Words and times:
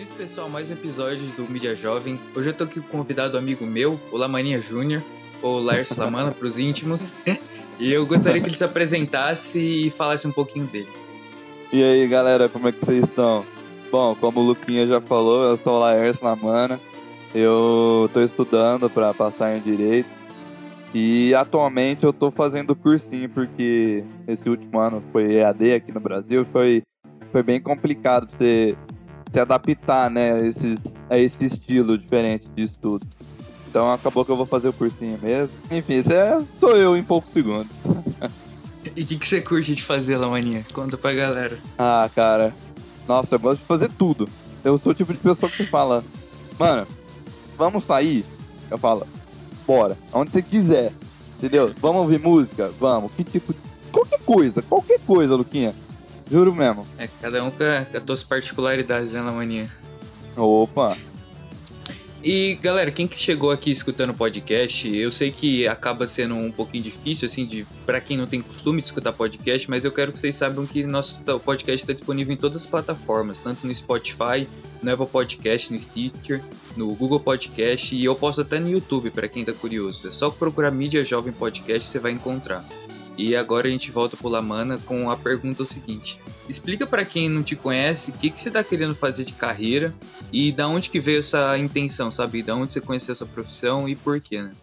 Isso, 0.00 0.14
pessoal, 0.14 0.48
mais 0.48 0.70
um 0.70 0.74
episódio 0.74 1.26
do 1.36 1.42
Mídia 1.50 1.74
Jovem. 1.74 2.20
Hoje 2.32 2.50
eu 2.50 2.54
tô 2.54 2.62
aqui 2.62 2.80
com 2.80 2.86
um 2.86 3.00
convidado 3.00 3.36
amigo 3.36 3.66
meu, 3.66 3.98
o 4.12 4.16
Lamaninha 4.16 4.62
Júnior, 4.62 5.02
ou 5.42 5.58
Lércio 5.60 5.98
Lamana 5.98 6.30
para 6.30 6.46
os 6.46 6.56
íntimos. 6.56 7.12
E 7.80 7.92
eu 7.92 8.06
gostaria 8.06 8.40
que 8.40 8.46
ele 8.46 8.56
se 8.56 8.62
apresentasse 8.62 9.58
e 9.58 9.90
falasse 9.90 10.24
um 10.28 10.30
pouquinho 10.30 10.66
dele. 10.66 10.88
E 11.72 11.82
aí, 11.82 12.06
galera, 12.06 12.48
como 12.48 12.68
é 12.68 12.72
que 12.72 12.84
vocês 12.84 13.06
estão? 13.06 13.44
Bom, 13.90 14.14
como 14.14 14.38
o 14.38 14.44
Luquinha 14.44 14.86
já 14.86 15.00
falou, 15.00 15.42
eu 15.42 15.56
sou 15.56 15.74
o 15.74 15.80
Laércio 15.80 16.24
Lamana. 16.24 16.80
Eu 17.34 18.08
tô 18.12 18.20
estudando 18.20 18.88
para 18.88 19.12
passar 19.12 19.56
em 19.56 19.60
Direito. 19.60 20.08
E 20.94 21.34
atualmente 21.34 22.04
eu 22.04 22.12
tô 22.12 22.30
fazendo 22.30 22.76
cursinho, 22.76 23.28
porque 23.28 24.04
esse 24.28 24.48
último 24.48 24.78
ano 24.78 25.02
foi 25.10 25.34
EAD 25.34 25.74
aqui 25.74 25.90
no 25.90 26.00
Brasil, 26.00 26.44
foi, 26.44 26.82
foi 27.32 27.42
bem 27.42 27.60
complicado 27.60 28.28
pra 28.28 28.38
você 28.38 28.76
se 29.32 29.40
adaptar, 29.40 30.10
né, 30.10 30.32
a, 30.32 30.46
esses, 30.46 30.96
a 31.08 31.18
esse 31.18 31.46
estilo 31.46 31.98
diferente 31.98 32.46
de 32.54 32.62
estudo. 32.62 33.06
Então 33.68 33.92
acabou 33.92 34.24
que 34.24 34.32
eu 34.32 34.36
vou 34.36 34.46
fazer 34.46 34.68
o 34.68 34.72
cursinho 34.72 35.18
mesmo. 35.22 35.54
Enfim, 35.70 35.94
isso 35.94 36.12
é 36.12 36.42
sou 36.58 36.76
eu 36.76 36.96
em 36.96 37.02
poucos 37.02 37.32
segundos. 37.32 37.68
E 38.96 39.02
o 39.02 39.06
que, 39.06 39.18
que 39.18 39.26
você 39.26 39.40
curte 39.40 39.74
de 39.74 39.82
fazer, 39.82 40.16
Lamaninha? 40.16 40.64
Conta 40.72 40.96
pra 40.96 41.12
galera. 41.12 41.58
Ah, 41.78 42.08
cara. 42.14 42.54
Nossa, 43.06 43.34
eu 43.34 43.38
gosto 43.38 43.60
de 43.60 43.66
fazer 43.66 43.90
tudo. 43.98 44.28
Eu 44.64 44.78
sou 44.78 44.92
o 44.92 44.94
tipo 44.94 45.12
de 45.12 45.18
pessoa 45.18 45.50
que 45.50 45.64
fala, 45.66 46.02
mano, 46.58 46.86
vamos 47.56 47.84
sair? 47.84 48.24
Eu 48.70 48.78
falo, 48.78 49.06
bora. 49.66 49.96
Onde 50.12 50.30
você 50.30 50.42
quiser. 50.42 50.92
Entendeu? 51.36 51.72
Vamos 51.80 52.02
ouvir 52.02 52.18
música? 52.18 52.72
Vamos. 52.80 53.12
Que 53.12 53.24
tipo. 53.24 53.54
Qualquer 53.92 54.20
coisa, 54.20 54.62
qualquer 54.62 55.00
coisa, 55.00 55.36
Luquinha. 55.36 55.74
Juro 56.30 56.54
mesmo. 56.54 56.86
É, 56.98 57.08
cada 57.20 57.42
um 57.42 57.50
com, 57.50 57.64
a, 57.64 57.84
com 57.84 57.96
as 57.96 58.02
suas 58.04 58.22
particularidades, 58.22 59.12
né, 59.12 59.20
Lamaninha? 59.20 59.70
Opa. 60.36 60.96
E 62.22 62.58
galera, 62.60 62.90
quem 62.90 63.06
que 63.06 63.16
chegou 63.16 63.52
aqui 63.52 63.70
escutando 63.70 64.10
o 64.10 64.14
podcast, 64.14 64.92
eu 64.92 65.10
sei 65.10 65.30
que 65.30 65.68
acaba 65.68 66.04
sendo 66.04 66.34
um 66.34 66.50
pouquinho 66.50 66.82
difícil, 66.82 67.26
assim, 67.26 67.46
de 67.46 67.64
para 67.86 68.00
quem 68.00 68.16
não 68.16 68.26
tem 68.26 68.42
costume 68.42 68.80
de 68.80 68.86
escutar 68.86 69.12
podcast, 69.12 69.70
mas 69.70 69.84
eu 69.84 69.92
quero 69.92 70.10
que 70.10 70.18
vocês 70.18 70.34
saibam 70.34 70.66
que 70.66 70.84
nosso 70.84 71.22
podcast 71.44 71.84
está 71.84 71.92
disponível 71.92 72.34
em 72.34 72.36
todas 72.36 72.62
as 72.62 72.66
plataformas, 72.66 73.42
tanto 73.42 73.66
no 73.66 73.74
Spotify, 73.74 74.48
no 74.82 74.92
Apple 74.92 75.06
Podcast, 75.06 75.72
no 75.72 75.78
Stitcher, 75.78 76.42
no 76.76 76.92
Google 76.94 77.20
Podcast 77.20 77.94
e 77.94 78.04
eu 78.04 78.16
posto 78.16 78.40
até 78.40 78.58
no 78.58 78.68
YouTube 78.68 79.10
para 79.10 79.28
quem 79.28 79.44
tá 79.44 79.52
curioso. 79.52 80.08
É 80.08 80.10
só 80.10 80.28
procurar 80.28 80.72
Mídia 80.72 81.04
Jovem 81.04 81.32
Podcast 81.32 81.88
você 81.88 82.00
vai 82.00 82.10
encontrar. 82.10 82.64
E 83.18 83.34
agora 83.34 83.66
a 83.66 83.70
gente 83.70 83.90
volta 83.90 84.16
pro 84.16 84.28
Lamana 84.28 84.78
com 84.78 85.10
a 85.10 85.16
pergunta 85.16 85.64
seguinte: 85.66 86.20
Explica 86.48 86.86
para 86.86 87.04
quem 87.04 87.28
não 87.28 87.42
te 87.42 87.56
conhece 87.56 88.12
o 88.12 88.14
que, 88.14 88.30
que 88.30 88.40
você 88.40 88.48
tá 88.48 88.62
querendo 88.62 88.94
fazer 88.94 89.24
de 89.24 89.32
carreira 89.32 89.92
e 90.32 90.52
da 90.52 90.68
onde 90.68 90.88
que 90.88 91.00
veio 91.00 91.18
essa 91.18 91.58
intenção, 91.58 92.12
sabe? 92.12 92.44
Da 92.44 92.54
onde 92.54 92.72
você 92.72 92.80
conheceu 92.80 93.10
essa 93.10 93.26
profissão 93.26 93.88
e 93.88 93.96
por 93.96 94.20
quê, 94.20 94.40
né? 94.40 94.54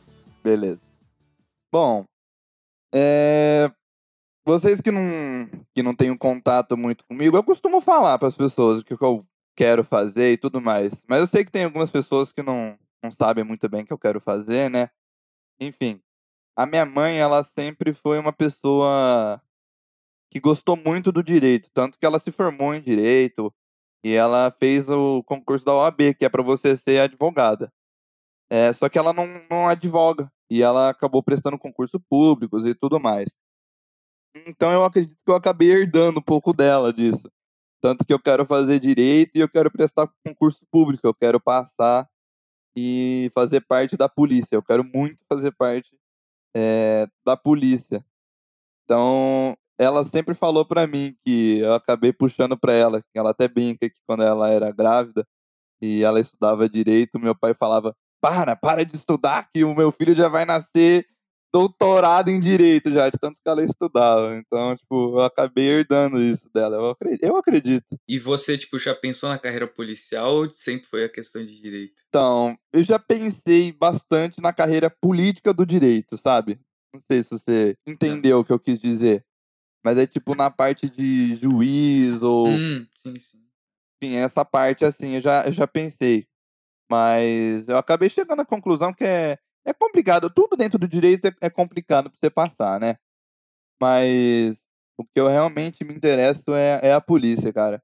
Beleza. 0.41 0.87
Bom, 1.69 2.05
é... 2.93 3.69
vocês 4.47 4.79
que 4.79 4.89
não, 4.89 5.01
que 5.75 5.83
não 5.83 5.93
têm 5.93 6.09
um 6.09 6.17
contato 6.17 6.77
muito 6.77 7.03
comigo, 7.05 7.35
eu 7.35 7.43
costumo 7.43 7.81
falar 7.81 8.17
para 8.17 8.29
as 8.29 8.37
pessoas 8.37 8.79
o 8.79 8.85
que 8.85 8.93
eu 8.93 9.21
quero 9.53 9.83
fazer 9.83 10.31
e 10.31 10.37
tudo 10.37 10.61
mais. 10.61 11.03
Mas 11.09 11.19
eu 11.19 11.27
sei 11.27 11.43
que 11.43 11.51
tem 11.51 11.65
algumas 11.65 11.91
pessoas 11.91 12.31
que 12.31 12.41
não, 12.41 12.79
não 13.03 13.11
sabem 13.11 13.43
muito 13.43 13.67
bem 13.67 13.83
o 13.83 13.85
que 13.85 13.91
eu 13.91 13.99
quero 13.99 14.21
fazer, 14.21 14.69
né? 14.69 14.89
Enfim, 15.59 16.01
a 16.55 16.65
minha 16.65 16.85
mãe, 16.85 17.17
ela 17.17 17.43
sempre 17.43 17.93
foi 17.93 18.17
uma 18.17 18.31
pessoa 18.31 19.41
que 20.31 20.39
gostou 20.39 20.75
muito 20.75 21.11
do 21.11 21.23
direito, 21.23 21.69
tanto 21.73 21.97
que 21.97 22.05
ela 22.05 22.19
se 22.19 22.31
formou 22.31 22.73
em 22.73 22.81
direito 22.81 23.53
e 24.03 24.13
ela 24.13 24.51
fez 24.51 24.89
o 24.89 25.23
concurso 25.23 25.65
da 25.65 25.73
OAB, 25.73 26.13
que 26.13 26.25
é 26.25 26.29
para 26.29 26.43
você 26.43 26.77
ser 26.77 26.99
advogada. 26.99 27.71
É, 28.49 28.71
só 28.71 28.87
que 28.87 28.97
ela 28.97 29.11
não, 29.11 29.25
não 29.49 29.67
advoga 29.67 30.31
e 30.49 30.61
ela 30.61 30.89
acabou 30.89 31.23
prestando 31.23 31.57
concurso 31.57 31.99
públicos 31.99 32.65
e 32.65 32.75
tudo 32.75 32.99
mais. 32.99 33.37
Então 34.45 34.71
eu 34.71 34.83
acredito 34.83 35.17
que 35.23 35.31
eu 35.31 35.35
acabei 35.35 35.71
herdando 35.71 36.19
um 36.19 36.23
pouco 36.23 36.53
dela 36.53 36.93
disso. 36.93 37.31
Tanto 37.81 38.05
que 38.05 38.13
eu 38.13 38.19
quero 38.19 38.45
fazer 38.45 38.79
direito 38.79 39.35
e 39.35 39.39
eu 39.39 39.49
quero 39.49 39.71
prestar 39.71 40.09
concurso 40.25 40.65
público, 40.71 41.05
eu 41.07 41.13
quero 41.13 41.39
passar 41.39 42.07
e 42.75 43.31
fazer 43.33 43.61
parte 43.61 43.95
da 43.95 44.09
polícia. 44.09 44.55
Eu 44.55 44.63
quero 44.63 44.83
muito 44.83 45.23
fazer 45.27 45.51
parte 45.51 45.97
é, 46.55 47.07
da 47.25 47.35
polícia. 47.35 48.03
Então, 48.83 49.57
ela 49.77 50.03
sempre 50.03 50.33
falou 50.33 50.65
para 50.65 50.87
mim 50.87 51.15
que 51.25 51.59
eu 51.59 51.73
acabei 51.73 52.13
puxando 52.13 52.57
para 52.57 52.73
ela, 52.73 53.01
que 53.01 53.19
ela 53.19 53.31
até 53.31 53.47
brinca 53.47 53.89
que 53.89 53.99
quando 54.07 54.23
ela 54.23 54.49
era 54.49 54.71
grávida 54.71 55.27
e 55.81 56.03
ela 56.03 56.19
estudava 56.19 56.69
direito, 56.69 57.19
meu 57.19 57.35
pai 57.35 57.53
falava: 57.53 57.95
"Para, 58.21 58.55
para 58.55 58.85
de 58.85 58.95
estudar 58.95 59.49
que 59.53 59.63
o 59.63 59.75
meu 59.75 59.91
filho 59.91 60.15
já 60.15 60.29
vai 60.29 60.45
nascer 60.45 61.05
doutorado 61.55 62.27
em 62.27 62.37
direito 62.37 62.91
já, 62.91 63.09
de 63.09 63.17
tanto 63.17 63.41
que 63.41 63.47
ela 63.49 63.63
estudava. 63.63 64.35
Então, 64.35 64.75
tipo, 64.75 65.17
eu 65.17 65.21
acabei 65.21 65.65
herdando 65.65 66.21
isso 66.21 66.49
dela. 66.53 66.75
Eu 66.75 66.89
acredito. 66.89 67.23
Eu 67.23 67.37
acredito. 67.37 67.97
E 68.09 68.19
você, 68.19 68.57
tipo, 68.57 68.77
já 68.77 68.93
pensou 68.93 69.29
na 69.29 69.39
carreira 69.39 69.65
policial 69.65 70.35
ou 70.35 70.53
sempre 70.53 70.85
foi 70.85 71.05
a 71.05 71.09
questão 71.09 71.45
de 71.45 71.61
direito? 71.61 72.03
Então, 72.09 72.57
eu 72.73 72.83
já 72.83 72.99
pensei 72.99 73.71
bastante 73.71 74.41
na 74.41 74.51
carreira 74.51 74.89
política 74.89 75.53
do 75.53 75.65
direito, 75.65 76.17
sabe? 76.17 76.59
Não 76.93 76.99
sei 76.99 77.23
se 77.23 77.29
você 77.29 77.77
entendeu 77.87 78.39
o 78.39 78.43
que 78.43 78.51
eu 78.51 78.59
quis 78.59 78.77
dizer. 78.77 79.25
Mas 79.81 79.97
é 79.97 80.05
tipo 80.05 80.35
na 80.35 80.51
parte 80.51 80.89
de 80.89 81.37
juiz 81.37 82.21
ou. 82.21 82.49
Hum, 82.49 82.85
sim, 82.93 83.17
sim. 83.17 83.39
Enfim, 83.95 84.15
essa 84.15 84.43
parte 84.43 84.83
assim, 84.83 85.15
eu 85.15 85.21
já, 85.21 85.45
eu 85.45 85.53
já 85.53 85.65
pensei. 85.65 86.27
Mas 86.91 87.69
eu 87.69 87.77
acabei 87.77 88.09
chegando 88.09 88.41
à 88.41 88.45
conclusão 88.45 88.93
que 88.93 89.05
é, 89.05 89.37
é 89.65 89.73
complicado. 89.73 90.29
Tudo 90.29 90.55
dentro 90.55 90.77
do 90.77 90.87
direito 90.87 91.27
é, 91.27 91.35
é 91.41 91.49
complicado 91.49 92.09
para 92.09 92.19
você 92.19 92.29
passar, 92.29 92.79
né? 92.79 92.95
Mas 93.81 94.67
o 94.97 95.03
que 95.03 95.19
eu 95.19 95.27
realmente 95.27 95.83
me 95.83 95.93
interesso 95.93 96.53
é, 96.53 96.79
é 96.83 96.93
a 96.93 97.01
polícia, 97.01 97.51
cara. 97.51 97.83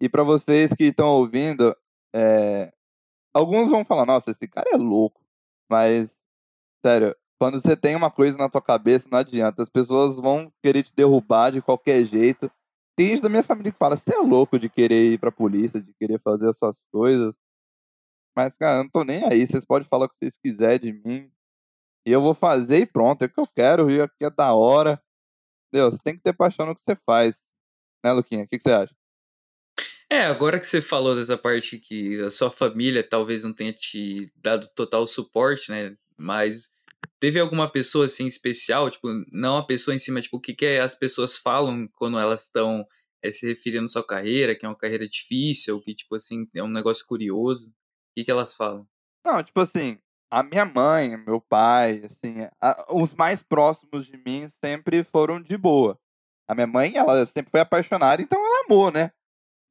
E 0.00 0.08
para 0.08 0.22
vocês 0.22 0.72
que 0.72 0.84
estão 0.84 1.08
ouvindo, 1.08 1.76
é... 2.14 2.72
alguns 3.34 3.70
vão 3.70 3.84
falar: 3.84 4.06
nossa, 4.06 4.30
esse 4.30 4.48
cara 4.48 4.70
é 4.72 4.76
louco. 4.76 5.22
Mas, 5.70 6.22
sério, 6.84 7.14
quando 7.38 7.60
você 7.60 7.76
tem 7.76 7.94
uma 7.94 8.10
coisa 8.10 8.36
na 8.36 8.48
tua 8.48 8.62
cabeça, 8.62 9.08
não 9.10 9.18
adianta. 9.18 9.62
As 9.62 9.68
pessoas 9.68 10.16
vão 10.16 10.52
querer 10.62 10.82
te 10.82 10.94
derrubar 10.94 11.50
de 11.50 11.62
qualquer 11.62 12.04
jeito. 12.04 12.50
Tem 12.96 13.08
gente 13.08 13.22
da 13.22 13.28
minha 13.28 13.42
família 13.42 13.72
que 13.72 13.78
fala: 13.78 13.96
você 13.96 14.14
é 14.14 14.18
louco 14.18 14.58
de 14.58 14.68
querer 14.68 15.12
ir 15.12 15.18
pra 15.18 15.30
polícia, 15.30 15.80
de 15.80 15.94
querer 15.94 16.18
fazer 16.18 16.50
essas 16.50 16.84
coisas. 16.92 17.38
Mas, 18.36 18.56
cara, 18.56 18.78
eu 18.78 18.84
não 18.84 18.90
tô 18.90 19.04
nem 19.04 19.24
aí. 19.24 19.46
Vocês 19.46 19.64
podem 19.64 19.88
falar 19.88 20.06
o 20.06 20.08
que 20.08 20.16
vocês 20.16 20.36
quiserem 20.36 20.80
de 20.80 20.92
mim. 20.92 21.30
E 22.06 22.12
eu 22.12 22.20
vou 22.20 22.34
fazer 22.34 22.78
e 22.78 22.86
pronto. 22.86 23.22
É 23.22 23.26
o 23.26 23.28
que 23.28 23.40
eu 23.40 23.46
quero. 23.46 23.90
E 23.90 24.00
aqui 24.00 24.24
é 24.24 24.30
da 24.30 24.54
hora. 24.54 25.02
Deus, 25.72 25.98
tem 25.98 26.16
que 26.16 26.22
ter 26.22 26.32
paixão 26.32 26.66
no 26.66 26.74
que 26.74 26.80
você 26.80 26.96
faz. 26.96 27.48
Né, 28.04 28.12
Luquinha? 28.12 28.44
O 28.44 28.48
que, 28.48 28.56
que 28.56 28.62
você 28.62 28.72
acha? 28.72 28.94
É, 30.12 30.24
agora 30.24 30.58
que 30.58 30.66
você 30.66 30.82
falou 30.82 31.14
dessa 31.14 31.38
parte 31.38 31.78
que 31.78 32.20
a 32.20 32.30
sua 32.30 32.50
família 32.50 33.02
talvez 33.02 33.44
não 33.44 33.52
tenha 33.52 33.72
te 33.72 34.28
dado 34.34 34.66
total 34.74 35.06
suporte, 35.06 35.70
né? 35.70 35.96
Mas 36.16 36.72
teve 37.20 37.38
alguma 37.38 37.70
pessoa 37.70 38.06
assim 38.06 38.26
especial, 38.26 38.90
tipo, 38.90 39.06
não 39.30 39.56
a 39.56 39.66
pessoa 39.66 39.94
em 39.94 40.00
cima, 40.00 40.20
tipo, 40.20 40.38
o 40.38 40.40
que, 40.40 40.52
que 40.52 40.78
as 40.78 40.96
pessoas 40.96 41.36
falam 41.36 41.88
quando 41.94 42.18
elas 42.18 42.46
estão 42.46 42.84
é, 43.22 43.30
se 43.30 43.46
referindo 43.46 43.84
à 43.84 43.88
sua 43.88 44.04
carreira, 44.04 44.56
que 44.56 44.66
é 44.66 44.68
uma 44.68 44.76
carreira 44.76 45.06
difícil, 45.06 45.80
que, 45.80 45.94
tipo 45.94 46.16
assim, 46.16 46.48
é 46.54 46.62
um 46.62 46.68
negócio 46.68 47.06
curioso? 47.06 47.72
Que, 48.20 48.24
que 48.24 48.30
elas 48.30 48.54
falam? 48.54 48.86
Não, 49.24 49.42
tipo 49.42 49.60
assim, 49.60 49.98
a 50.30 50.42
minha 50.42 50.66
mãe, 50.66 51.16
meu 51.16 51.40
pai, 51.40 52.02
assim, 52.04 52.46
a, 52.60 52.94
os 52.94 53.14
mais 53.14 53.42
próximos 53.42 54.06
de 54.06 54.16
mim 54.18 54.46
sempre 54.48 55.02
foram 55.02 55.40
de 55.40 55.56
boa. 55.56 55.98
A 56.46 56.54
minha 56.54 56.66
mãe, 56.66 56.96
ela 56.96 57.24
sempre 57.24 57.50
foi 57.50 57.60
apaixonada, 57.60 58.20
então 58.20 58.38
ela 58.38 58.64
amou, 58.66 58.90
né? 58.90 59.10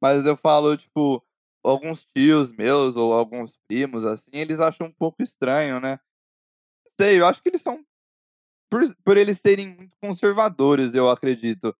Mas 0.02 0.26
eu 0.26 0.36
falo, 0.36 0.76
tipo, 0.76 1.24
alguns 1.62 2.06
tios 2.16 2.50
meus 2.50 2.96
ou 2.96 3.12
alguns 3.12 3.56
primos, 3.68 4.04
assim, 4.04 4.30
eles 4.32 4.58
acham 4.58 4.88
um 4.88 4.92
pouco 4.92 5.22
estranho, 5.22 5.78
né? 5.78 6.00
Não 6.84 6.92
sei, 7.00 7.20
eu 7.20 7.26
acho 7.26 7.40
que 7.42 7.50
eles 7.50 7.62
são. 7.62 7.84
Por, 8.68 8.82
por 9.04 9.16
eles 9.16 9.38
serem 9.38 9.76
muito 9.76 9.96
conservadores, 10.02 10.94
eu 10.94 11.08
acredito. 11.08 11.76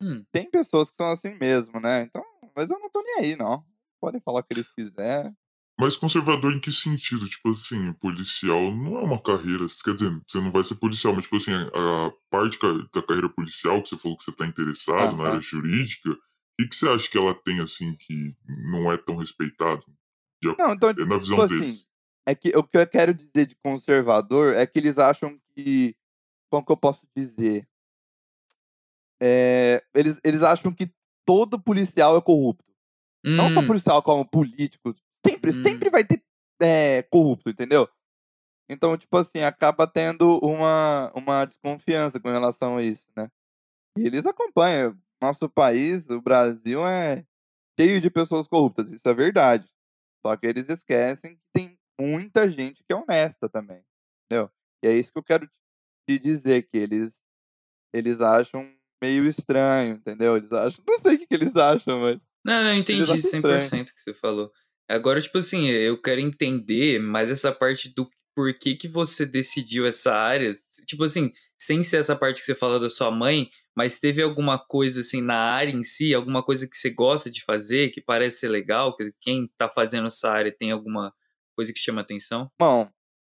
Hum. 0.00 0.24
Tem 0.32 0.50
pessoas 0.50 0.90
que 0.90 0.96
são 0.96 1.08
assim 1.08 1.34
mesmo, 1.34 1.78
né? 1.78 2.02
Então, 2.02 2.24
mas 2.56 2.70
eu 2.70 2.78
não 2.80 2.90
tô 2.90 3.00
nem 3.02 3.18
aí, 3.20 3.36
não. 3.36 3.64
Podem 4.00 4.20
falar 4.20 4.40
o 4.40 4.42
que 4.42 4.54
eles 4.54 4.70
quiserem. 4.70 5.36
Mas 5.80 5.96
conservador 5.96 6.52
em 6.52 6.60
que 6.60 6.70
sentido? 6.70 7.26
Tipo 7.26 7.48
assim, 7.50 7.90
policial 7.94 8.70
não 8.70 8.98
é 8.98 9.00
uma 9.00 9.18
carreira. 9.18 9.66
Quer 9.82 9.94
dizer, 9.94 10.20
você 10.28 10.38
não 10.38 10.52
vai 10.52 10.62
ser 10.62 10.74
policial, 10.74 11.14
mas 11.14 11.24
tipo 11.24 11.36
assim, 11.36 11.52
a 11.54 12.12
parte 12.30 12.58
da 12.92 13.02
carreira 13.02 13.30
policial 13.30 13.82
que 13.82 13.88
você 13.88 13.96
falou 13.96 14.18
que 14.18 14.24
você 14.24 14.32
tá 14.32 14.46
interessado 14.46 15.16
na 15.16 15.28
área 15.28 15.40
jurídica, 15.40 16.10
o 16.10 16.16
que, 16.58 16.68
que 16.68 16.76
você 16.76 16.86
acha 16.86 17.10
que 17.10 17.16
ela 17.16 17.34
tem, 17.34 17.60
assim, 17.60 17.96
que 17.96 18.36
não 18.70 18.92
é 18.92 18.98
tão 18.98 19.16
respeitado? 19.16 19.82
Já, 20.44 20.54
Não, 20.58 20.74
então, 20.74 20.90
é 20.90 21.04
na 21.06 21.16
visão 21.16 21.38
tipo 21.38 21.42
assim, 21.42 21.58
deles. 21.60 21.88
é 22.26 22.34
que 22.34 22.48
o 22.54 22.62
que 22.62 22.76
eu 22.76 22.86
quero 22.86 23.14
dizer 23.14 23.46
de 23.46 23.56
conservador 23.64 24.54
é 24.54 24.66
que 24.66 24.78
eles 24.78 24.98
acham 24.98 25.40
que. 25.54 25.96
Como 26.50 26.66
que 26.66 26.72
eu 26.72 26.76
posso 26.76 27.06
dizer? 27.16 27.66
É, 29.22 29.82
eles, 29.94 30.20
eles 30.22 30.42
acham 30.42 30.74
que 30.74 30.92
todo 31.24 31.58
policial 31.58 32.18
é 32.18 32.20
corrupto. 32.20 32.70
Hum, 33.24 33.36
Não 33.36 33.50
só 33.50 33.62
policial, 33.66 34.02
como 34.02 34.28
político. 34.28 34.94
Sempre, 35.40 35.50
Hum. 35.50 35.62
sempre 35.62 35.90
vai 35.90 36.04
ter 36.04 36.22
é, 36.62 37.02
corrupto, 37.04 37.48
entendeu? 37.48 37.88
Então, 38.68 38.96
tipo 38.96 39.16
assim, 39.16 39.40
acaba 39.40 39.86
tendo 39.86 40.38
uma, 40.38 41.10
uma 41.14 41.44
desconfiança 41.44 42.20
com 42.20 42.28
relação 42.28 42.76
a 42.76 42.82
isso, 42.82 43.06
né? 43.16 43.30
E 43.96 44.06
eles 44.06 44.26
acompanham. 44.26 44.96
Nosso 45.20 45.50
país, 45.50 46.08
o 46.08 46.20
Brasil, 46.20 46.86
é 46.86 47.26
cheio 47.78 48.00
de 48.00 48.10
pessoas 48.10 48.46
corruptas, 48.46 48.88
isso 48.88 49.06
é 49.08 49.12
verdade. 49.14 49.68
Só 50.24 50.36
que 50.36 50.46
eles 50.46 50.68
esquecem 50.68 51.36
que 51.36 51.42
tem 51.52 51.78
muita 52.00 52.48
gente 52.50 52.82
que 52.84 52.92
é 52.92 52.96
honesta 52.96 53.48
também, 53.48 53.82
entendeu? 54.24 54.50
E 54.82 54.88
é 54.88 54.92
isso 54.94 55.12
que 55.12 55.18
eu 55.18 55.22
quero 55.22 55.50
te 56.08 56.18
dizer, 56.18 56.62
que 56.62 56.78
eles, 56.78 57.22
eles 57.92 58.20
acham 58.20 58.70
meio 59.02 59.26
estranho, 59.26 59.94
entendeu? 59.94 60.36
Eles 60.36 60.52
acham, 60.52 60.84
não 60.86 60.98
sei 60.98 61.16
o 61.16 61.18
que, 61.18 61.26
que 61.26 61.34
eles 61.34 61.56
acham, 61.56 62.00
mas 62.00 62.26
Não, 62.44 62.62
não, 62.62 62.74
entendi 62.74 63.02
acham 63.02 63.16
100% 63.18 63.92
que 63.92 64.00
você 64.00 64.14
falou. 64.14 64.50
Agora, 64.90 65.20
tipo 65.20 65.38
assim, 65.38 65.68
eu 65.68 66.00
quero 66.00 66.20
entender 66.20 67.00
mais 67.00 67.30
essa 67.30 67.52
parte 67.52 67.88
do 67.94 68.10
porquê 68.34 68.74
que 68.74 68.88
você 68.88 69.24
decidiu 69.24 69.86
essa 69.86 70.12
área. 70.12 70.50
Tipo 70.86 71.04
assim, 71.04 71.32
sem 71.56 71.82
ser 71.82 71.98
essa 71.98 72.16
parte 72.16 72.40
que 72.40 72.46
você 72.46 72.54
falou 72.54 72.80
da 72.80 72.88
sua 72.88 73.10
mãe, 73.10 73.48
mas 73.76 74.00
teve 74.00 74.20
alguma 74.20 74.58
coisa 74.58 75.00
assim 75.00 75.22
na 75.22 75.36
área 75.36 75.72
em 75.72 75.84
si, 75.84 76.12
alguma 76.12 76.42
coisa 76.42 76.66
que 76.66 76.76
você 76.76 76.90
gosta 76.90 77.30
de 77.30 77.44
fazer, 77.44 77.90
que 77.90 78.00
parece 78.00 78.40
ser 78.40 78.48
legal, 78.48 78.96
que 78.96 79.12
quem 79.20 79.48
tá 79.56 79.68
fazendo 79.68 80.08
essa 80.08 80.28
área 80.30 80.50
tem 80.50 80.72
alguma 80.72 81.14
coisa 81.54 81.72
que 81.72 81.78
chama 81.78 82.00
atenção? 82.00 82.50
Bom, 82.58 82.90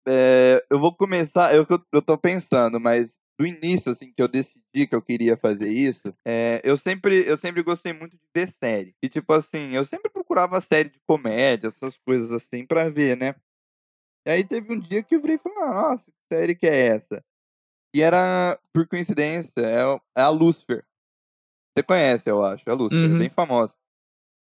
é, 0.07 0.65
eu 0.71 0.79
vou 0.79 0.95
começar, 0.95 1.55
eu, 1.55 1.67
eu 1.93 2.01
tô 2.01 2.17
pensando, 2.17 2.79
mas 2.79 3.17
do 3.39 3.45
início, 3.45 3.91
assim, 3.91 4.11
que 4.13 4.21
eu 4.21 4.27
decidi 4.27 4.87
que 4.87 4.93
eu 4.95 5.01
queria 5.01 5.35
fazer 5.35 5.69
isso, 5.69 6.13
é, 6.25 6.61
eu, 6.63 6.77
sempre, 6.77 7.27
eu 7.27 7.35
sempre 7.35 7.63
gostei 7.63 7.91
muito 7.91 8.15
de 8.15 8.23
ver 8.33 8.47
série. 8.47 8.95
E, 9.01 9.09
tipo 9.09 9.33
assim, 9.33 9.71
eu 9.71 9.83
sempre 9.83 10.09
procurava 10.09 10.61
série 10.61 10.89
de 10.89 10.99
comédia, 11.07 11.67
essas 11.67 11.97
coisas 11.97 12.31
assim, 12.31 12.65
pra 12.65 12.89
ver, 12.89 13.17
né? 13.17 13.35
E 14.25 14.31
aí 14.31 14.43
teve 14.43 14.71
um 14.71 14.79
dia 14.79 15.03
que 15.03 15.15
eu 15.15 15.21
virei 15.21 15.35
e 15.35 15.39
falei, 15.39 15.57
ah, 15.59 15.89
nossa, 15.89 16.11
que 16.11 16.17
série 16.35 16.55
que 16.55 16.67
é 16.67 16.87
essa? 16.87 17.23
E 17.93 18.01
era, 18.01 18.59
por 18.71 18.87
coincidência, 18.87 19.61
é, 19.61 19.81
é 20.17 20.21
a 20.21 20.29
Lucifer. 20.29 20.85
Você 21.75 21.83
conhece, 21.83 22.29
eu 22.29 22.43
acho, 22.43 22.69
a 22.69 22.73
Lucifer, 22.73 23.09
Uhum. 23.09 23.17
bem 23.17 23.29
famosa. 23.29 23.75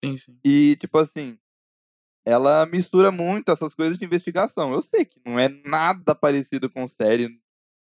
Sim, 0.04 0.18
sim. 0.18 0.40
E, 0.44 0.76
tipo 0.76 0.98
assim, 0.98 1.40
ela 2.26 2.66
mistura 2.66 3.12
muito 3.12 3.52
essas 3.52 3.74
coisas 3.74 3.98
de 3.98 4.06
investigação. 4.06 4.74
Eu 4.74 4.82
sei 4.82 5.06
que 5.06 5.22
não 5.26 5.40
é 5.40 5.48
nada 5.48 6.14
parecido 6.14 6.70
com 6.70 6.88
série, 6.88 7.42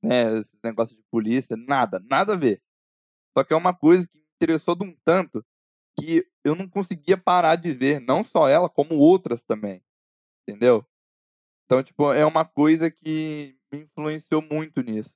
né? 0.01 0.37
Esse 0.37 0.57
negócio 0.63 0.95
de 0.95 1.03
polícia, 1.11 1.55
nada, 1.55 1.99
nada 2.09 2.33
a 2.33 2.37
ver. 2.37 2.61
Só 3.37 3.43
que 3.43 3.53
é 3.53 3.55
uma 3.55 3.73
coisa 3.73 4.07
que 4.07 4.17
me 4.17 4.25
interessou 4.35 4.75
de 4.75 4.83
um 4.83 4.95
tanto 5.03 5.45
que 5.99 6.25
eu 6.43 6.55
não 6.55 6.67
conseguia 6.67 7.17
parar 7.17 7.55
de 7.55 7.71
ver, 7.71 7.99
não 7.99 8.23
só 8.23 8.47
ela, 8.47 8.69
como 8.69 8.95
outras 8.95 9.43
também. 9.43 9.83
Entendeu? 10.47 10.85
Então, 11.65 11.83
tipo, 11.83 12.11
é 12.11 12.25
uma 12.25 12.43
coisa 12.43 12.89
que 12.89 13.57
me 13.71 13.81
influenciou 13.81 14.41
muito 14.41 14.81
nisso. 14.81 15.15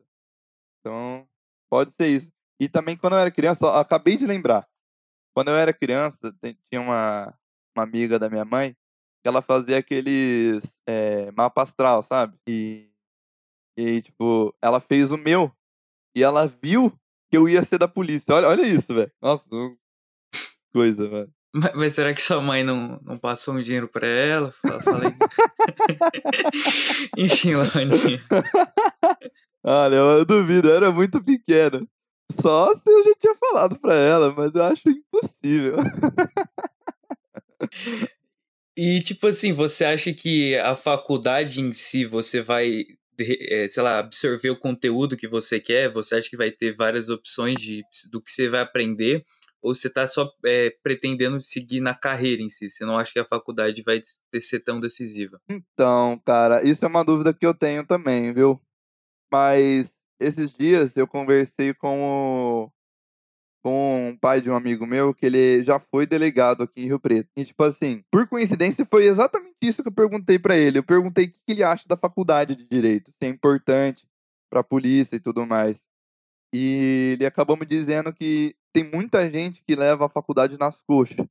Então, 0.80 1.28
pode 1.70 1.92
ser 1.92 2.08
isso. 2.08 2.32
E 2.60 2.70
também 2.70 2.96
quando 2.96 3.14
eu 3.14 3.20
era 3.20 3.32
criança, 3.32 3.80
acabei 3.80 4.16
de 4.16 4.26
lembrar. 4.26 4.68
Quando 5.36 5.50
eu 5.50 5.56
era 5.56 5.74
criança, 5.74 6.34
tinha 6.42 6.80
uma, 6.80 7.38
uma 7.76 7.84
amiga 7.84 8.18
da 8.18 8.30
minha 8.30 8.46
mãe 8.46 8.74
que 9.22 9.28
ela 9.28 9.42
fazia 9.42 9.80
aqueles 9.80 10.80
é, 10.88 11.32
mapa 11.32 11.64
astral, 11.64 12.04
sabe? 12.04 12.38
E, 12.48 12.90
e 13.78 14.02
tipo, 14.02 14.56
ela 14.62 14.80
fez 14.80 15.12
o 15.12 15.18
meu 15.18 15.52
e 16.16 16.24
ela 16.24 16.48
viu 16.62 16.92
que 17.30 17.38
eu 17.38 17.50
ia 17.50 17.64
ser 17.64 17.78
da 17.78 17.88
polícia. 17.88 18.34
Olha, 18.34 18.48
olha 18.48 18.68
isso, 18.68 18.94
velho. 18.94 19.12
Nossa, 19.22 19.50
coisa, 20.74 21.08
velho. 21.08 21.30
Mas, 21.54 21.74
mas 21.74 21.94
será 21.94 22.14
que 22.14 22.22
sua 22.22 22.42
mãe 22.42 22.64
não, 22.64 23.00
não 23.02 23.18
passou 23.18 23.54
um 23.54 23.62
dinheiro 23.62 23.88
pra 23.88 24.06
ela? 24.06 24.54
Aí. 24.66 25.16
Enfim, 27.18 27.56
Laninha. 27.56 28.22
Olha, 29.64 29.96
eu, 29.96 30.26
duvido, 30.26 30.68
eu 30.68 30.76
era 30.76 30.92
muito 30.92 31.24
pequena. 31.24 31.82
Só 32.32 32.74
se 32.76 32.92
eu 32.92 33.04
já 33.06 33.16
tinha 33.20 33.36
falado 33.36 33.80
pra 33.80 33.96
ela, 33.96 34.34
mas 34.34 34.54
eu 34.54 34.64
acho 34.64 34.90
impossível. 34.90 35.78
E, 38.78 39.00
tipo 39.00 39.28
assim, 39.28 39.54
você 39.54 39.86
acha 39.86 40.14
que 40.14 40.58
a 40.58 40.76
faculdade 40.76 41.62
em 41.62 41.72
si, 41.72 42.06
você 42.06 42.42
vai, 42.42 42.84
sei 43.70 43.84
lá, 43.84 44.00
absorver 44.00 44.50
o 44.50 44.60
conteúdo 44.60 45.18
que 45.18 45.28
você 45.28 45.60
quer? 45.60 45.92
Você 45.92 46.16
acha 46.16 46.30
que 46.30 46.38
vai 46.38 46.52
ter 46.52 46.76
várias 46.76 47.10
opções 47.10 47.60
de, 47.62 47.84
do 48.12 48.22
que 48.22 48.32
você 48.32 48.50
vai 48.50 48.62
aprender? 48.62 49.24
Ou 49.62 49.74
você 49.74 49.90
tá 49.90 50.06
só 50.06 50.30
eh, 50.46 50.76
pretendendo 50.84 51.42
seguir 51.42 51.82
na 51.82 51.96
carreira 51.96 52.42
em 52.42 52.50
si? 52.50 52.70
Você 52.70 52.86
não 52.86 52.98
acha 52.98 53.12
que 53.12 53.20
a 53.20 53.26
faculdade 53.26 53.82
vai 53.82 54.00
ser 54.40 54.60
tão 54.60 54.80
decisiva? 54.80 55.40
Então, 55.50 56.22
cara, 56.24 56.64
isso 56.64 56.86
é 56.86 56.88
uma 56.88 57.04
dúvida 57.04 57.34
que 57.34 57.46
eu 57.46 57.54
tenho 57.54 57.86
também, 57.86 58.32
viu? 58.32 58.62
Mas 59.32 59.98
esses 60.20 60.52
dias 60.52 60.96
eu 60.96 61.08
conversei 61.08 61.74
com 61.74 62.02
o, 62.04 62.72
com 63.66 64.10
um 64.10 64.16
pai 64.16 64.42
de 64.42 64.52
um 64.52 64.56
amigo 64.56 64.86
meu 64.86 65.12
que 65.12 65.26
ele 65.26 65.64
já 65.64 65.80
foi 65.80 66.06
delegado 66.06 66.62
aqui 66.62 66.84
em 66.84 66.86
Rio 66.86 67.00
Preto. 67.00 67.32
E, 67.36 67.44
tipo 67.44 67.64
assim, 67.64 68.04
por 68.12 68.30
coincidência, 68.30 68.86
foi 68.86 69.06
exatamente 69.06 69.56
isso 69.64 69.82
que 69.82 69.90
eu 69.90 69.92
perguntei 69.92 70.38
pra 70.38 70.56
ele. 70.56 70.78
Eu 70.78 70.84
perguntei 70.84 71.26
o 71.26 71.32
que 71.32 71.40
ele 71.48 71.64
acha 71.64 71.88
da 71.88 71.98
faculdade 71.98 72.56
de 72.56 72.64
direito, 72.64 73.10
se 73.10 73.26
é 73.26 73.28
importante 73.28 74.08
pra 74.52 74.64
polícia 74.64 75.16
e 75.16 75.20
tudo 75.20 75.48
mais. 75.48 75.88
E 76.54 77.14
ele 77.14 77.26
acabou 77.26 77.58
me 77.58 77.66
dizendo 77.66 78.14
que 78.14 78.56
tem 78.72 78.84
muita 78.84 79.28
gente 79.32 79.64
que 79.64 79.76
leva 79.76 80.06
a 80.06 80.10
faculdade 80.10 80.60
nas 80.60 80.80
coxas. 80.84 81.26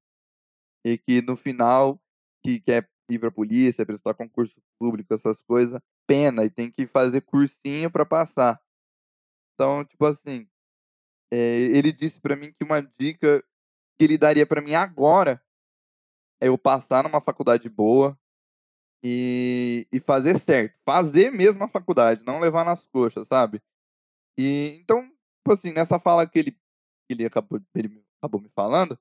E 0.85 0.99
que 0.99 1.23
no 1.23 1.37
final, 1.37 2.03
que 2.45 2.59
quer 2.59 2.91
ir 3.09 3.21
pra 3.21 3.31
polícia, 3.31 3.87
prestar 3.87 4.13
concurso 4.13 4.61
público, 4.77 5.15
essas 5.15 5.41
coisas, 5.41 5.79
pena 6.05 6.45
e 6.45 6.51
tem 6.51 6.69
que 6.69 6.85
fazer 6.85 7.21
cursinho 7.21 7.93
pra 7.93 8.05
passar. 8.05 8.61
Então, 9.55 9.85
tipo 9.85 10.05
assim, 10.05 10.49
é, 11.33 11.37
ele 11.37 11.93
disse 11.93 12.21
pra 12.21 12.37
mim 12.37 12.53
que 12.53 12.65
uma 12.65 12.81
dica 12.99 13.43
que 13.99 14.05
ele 14.05 14.19
daria 14.19 14.47
pra 14.47 14.61
mim 14.61 14.75
agora 14.75 15.43
é 16.41 16.49
eu 16.49 16.59
passar 16.59 17.03
numa 17.05 17.21
faculdade 17.21 17.69
boa 17.69 18.19
e, 19.03 19.87
e 19.93 20.01
fazer 20.01 20.39
certo. 20.39 20.79
Fazer 20.85 21.31
mesmo 21.31 21.63
a 21.65 21.69
faculdade, 21.69 22.25
não 22.25 22.41
levar 22.41 22.65
nas 22.65 22.85
coxas, 22.87 23.29
sabe? 23.29 23.63
E 24.39 24.79
então, 24.81 25.03
tipo 25.03 25.53
assim, 25.53 25.73
nessa 25.73 25.99
fala 25.99 26.27
que 26.27 26.39
ele, 26.39 26.59
ele, 27.09 27.25
acabou, 27.25 27.61
ele 27.75 28.05
acabou 28.19 28.41
me 28.41 28.49
falando, 28.49 28.99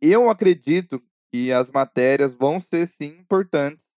eu 0.00 0.28
acredito 0.28 1.02
que 1.32 1.52
as 1.52 1.70
matérias 1.70 2.34
vão 2.34 2.60
ser 2.60 2.86
sim 2.86 3.18
importantes 3.18 3.88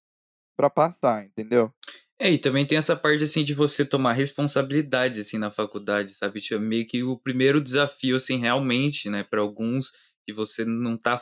pra 0.58 0.70
passar, 0.70 1.26
entendeu? 1.26 1.74
É, 2.22 2.30
e 2.32 2.38
também 2.38 2.66
tem 2.66 2.78
essa 2.78 2.96
parte, 2.98 3.24
assim, 3.24 3.44
de 3.46 3.54
você 3.54 3.86
tomar 3.86 4.12
responsabilidade, 4.14 5.22
assim, 5.22 5.38
na 5.38 5.52
faculdade, 5.52 6.12
sabe? 6.12 6.42
Tipo, 6.42 6.60
meio 6.60 6.86
que 6.86 7.02
o 7.02 7.18
primeiro 7.18 7.62
desafio, 7.62 8.18
assim, 8.18 8.38
realmente, 8.38 9.10
né, 9.10 9.24
para 9.24 9.40
alguns, 9.42 9.92
que 10.26 10.34
você 10.34 10.66
não 10.66 10.98
tá 10.98 11.20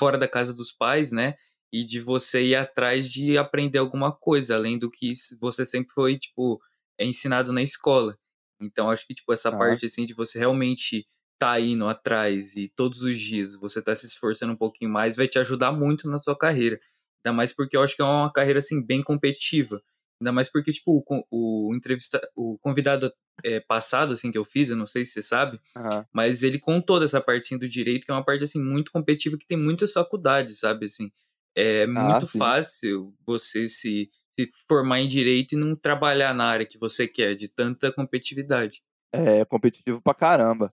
fora 0.00 0.16
da 0.16 0.26
casa 0.26 0.54
dos 0.54 0.72
pais, 0.72 1.12
né? 1.12 1.34
E 1.72 1.84
de 1.84 2.00
você 2.00 2.42
ir 2.44 2.54
atrás 2.56 3.10
de 3.10 3.36
aprender 3.36 3.78
alguma 3.78 4.10
coisa, 4.12 4.54
além 4.56 4.78
do 4.78 4.90
que 4.90 5.12
você 5.40 5.66
sempre 5.66 5.92
foi, 5.92 6.18
tipo, 6.18 6.58
é 6.98 7.04
ensinado 7.04 7.52
na 7.52 7.62
escola. 7.62 8.16
Então, 8.60 8.88
acho 8.90 9.06
que, 9.06 9.14
tipo, 9.14 9.32
essa 9.34 9.50
Ah. 9.50 9.56
parte, 9.58 9.84
assim, 9.86 10.06
de 10.06 10.14
você 10.14 10.38
realmente 10.38 11.06
tá 11.38 11.58
indo 11.60 11.86
atrás 11.88 12.56
e 12.56 12.68
todos 12.74 13.02
os 13.02 13.18
dias 13.20 13.54
você 13.56 13.82
tá 13.82 13.94
se 13.94 14.06
esforçando 14.06 14.52
um 14.52 14.56
pouquinho 14.56 14.90
mais, 14.90 15.16
vai 15.16 15.28
te 15.28 15.38
ajudar 15.38 15.72
muito 15.72 16.08
na 16.08 16.18
sua 16.18 16.36
carreira. 16.38 16.80
Ainda 17.24 17.36
mais 17.36 17.52
porque 17.52 17.76
eu 17.76 17.82
acho 17.82 17.96
que 17.96 18.02
é 18.02 18.04
uma 18.04 18.32
carreira, 18.32 18.58
assim, 18.60 18.84
bem 18.86 19.02
competitiva. 19.02 19.82
Ainda 20.22 20.30
mais 20.30 20.48
porque, 20.48 20.70
tipo, 20.70 21.04
o, 21.04 21.68
o 21.68 21.74
entrevista, 21.74 22.20
o 22.36 22.56
convidado 22.58 23.12
é, 23.44 23.58
passado, 23.58 24.14
assim, 24.14 24.30
que 24.30 24.38
eu 24.38 24.44
fiz, 24.44 24.70
eu 24.70 24.76
não 24.76 24.86
sei 24.86 25.04
se 25.04 25.14
você 25.14 25.22
sabe, 25.22 25.60
Aham. 25.76 26.06
mas 26.12 26.44
ele 26.44 26.60
contou 26.60 27.00
dessa 27.00 27.20
parte, 27.20 27.44
assim, 27.44 27.58
do 27.58 27.68
direito, 27.68 28.04
que 28.06 28.12
é 28.12 28.14
uma 28.14 28.24
parte, 28.24 28.44
assim, 28.44 28.62
muito 28.62 28.92
competitiva, 28.92 29.36
que 29.36 29.46
tem 29.46 29.58
muitas 29.58 29.92
faculdades, 29.92 30.60
sabe, 30.60 30.86
assim. 30.86 31.10
É 31.56 31.88
muito 31.88 32.28
sim. 32.28 32.38
fácil 32.38 33.12
você 33.26 33.66
se, 33.66 34.08
se 34.30 34.48
formar 34.68 35.00
em 35.00 35.08
direito 35.08 35.56
e 35.56 35.58
não 35.58 35.74
trabalhar 35.74 36.32
na 36.32 36.44
área 36.44 36.64
que 36.64 36.78
você 36.78 37.08
quer, 37.08 37.34
de 37.34 37.48
tanta 37.48 37.90
competitividade. 37.92 38.80
É 39.12 39.44
competitivo 39.44 40.00
pra 40.00 40.14
caramba. 40.14 40.72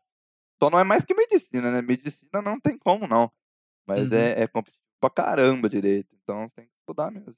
Só 0.62 0.70
não 0.70 0.80
é 0.80 0.84
mais 0.84 1.04
que 1.04 1.16
medicina, 1.16 1.72
né? 1.72 1.82
Medicina 1.82 2.42
não 2.42 2.60
tem 2.60 2.78
como, 2.78 3.08
não. 3.08 3.32
Mas 3.88 4.12
Uhum. 4.12 4.18
é, 4.20 4.44
é 4.44 4.48
competitivo 4.48 4.84
pra 5.00 5.10
caramba 5.10 5.68
direito. 5.68 6.16
Então 6.22 6.48
você 6.48 6.54
tem 6.54 6.66
que 6.66 6.74
estudar 6.82 7.12
mesmo. 7.12 7.34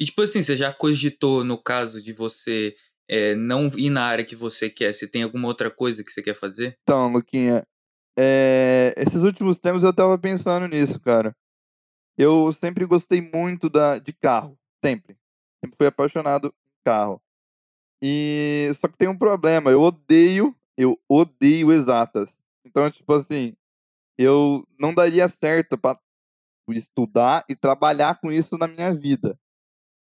E, 0.00 0.06
tipo 0.06 0.22
assim, 0.22 0.40
você 0.40 0.56
já 0.56 0.72
cogitou, 0.72 1.44
no 1.44 1.62
caso 1.62 2.02
de 2.02 2.14
você 2.14 2.74
é, 3.06 3.34
não 3.34 3.66
ir 3.76 3.90
na 3.90 4.04
área 4.04 4.24
que 4.24 4.34
você 4.34 4.70
quer, 4.70 4.94
você 4.94 5.06
tem 5.06 5.22
alguma 5.22 5.46
outra 5.46 5.70
coisa 5.70 6.02
que 6.02 6.10
você 6.10 6.22
quer 6.22 6.34
fazer? 6.34 6.78
Então, 6.82 7.12
Luquinha, 7.12 7.66
é, 8.18 8.94
esses 8.96 9.22
últimos 9.22 9.58
tempos 9.58 9.82
eu 9.82 9.94
tava 9.94 10.18
pensando 10.18 10.66
nisso, 10.66 10.98
cara. 11.00 11.36
Eu 12.16 12.50
sempre 12.50 12.86
gostei 12.86 13.20
muito 13.20 13.68
da, 13.68 13.98
de 13.98 14.12
carro. 14.14 14.58
Sempre. 14.82 15.18
Sempre 15.62 15.76
fui 15.76 15.86
apaixonado 15.86 16.48
em 16.48 16.82
carro. 16.82 17.20
E 18.02 18.72
só 18.76 18.88
que 18.88 18.96
tem 18.96 19.08
um 19.08 19.18
problema. 19.18 19.70
Eu 19.70 19.82
odeio, 19.82 20.56
eu 20.78 20.98
odeio 21.06 21.70
exatas. 21.70 22.42
Então, 22.64 22.90
tipo 22.90 23.12
assim, 23.12 23.54
eu 24.18 24.66
não 24.78 24.94
daria 24.94 25.28
certo 25.28 25.76
tipo, 25.76 25.98
estudar 26.70 27.44
e 27.48 27.54
trabalhar 27.54 28.18
com 28.20 28.32
isso 28.32 28.56
na 28.56 28.66
minha 28.66 28.94
vida. 28.94 29.38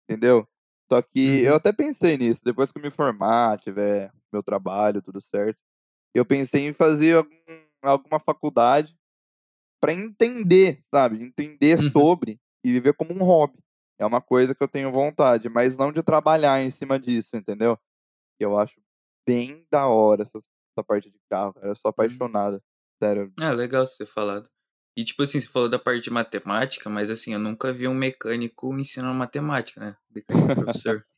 Entendeu? 0.10 0.48
Só 0.92 1.02
que 1.02 1.44
eu 1.44 1.52
Uhum. 1.52 1.58
até 1.58 1.74
pensei 1.74 2.18
nisso, 2.18 2.42
depois 2.44 2.72
que 2.72 2.78
eu 2.78 2.82
me 2.84 2.90
formar, 2.90 3.60
tiver 3.60 4.12
meu 4.32 4.42
trabalho, 4.42 5.02
tudo 5.02 5.20
certo. 5.22 5.62
Eu 6.14 6.26
pensei 6.26 6.68
em 6.68 6.74
fazer 6.74 7.18
algum, 7.18 7.66
alguma 7.84 8.20
faculdade 8.20 8.98
para 9.82 9.94
entender, 9.94 10.80
sabe? 10.94 11.24
Entender 11.24 11.80
Uhum. 11.80 11.92
sobre 11.92 12.40
e 12.64 12.72
viver 12.72 12.94
como 12.94 13.14
um 13.14 13.24
hobby. 13.24 13.60
É 14.00 14.06
uma 14.06 14.22
coisa 14.22 14.56
que 14.56 14.64
eu 14.64 14.68
tenho 14.68 14.92
vontade, 14.92 15.50
mas 15.50 15.78
não 15.78 15.92
de 15.92 16.04
trabalhar 16.04 16.62
em 16.62 16.72
cima 16.72 17.00
disso, 17.00 17.36
entendeu? 17.36 17.78
Eu 18.40 18.58
acho 18.58 18.82
bem 19.28 19.66
da 19.72 19.88
hora 19.88 20.24
essa, 20.24 20.38
essa 20.38 20.84
parte 20.86 21.10
de 21.12 21.20
carro, 21.30 21.54
cara. 21.54 21.70
Eu 21.70 21.76
sou 21.76 21.90
Hum. 21.90 21.92
apaixonado. 21.92 22.62
Sério. 23.04 23.34
Ah, 23.40 23.52
legal 23.52 23.86
você 23.86 24.06
ter 24.06 24.12
falado. 24.12 24.50
E 24.98 25.04
tipo 25.04 25.22
assim, 25.22 25.40
você 25.40 25.48
falou 25.48 25.70
da 25.70 25.78
parte 25.78 26.04
de 26.06 26.10
matemática, 26.10 26.90
mas 26.90 27.12
assim, 27.12 27.32
eu 27.32 27.38
nunca 27.40 27.72
vi 27.72 27.88
um 27.88 27.94
mecânico 27.94 28.76
ensinando 28.80 29.14
matemática, 29.14 29.80
né? 29.80 29.96
Mecânico 30.14 30.56
professor. 30.56 31.06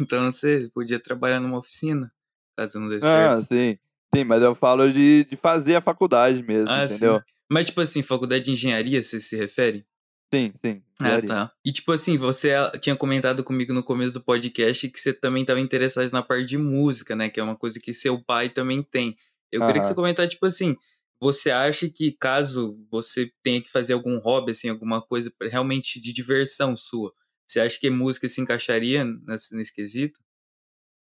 Então 0.00 0.30
você 0.30 0.70
podia 0.72 1.00
trabalhar 1.00 1.40
numa 1.40 1.58
oficina, 1.58 2.12
caso 2.56 2.78
não 2.78 2.88
dê 2.88 3.00
certo. 3.00 3.32
Ah, 3.38 3.42
sim. 3.42 3.76
Sim, 4.14 4.22
mas 4.22 4.40
eu 4.40 4.54
falo 4.54 4.92
de, 4.92 5.24
de 5.24 5.36
fazer 5.36 5.74
a 5.74 5.80
faculdade 5.80 6.40
mesmo, 6.40 6.70
Ah, 6.70 6.84
entendeu? 6.84 7.16
sim. 7.16 7.22
Mas 7.50 7.66
tipo 7.66 7.80
assim, 7.80 8.00
faculdade 8.00 8.44
de 8.44 8.52
engenharia, 8.52 9.02
você 9.02 9.18
se 9.18 9.36
refere? 9.36 9.84
Sim, 10.32 10.52
sim. 10.54 10.82
Ah, 11.00 11.04
engenharia. 11.04 11.28
tá. 11.28 11.52
E 11.64 11.72
tipo 11.72 11.90
assim, 11.90 12.16
você 12.16 12.52
ah, 12.52 12.70
tinha 12.78 12.94
comentado 12.94 13.42
comigo 13.42 13.72
no 13.72 13.82
começo 13.82 14.14
do 14.14 14.24
podcast 14.24 14.88
que 14.88 15.00
você 15.00 15.12
também 15.12 15.42
estava 15.42 15.58
interessado 15.58 16.08
na 16.12 16.22
parte 16.22 16.44
de 16.44 16.58
música, 16.58 17.16
né? 17.16 17.28
Que 17.28 17.40
é 17.40 17.42
uma 17.42 17.56
coisa 17.56 17.80
que 17.80 17.92
seu 17.92 18.22
pai 18.22 18.50
também 18.50 18.82
tem. 18.84 19.16
Eu 19.50 19.66
queria 19.66 19.80
que 19.80 19.88
você 19.88 19.94
comentasse, 19.96 20.30
tipo 20.34 20.46
assim, 20.46 20.76
você 21.22 21.52
acha 21.52 21.88
que 21.88 22.10
caso 22.10 22.76
você 22.90 23.32
tenha 23.44 23.62
que 23.62 23.70
fazer 23.70 23.92
algum 23.92 24.18
hobby, 24.18 24.50
assim, 24.50 24.68
alguma 24.68 25.00
coisa 25.00 25.32
realmente 25.40 26.00
de 26.00 26.12
diversão 26.12 26.76
sua, 26.76 27.12
você 27.46 27.60
acha 27.60 27.78
que 27.78 27.88
música 27.88 28.26
se 28.28 28.40
encaixaria 28.40 29.04
nesse, 29.04 29.54
nesse 29.54 29.72
quesito? 29.72 30.20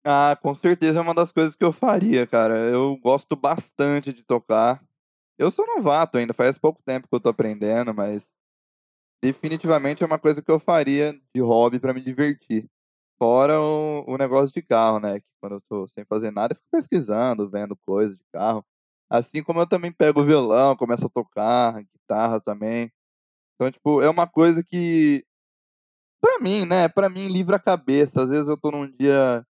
Ah, 0.04 0.36
com 0.42 0.54
certeza 0.54 0.98
é 0.98 1.02
uma 1.02 1.14
das 1.14 1.32
coisas 1.32 1.54
que 1.54 1.64
eu 1.64 1.72
faria, 1.72 2.26
cara. 2.26 2.56
Eu 2.56 2.96
gosto 2.98 3.36
bastante 3.36 4.12
de 4.12 4.22
tocar. 4.22 4.82
Eu 5.38 5.50
sou 5.50 5.66
novato 5.66 6.18
ainda, 6.18 6.34
faz 6.34 6.58
pouco 6.58 6.82
tempo 6.84 7.08
que 7.08 7.14
eu 7.14 7.20
tô 7.20 7.30
aprendendo, 7.30 7.94
mas 7.94 8.34
definitivamente 9.22 10.02
é 10.02 10.06
uma 10.06 10.18
coisa 10.18 10.42
que 10.42 10.50
eu 10.50 10.60
faria 10.60 11.12
de 11.34 11.40
hobby 11.42 11.80
pra 11.80 11.94
me 11.94 12.00
divertir. 12.02 12.68
Fora 13.18 13.60
o, 13.60 14.04
o 14.08 14.18
negócio 14.18 14.52
de 14.54 14.62
carro, 14.62 15.00
né? 15.00 15.20
Que 15.20 15.32
quando 15.40 15.56
eu 15.56 15.62
tô 15.68 15.88
sem 15.88 16.04
fazer 16.06 16.32
nada, 16.32 16.52
eu 16.54 16.56
fico 16.56 16.68
pesquisando, 16.72 17.50
vendo 17.50 17.76
coisa 17.86 18.16
de 18.16 18.24
carro. 18.32 18.64
Assim 19.12 19.42
como 19.42 19.60
eu 19.60 19.66
também 19.66 19.92
pego 19.92 20.20
o 20.20 20.24
violão, 20.24 20.74
começo 20.74 21.06
a 21.06 21.10
tocar, 21.10 21.82
guitarra 21.82 22.40
também. 22.40 22.90
Então, 23.54 23.70
tipo, 23.70 24.00
é 24.00 24.08
uma 24.08 24.26
coisa 24.26 24.64
que, 24.64 25.22
pra 26.18 26.38
mim, 26.40 26.64
né? 26.64 26.88
Pra 26.88 27.10
mim, 27.10 27.28
livra 27.28 27.56
a 27.56 27.62
cabeça. 27.62 28.22
Às 28.22 28.30
vezes 28.30 28.48
eu 28.48 28.56
tô 28.56 28.70
num 28.70 28.90
dia 28.90 29.44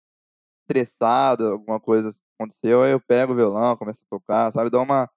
estressado, 0.62 1.48
alguma 1.48 1.80
coisa 1.80 2.10
aconteceu, 2.38 2.82
aí 2.82 2.92
eu 2.92 3.00
pego 3.00 3.32
o 3.32 3.36
violão, 3.36 3.76
começo 3.76 4.04
a 4.04 4.16
tocar, 4.16 4.52
sabe? 4.52 4.70
Dá 4.70 4.80
uma, 4.80 5.10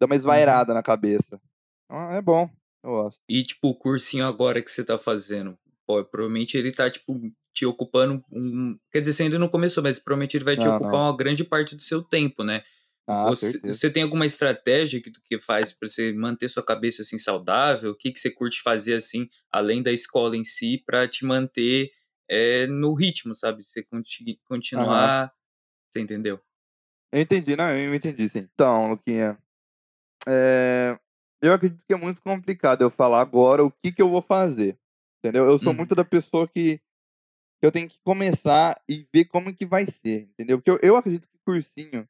dá 0.00 0.06
uma 0.06 0.14
esvairada 0.14 0.72
na 0.72 0.82
cabeça. 0.82 1.38
Então, 1.84 2.10
é 2.10 2.22
bom, 2.22 2.48
eu 2.82 2.90
gosto. 2.90 3.20
E 3.28 3.42
tipo, 3.42 3.68
o 3.68 3.74
cursinho 3.74 4.26
agora 4.26 4.62
que 4.62 4.70
você 4.70 4.82
tá 4.82 4.96
fazendo, 4.98 5.58
pô, 5.86 6.02
provavelmente 6.04 6.56
ele 6.56 6.72
tá, 6.72 6.90
tipo, 6.90 7.20
te 7.52 7.66
ocupando 7.66 8.24
um. 8.32 8.78
Quer 8.90 9.00
dizer, 9.00 9.12
você 9.12 9.22
ainda 9.24 9.38
não 9.38 9.48
começou, 9.48 9.82
mas 9.82 9.98
provavelmente 9.98 10.36
ele 10.36 10.44
vai 10.44 10.56
te 10.56 10.64
Não, 10.64 10.76
ocupar 10.76 10.92
não. 10.92 11.10
uma 11.10 11.16
grande 11.16 11.44
parte 11.44 11.76
do 11.76 11.82
seu 11.82 12.02
tempo, 12.02 12.42
né? 12.42 12.62
Ah, 13.06 13.30
Você, 13.30 13.58
você 13.60 13.90
tem 13.90 14.02
alguma 14.02 14.26
estratégia 14.26 15.00
que, 15.00 15.10
que 15.10 15.38
faz 15.38 15.72
para 15.72 15.88
você 15.88 16.12
manter 16.12 16.48
sua 16.48 16.64
cabeça 16.64 17.02
assim 17.02 17.18
saudável? 17.18 17.90
O 17.92 17.96
que, 17.96 18.12
que 18.12 18.18
você 18.18 18.30
curte 18.30 18.62
fazer 18.62 18.94
assim, 18.94 19.28
além 19.52 19.82
da 19.82 19.92
escola 19.92 20.36
em 20.36 20.44
si, 20.44 20.82
para 20.86 21.06
te 21.08 21.24
manter 21.24 21.90
é, 22.28 22.66
no 22.66 22.94
ritmo, 22.94 23.34
sabe? 23.34 23.62
Você 23.62 23.82
conti- 23.82 24.40
continuar. 24.46 25.32
Você 25.90 26.00
entendeu? 26.00 26.40
Eu 27.12 27.20
entendi, 27.20 27.54
não, 27.56 27.70
eu 27.76 27.94
entendi, 27.94 28.28
sim. 28.28 28.48
Então, 28.54 28.88
Luquinha, 28.90 29.38
é, 30.28 30.98
eu 31.42 31.52
acredito 31.52 31.84
que 31.86 31.94
é 31.94 31.96
muito 31.96 32.22
complicado 32.22 32.82
eu 32.82 32.90
falar 32.90 33.20
agora 33.20 33.64
o 33.64 33.70
que, 33.70 33.92
que 33.92 34.02
eu 34.02 34.10
vou 34.10 34.22
fazer, 34.22 34.78
entendeu? 35.18 35.44
Eu 35.46 35.58
sou 35.58 35.72
Uhum. 35.72 35.78
muito 35.78 35.94
da 35.94 36.04
pessoa 36.04 36.48
que, 36.48 36.78
que 36.78 37.66
eu 37.66 37.72
tenho 37.72 37.88
que 37.88 37.98
começar 38.04 38.74
e 38.88 39.04
ver 39.14 39.26
como 39.26 39.54
que 39.54 39.66
vai 39.66 39.86
ser, 39.86 40.22
entendeu? 40.32 40.58
Porque 40.58 40.70
eu, 40.70 40.78
eu 40.82 40.96
acredito 40.96 41.28
que 41.28 41.38
cursinho 41.44 42.08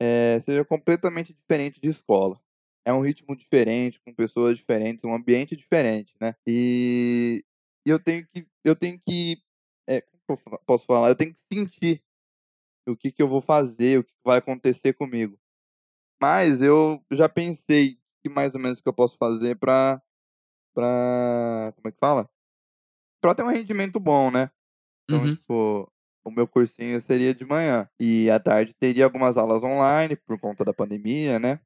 é, 0.00 0.38
seja 0.40 0.64
completamente 0.64 1.32
diferente 1.34 1.80
de 1.80 1.88
escola. 1.90 2.40
É 2.84 2.92
um 2.92 3.00
ritmo 3.00 3.36
diferente, 3.36 4.00
com 4.00 4.12
pessoas 4.14 4.56
diferentes, 4.56 5.04
um 5.04 5.14
ambiente 5.14 5.56
diferente, 5.56 6.14
né? 6.20 6.34
E, 6.46 7.44
e 7.86 7.90
eu 7.90 7.98
tenho 7.98 8.26
que, 8.28 8.46
eu 8.64 8.74
tenho 8.76 9.00
que, 9.06 9.40
é, 9.88 10.02
posso 10.66 10.84
falar? 10.86 11.08
Eu 11.10 11.16
tenho 11.16 11.32
que 11.32 11.40
sentir 11.52 12.02
o 12.88 12.96
que, 12.96 13.12
que 13.12 13.22
eu 13.22 13.28
vou 13.28 13.40
fazer, 13.40 13.98
o 13.98 14.04
que 14.04 14.12
vai 14.24 14.38
acontecer 14.38 14.92
comigo. 14.94 15.38
Mas 16.20 16.62
eu 16.62 17.04
já 17.12 17.28
pensei 17.28 17.98
que 18.22 18.30
mais 18.30 18.54
ou 18.54 18.60
menos 18.60 18.80
que 18.80 18.88
eu 18.88 18.92
posso 18.92 19.16
fazer 19.16 19.56
pra, 19.58 20.00
pra 20.74 21.72
como 21.76 21.88
é 21.88 21.92
que 21.92 21.98
fala? 21.98 22.30
Pra 23.20 23.34
ter 23.34 23.42
um 23.42 23.48
rendimento 23.48 24.00
bom, 24.00 24.30
né? 24.30 24.50
Então, 25.04 25.24
Uhum. 25.24 25.36
tipo, 25.36 25.91
o 26.24 26.30
meu 26.30 26.46
cursinho 26.46 27.00
seria 27.00 27.34
de 27.34 27.44
manhã. 27.44 27.88
E 28.00 28.30
à 28.30 28.38
tarde 28.38 28.74
teria 28.78 29.04
algumas 29.04 29.36
aulas 29.36 29.62
online, 29.62 30.16
por 30.16 30.38
conta 30.38 30.64
da 30.64 30.72
pandemia, 30.72 31.38
né? 31.38 31.60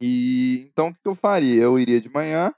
E 0.00 0.66
então 0.68 0.88
o 0.88 0.94
que 0.94 1.06
eu 1.06 1.14
faria? 1.14 1.62
Eu 1.62 1.78
iria 1.78 2.00
de 2.00 2.08
manhã, 2.10 2.54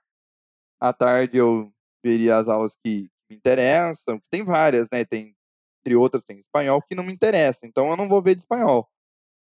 à 0.81 0.93
tarde 0.93 1.39
eu 1.39 1.73
veria 2.05 2.37
as 2.37 2.49
aulas 2.49 2.75
que 2.75 3.11
me 3.31 3.37
interessam. 3.37 4.21
Tem 4.31 4.45
várias, 4.45 4.89
né? 4.93 5.05
Tem, 5.05 5.35
entre 5.81 5.97
outras, 5.97 6.25
tem 6.25 6.39
espanhol 6.39 6.83
que 6.83 6.95
não 6.95 7.05
me 7.05 7.13
interessa. 7.13 7.67
Então 7.67 7.91
eu 7.91 7.97
não 7.97 8.09
vou 8.09 8.23
ver 8.23 8.35
de 8.35 8.43
espanhol. 8.43 8.89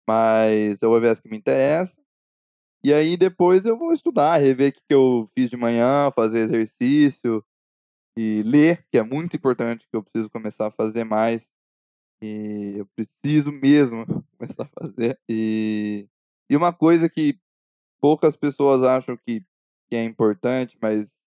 Mas 0.07 0.81
eu 0.81 0.89
vou 0.89 0.99
ver 1.01 1.09
as 1.09 1.19
que 1.19 1.29
me 1.29 1.37
interessam. 1.37 2.03
E 2.83 2.93
aí 2.93 3.15
depois 3.15 3.65
eu 3.65 3.77
vou 3.77 3.93
estudar, 3.93 4.37
rever 4.37 4.71
o 4.71 4.73
que 4.73 4.81
eu 4.89 5.27
fiz 5.35 5.49
de 5.49 5.57
manhã, 5.57 6.09
fazer 6.11 6.39
exercício 6.39 7.43
e 8.17 8.41
ler, 8.43 8.85
que 8.91 8.97
é 8.97 9.03
muito 9.03 9.35
importante, 9.35 9.87
que 9.87 9.95
eu 9.95 10.03
preciso 10.03 10.29
começar 10.29 10.67
a 10.67 10.71
fazer 10.71 11.03
mais. 11.03 11.53
E 12.21 12.75
eu 12.77 12.85
preciso 12.95 13.51
mesmo 13.51 14.05
começar 14.37 14.63
a 14.63 14.81
fazer. 14.81 15.19
E, 15.27 16.07
e 16.49 16.55
uma 16.55 16.71
coisa 16.71 17.09
que 17.09 17.39
poucas 17.99 18.35
pessoas 18.35 18.83
acham 18.83 19.17
que, 19.17 19.45
que 19.89 19.95
é 19.95 20.03
importante, 20.03 20.77
mas 20.81 21.19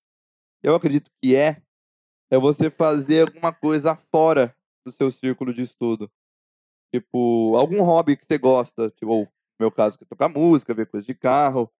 eu 0.62 0.74
acredito 0.74 1.10
que 1.22 1.34
é, 1.34 1.62
é 2.30 2.38
você 2.38 2.70
fazer 2.70 3.28
alguma 3.28 3.52
coisa 3.52 3.94
fora 3.94 4.56
do 4.84 4.92
seu 4.92 5.10
círculo 5.10 5.52
de 5.52 5.62
estudo. 5.62 6.10
Tipo, 6.92 7.56
algum 7.56 7.82
hobby 7.82 8.16
que 8.16 8.24
você 8.24 8.38
gosta, 8.38 8.90
tipo, 8.90 9.10
ou, 9.10 9.22
no 9.24 9.28
meu 9.60 9.70
caso, 9.70 9.98
que 9.98 10.04
é 10.04 10.06
tocar 10.06 10.28
música, 10.28 10.74
ver 10.74 10.86
coisa 10.86 11.06
de 11.06 11.14
carro, 11.14 11.70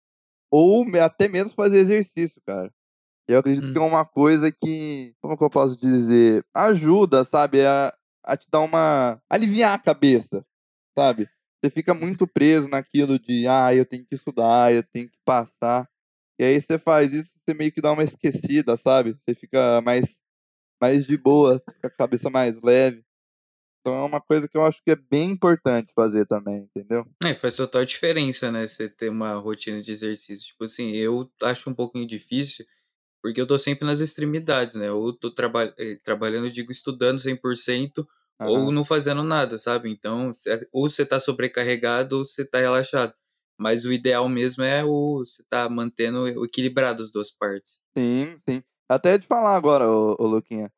ou 0.51 0.85
até 0.99 1.29
mesmo 1.29 1.51
fazer 1.51 1.79
exercício, 1.79 2.43
cara. 2.45 2.73
Eu 3.27 3.39
acredito 3.39 3.73
que 3.73 3.79
é 3.79 3.81
Hum. 3.81 3.87
uma 3.87 4.05
coisa 4.05 4.53
que, 4.53 5.15
como 5.21 5.37
que 5.37 5.43
eu 5.45 5.51
posso 5.51 5.77
dizer, 5.81 6.45
ajuda, 6.53 7.25
sabe, 7.25 7.65
a, 7.65 7.93
a 8.25 8.37
te 8.37 8.49
dar 8.51 8.61
uma, 8.61 9.21
aliviar 9.31 9.75
a 9.75 9.79
cabeça, 9.79 10.45
sabe? 10.97 11.29
Você 11.63 11.71
fica 11.71 11.95
muito 11.95 12.27
preso 12.27 12.69
naquilo 12.69 13.19
de, 13.19 13.47
ah, 13.47 13.75
eu 13.75 13.87
tenho 13.87 14.05
que 14.05 14.15
estudar, 14.15 14.73
eu 14.73 14.83
tenho 14.83 15.09
que 15.09 15.19
passar. 15.25 15.89
E 16.39 16.45
aí 16.45 16.61
você 16.61 16.79
faz 16.79 17.13
isso, 17.13 17.39
você 17.39 17.55
meio 17.55 17.73
que 17.73 17.81
dá 17.81 17.93
uma 17.93 18.05
esquecida, 18.05 18.77
sabe? 18.77 19.17
Você 19.27 19.35
fica 19.35 19.81
mais, 19.81 20.21
mais 20.81 21.07
de 21.07 21.17
boa, 21.17 21.59
fica 21.59 21.81
com 21.81 21.87
a 21.87 21.91
cabeça 21.91 22.29
mais 22.29 22.61
leve. 22.61 23.03
Então 23.81 23.99
é 23.99 24.05
uma 24.05 24.21
coisa 24.21 24.49
que 24.49 24.57
eu 24.57 24.65
acho 24.65 24.83
que 24.83 24.91
é 24.91 24.97
bem 24.97 25.31
importante 25.31 25.93
fazer 25.95 26.27
também, 26.27 26.69
entendeu? 26.75 27.07
É, 27.23 27.35
faz 27.35 27.57
total 27.57 27.85
diferença, 27.85 28.51
né? 28.51 28.67
Você 28.67 28.89
ter 28.89 29.11
uma 29.11 29.35
rotina 29.35 29.81
de 29.81 29.93
exercício. 29.93 30.49
Tipo 30.49 30.65
assim, 30.65 30.93
eu 30.93 31.31
acho 31.43 31.69
um 31.69 31.75
pouquinho 31.75 32.07
difícil, 32.07 32.65
porque 33.25 33.41
eu 33.41 33.47
tô 33.47 33.59
sempre 33.59 33.87
nas 33.87 34.01
extremidades, 34.01 34.77
né? 34.77 34.93
Ou 34.93 35.11
tô 35.11 35.31
traba 35.31 35.73
eh, 35.79 35.99
trabalhando, 36.05 36.51
digo, 36.51 36.71
estudando 36.71 37.19
100%, 37.19 38.07
ou 38.39 38.59
Aham. 38.59 38.71
não 38.71 38.85
fazendo 38.85 39.23
nada, 39.23 39.57
sabe? 39.57 39.91
Então, 39.91 40.31
ou 40.71 40.91
você 40.91 41.07
tá 41.07 41.19
sobrecarregado, 41.19 42.19
ou 42.19 42.25
você 42.27 42.45
tá 42.45 42.59
relaxado. 42.59 43.15
Mas 43.59 43.87
o 43.87 43.93
ideal 43.95 44.29
mesmo 44.29 44.63
é 44.63 44.85
o 44.85 45.21
você 45.21 45.43
tá 45.49 45.71
mantendo 45.71 46.45
equilibrado 46.45 47.03
as 47.03 47.11
duas 47.11 47.31
partes. 47.31 47.81
Sim, 47.97 48.39
sim. 48.47 48.63
Até 48.87 49.17
de 49.17 49.27
falar 49.27 49.57
agora, 49.57 49.89
ô, 49.89 50.17
ô 50.19 50.27
Luquinha. 50.27 50.71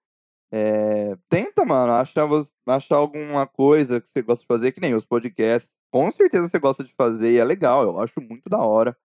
É, 0.53 1.17
tenta, 1.29 1.65
mano, 1.65 1.95
achar, 1.95 2.29
achar 2.69 2.97
alguma 2.97 3.45
coisa 3.49 4.01
que 4.01 4.09
você 4.09 4.23
gosta 4.23 4.43
de 4.43 4.47
fazer, 4.47 4.71
que 4.71 4.81
nem 4.81 4.95
os 4.95 5.05
podcasts. 5.05 5.77
Com 5.91 6.13
certeza 6.13 6.47
você 6.49 6.61
gosta 6.61 6.85
de 6.85 6.93
fazer 6.93 7.33
e 7.33 7.39
é 7.39 7.45
legal, 7.45 7.83
eu 7.83 7.99
acho 7.99 8.21
muito 8.21 8.49
da 8.49 8.59
hora. 8.59 8.97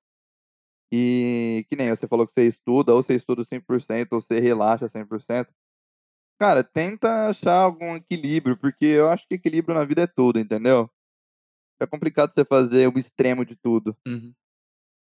E 0.91 1.65
que 1.69 1.75
nem 1.75 1.89
você 1.89 2.07
falou 2.07 2.25
que 2.25 2.33
você 2.33 2.45
estuda, 2.45 2.93
ou 2.93 3.01
você 3.01 3.15
estuda 3.15 3.43
100%, 3.43 4.13
ou 4.13 4.21
você 4.21 4.39
relaxa 4.39 4.87
100%. 4.87 5.47
Cara, 6.39 6.63
tenta 6.63 7.29
achar 7.29 7.55
algum 7.55 7.95
equilíbrio, 7.95 8.57
porque 8.57 8.85
eu 8.85 9.09
acho 9.09 9.27
que 9.27 9.35
equilíbrio 9.35 9.75
na 9.75 9.85
vida 9.85 10.01
é 10.01 10.07
tudo, 10.07 10.39
entendeu? 10.39 10.89
É 11.79 11.87
complicado 11.87 12.33
você 12.33 12.43
fazer 12.43 12.87
o 12.87 12.97
extremo 12.97 13.45
de 13.45 13.55
tudo. 13.55 13.95
Uhum. 14.05 14.33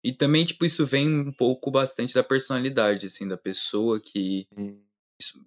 E 0.05 0.13
também, 0.13 0.45
tipo, 0.45 0.65
isso 0.65 0.85
vem 0.87 1.09
um 1.09 1.33
pouco 1.33 1.71
bastante 1.71 2.15
da 2.15 2.25
personalidade, 2.25 3.07
assim, 3.07 3.29
da 3.29 3.37
pessoa 3.37 4.01
que. 4.01 4.47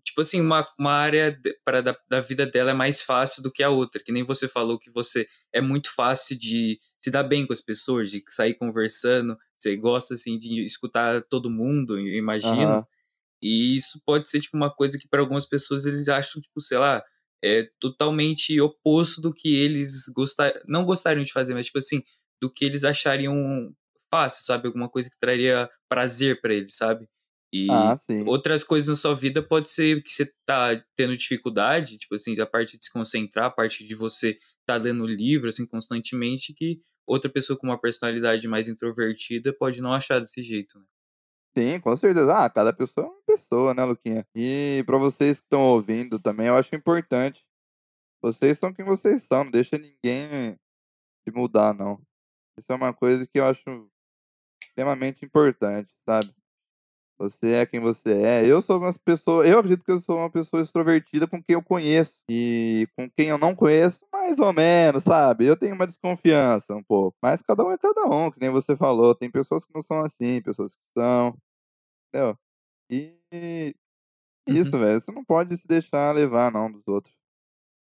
Tipo 0.04 0.22
assim, 0.22 0.40
uma, 0.42 0.68
uma 0.78 0.92
área 0.92 1.40
para 1.66 1.82
da, 1.82 1.98
da 2.10 2.22
vida 2.22 2.46
dela 2.46 2.72
é 2.72 2.74
mais 2.74 3.02
fácil 3.02 3.42
do 3.42 3.52
que 3.52 3.64
a 3.64 3.70
outra. 3.70 4.02
Que 4.04 4.12
nem 4.12 4.24
você 4.24 4.48
falou 4.48 4.80
que 4.80 4.92
você 4.92 5.28
é 5.52 5.62
muito 5.62 5.94
fácil 5.94 6.38
de 6.38 6.80
se 7.00 7.12
dar 7.12 7.24
bem 7.24 7.46
com 7.46 7.54
as 7.54 7.62
pessoas, 7.62 8.12
de 8.12 8.24
sair 8.28 8.54
conversando. 8.54 9.38
Você 9.56 9.76
gosta, 9.76 10.14
assim, 10.14 10.38
de 10.38 10.64
escutar 10.66 11.22
todo 11.24 11.50
mundo, 11.50 11.98
eu 12.00 12.18
imagino. 12.18 12.74
Aham. 12.74 12.88
E 13.42 13.76
isso 13.76 14.02
pode 14.06 14.30
ser, 14.30 14.40
tipo, 14.40 14.56
uma 14.56 14.74
coisa 14.74 14.98
que 14.98 15.08
para 15.08 15.20
algumas 15.20 15.46
pessoas 15.46 15.86
eles 15.86 16.08
acham, 16.08 16.42
tipo, 16.42 16.62
sei 16.62 16.78
lá, 16.78 17.04
é 17.44 17.70
totalmente 17.80 18.60
oposto 18.62 19.20
do 19.20 19.34
que 19.34 19.54
eles 19.54 20.08
gostar, 20.16 20.54
não 20.66 20.86
gostariam 20.86 21.24
de 21.24 21.34
fazer, 21.34 21.54
mas, 21.54 21.66
tipo 21.66 21.78
assim, 21.80 22.02
do 22.42 22.50
que 22.50 22.64
eles 22.64 22.86
achariam 22.86 23.76
fácil, 24.10 24.46
sabe? 24.46 24.68
Alguma 24.68 24.90
coisa 24.90 25.10
que 25.10 25.20
traria 25.20 25.70
prazer 25.90 26.40
para 26.40 26.54
eles, 26.54 26.76
sabe? 26.76 27.08
E 27.54 27.68
Ah, 27.70 27.96
outras 28.26 28.64
coisas 28.64 28.90
na 28.90 28.96
sua 28.96 29.16
vida 29.16 29.44
pode 29.44 29.70
ser 29.70 30.02
que 30.04 30.12
você 30.12 30.34
tá 30.46 30.84
tendo 30.96 31.16
dificuldade, 31.16 31.98
tipo 31.98 32.16
assim, 32.16 32.40
a 32.42 32.48
parte 32.48 32.80
de 32.80 32.86
se 32.86 32.92
concentrar, 32.92 33.46
a 33.46 33.52
parte 33.52 33.86
de 33.88 33.96
você 33.96 34.38
tá 34.66 34.76
lendo 34.78 35.06
livro, 35.06 35.50
assim, 35.50 35.66
constantemente, 35.68 36.54
que 36.54 36.80
outra 37.06 37.30
pessoa 37.32 37.58
com 37.60 37.68
uma 37.68 37.80
personalidade 37.80 38.48
mais 38.48 38.68
introvertida 38.68 39.54
pode 39.54 39.82
não 39.82 39.94
achar 39.94 40.20
desse 40.20 40.42
jeito, 40.42 40.80
né? 40.80 40.86
Sim, 41.56 41.80
com 41.80 41.96
certeza. 41.96 42.34
Ah, 42.36 42.50
cada 42.50 42.74
pessoa 42.74 43.06
é 43.06 43.10
uma 43.10 43.22
pessoa, 43.28 43.74
né, 43.74 43.84
Luquinha? 43.86 44.26
E 44.36 44.84
pra 44.88 44.98
vocês 44.98 45.40
que 45.40 45.46
estão 45.46 45.62
ouvindo 45.62 46.20
também, 46.20 46.48
eu 46.48 46.56
acho 46.56 46.76
importante. 46.76 47.44
Vocês 48.22 48.60
são 48.60 48.74
quem 48.74 48.86
vocês 48.86 49.24
são, 49.24 49.46
não 49.46 49.52
deixa 49.52 49.78
ninguém 49.78 50.56
te 51.26 51.32
mudar, 51.34 51.74
não. 51.74 52.02
Isso 52.58 52.72
é 52.72 52.76
uma 52.76 52.94
coisa 52.94 53.28
que 53.28 53.40
eu 53.40 53.46
acho 53.46 53.90
extremamente 54.64 55.26
importante, 55.26 55.94
sabe? 56.08 56.34
Você 57.18 57.54
é 57.54 57.66
quem 57.66 57.80
você 57.80 58.12
é. 58.12 58.46
Eu 58.46 58.62
sou 58.62 58.80
uma 58.80 58.92
pessoa, 59.06 59.46
eu 59.48 59.60
acredito 59.60 59.86
que 59.86 59.92
eu 59.92 60.00
sou 60.00 60.18
uma 60.18 60.30
pessoa 60.30 60.62
extrovertida 60.62 61.28
com 61.28 61.42
quem 61.42 61.54
eu 61.54 61.64
conheço 61.64 62.20
e 62.30 62.88
com 62.98 63.10
quem 63.10 63.28
eu 63.30 63.38
não 63.38 63.56
conheço, 63.56 64.06
mais 64.12 64.40
ou 64.40 64.52
menos, 64.52 65.04
sabe? 65.04 65.46
Eu 65.46 65.56
tenho 65.56 65.76
uma 65.76 65.88
desconfiança 65.88 66.76
um 66.76 66.84
pouco, 66.84 67.18
mas 67.22 67.42
cada 67.42 67.64
um 67.64 67.72
é 67.72 67.78
cada 67.78 68.06
um, 68.06 68.32
que 68.32 68.40
nem 68.40 68.50
você 68.50 68.76
falou. 68.76 69.16
Tem 69.16 69.30
pessoas 69.30 69.64
que 69.66 69.74
não 69.74 69.82
são 69.82 70.02
assim, 70.02 70.42
pessoas 70.42 70.76
que 70.76 70.82
são, 70.98 71.38
entendeu? 72.10 72.38
E 72.90 73.16
isso, 74.48 74.78
velho, 74.78 75.00
você 75.00 75.12
não 75.12 75.24
pode 75.24 75.56
se 75.56 75.68
deixar 75.68 76.14
levar 76.14 76.52
não 76.52 76.72
dos 76.72 76.88
outros. 76.88 77.16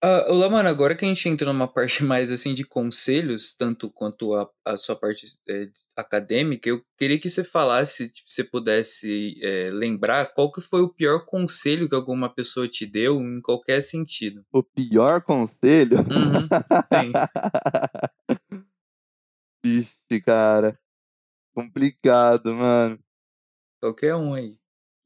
Ah, 0.07 0.27
olá, 0.29 0.51
mano, 0.51 0.69
agora 0.69 0.95
que 0.95 1.03
a 1.03 1.09
gente 1.09 1.27
entra 1.31 1.51
numa 1.51 1.67
parte 1.73 2.05
mais 2.05 2.31
assim 2.31 2.53
de 2.53 2.63
conselhos, 2.63 3.55
tanto 3.55 3.91
quanto 3.91 4.35
a, 4.35 4.47
a 4.63 4.77
sua 4.77 4.95
parte 4.95 5.25
é, 5.49 5.71
acadêmica, 5.97 6.69
eu 6.69 6.85
queria 6.99 7.19
que 7.19 7.31
você 7.31 7.43
falasse, 7.43 8.11
tipo, 8.11 8.29
se 8.29 8.35
você 8.35 8.45
pudesse 8.45 9.41
é, 9.43 9.69
lembrar 9.71 10.27
qual 10.35 10.53
que 10.53 10.61
foi 10.61 10.83
o 10.83 10.91
pior 10.91 11.25
conselho 11.25 11.89
que 11.89 11.95
alguma 11.95 12.29
pessoa 12.29 12.69
te 12.69 12.85
deu 12.85 13.19
em 13.19 13.41
qualquer 13.41 13.81
sentido. 13.81 14.45
O 14.53 14.63
pior 14.63 15.23
conselho? 15.23 15.97
Uhum, 15.97 16.49
tem. 16.91 17.11
Vixe, 19.65 20.21
cara. 20.23 20.79
Complicado, 21.55 22.53
mano. 22.53 22.99
Qualquer 23.81 24.15
um 24.17 24.35
aí. 24.35 24.59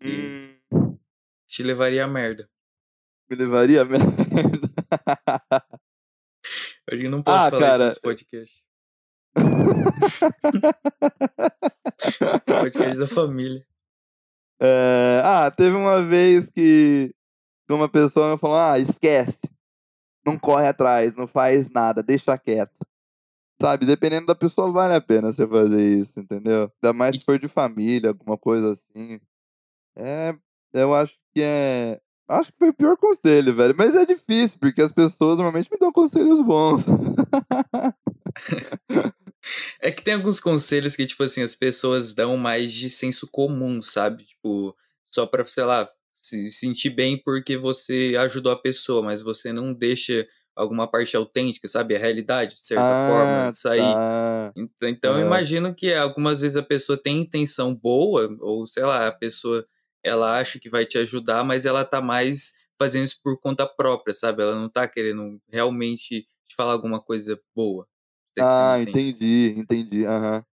Hum, 0.02 0.98
te 1.46 1.62
levaria 1.62 2.04
a 2.04 2.08
merda. 2.08 2.50
Me 3.30 3.36
levaria 3.36 3.82
a 3.82 3.84
merda. 3.84 4.08
Eu 6.90 7.10
não 7.10 7.22
posso 7.22 7.38
Ah, 7.38 7.50
falar 7.50 7.60
cara. 7.60 7.74
isso 7.76 7.84
nesse 7.84 8.00
podcast. 8.00 8.64
podcast 12.46 12.98
da 12.98 13.06
família. 13.06 13.64
É, 14.60 15.22
ah, 15.24 15.50
teve 15.50 15.76
uma 15.76 16.02
vez 16.02 16.50
que 16.50 17.14
uma 17.70 17.88
pessoa 17.88 18.32
me 18.32 18.38
falou: 18.38 18.56
ah, 18.56 18.78
esquece. 18.78 19.40
Não 20.26 20.38
corre 20.38 20.66
atrás, 20.66 21.16
não 21.16 21.26
faz 21.26 21.70
nada, 21.70 22.02
deixa 22.02 22.36
quieto. 22.36 22.72
Sabe, 23.60 23.86
dependendo 23.86 24.26
da 24.26 24.34
pessoa, 24.34 24.70
vale 24.70 24.94
a 24.94 25.00
pena 25.00 25.32
você 25.32 25.46
fazer 25.46 25.82
isso, 25.82 26.20
entendeu? 26.20 26.70
Ainda 26.82 26.92
mais 26.92 27.14
E- 27.14 27.18
se 27.18 27.24
for 27.24 27.38
de 27.38 27.48
família, 27.48 28.10
alguma 28.10 28.36
coisa 28.38 28.72
assim. 28.72 29.20
É, 29.96 30.34
eu 30.72 30.94
acho 30.94 31.16
que 31.34 31.42
é. 31.42 32.00
Acho 32.28 32.52
que 32.52 32.58
foi 32.58 32.68
o 32.68 32.74
pior 32.74 32.96
conselho, 32.96 33.54
velho. 33.54 33.74
Mas 33.76 33.94
é 33.96 34.04
difícil, 34.04 34.58
porque 34.60 34.82
as 34.82 34.92
pessoas 34.92 35.36
normalmente 35.38 35.70
me 35.70 35.78
dão 35.78 35.90
conselhos 35.92 36.40
bons. 36.42 36.84
É 39.80 39.90
que 39.90 40.02
tem 40.02 40.14
alguns 40.14 40.40
conselhos 40.40 40.96
que, 40.96 41.06
tipo 41.06 41.22
assim, 41.22 41.42
as 41.42 41.54
pessoas 41.54 42.14
dão 42.14 42.36
mais 42.36 42.72
de 42.72 42.90
senso 42.90 43.26
comum, 43.30 43.80
sabe? 43.80 44.24
Tipo, 44.24 44.76
só 45.14 45.26
pra, 45.26 45.44
sei 45.44 45.64
lá, 45.64 45.88
se 46.20 46.50
sentir 46.50 46.90
bem 46.90 47.20
porque 47.22 47.56
você 47.56 48.14
ajudou 48.18 48.52
a 48.52 48.60
pessoa, 48.60 49.02
mas 49.02 49.22
você 49.22 49.52
não 49.52 49.72
deixa 49.72 50.26
alguma 50.54 50.90
parte 50.90 51.16
autêntica, 51.16 51.68
sabe? 51.68 51.94
A 51.94 51.98
realidade, 51.98 52.56
de 52.56 52.60
certa 52.60 52.82
ah, 52.82 53.06
forma, 53.06 53.52
sair. 53.52 53.94
tá. 53.94 54.52
Ent- 54.56 54.72
Então, 54.82 55.12
eu 55.12 55.18
Aham. 55.18 55.26
imagino 55.26 55.74
que 55.74 55.92
algumas 55.94 56.40
vezes 56.40 56.56
a 56.56 56.62
pessoa 56.62 57.00
tem 57.00 57.20
intenção 57.20 57.74
boa, 57.74 58.28
ou 58.40 58.66
sei 58.66 58.82
lá, 58.82 59.06
a 59.06 59.12
pessoa 59.12 59.64
ela 60.04 60.38
acha 60.38 60.58
que 60.58 60.70
vai 60.70 60.86
te 60.86 60.98
ajudar, 60.98 61.44
mas 61.44 61.66
ela 61.66 61.84
tá 61.84 62.00
mais 62.00 62.54
fazendo 62.78 63.04
isso 63.04 63.20
por 63.22 63.38
conta 63.40 63.66
própria, 63.66 64.14
sabe? 64.14 64.42
Ela 64.42 64.54
não 64.54 64.68
tá 64.68 64.88
querendo 64.88 65.40
realmente 65.50 66.22
te 66.48 66.54
falar 66.56 66.72
alguma 66.72 67.00
coisa 67.02 67.40
boa. 67.54 67.86
Ah, 68.38 68.78
entendi, 68.80 69.54
entendi. 69.56 70.06
Aham. 70.06 70.44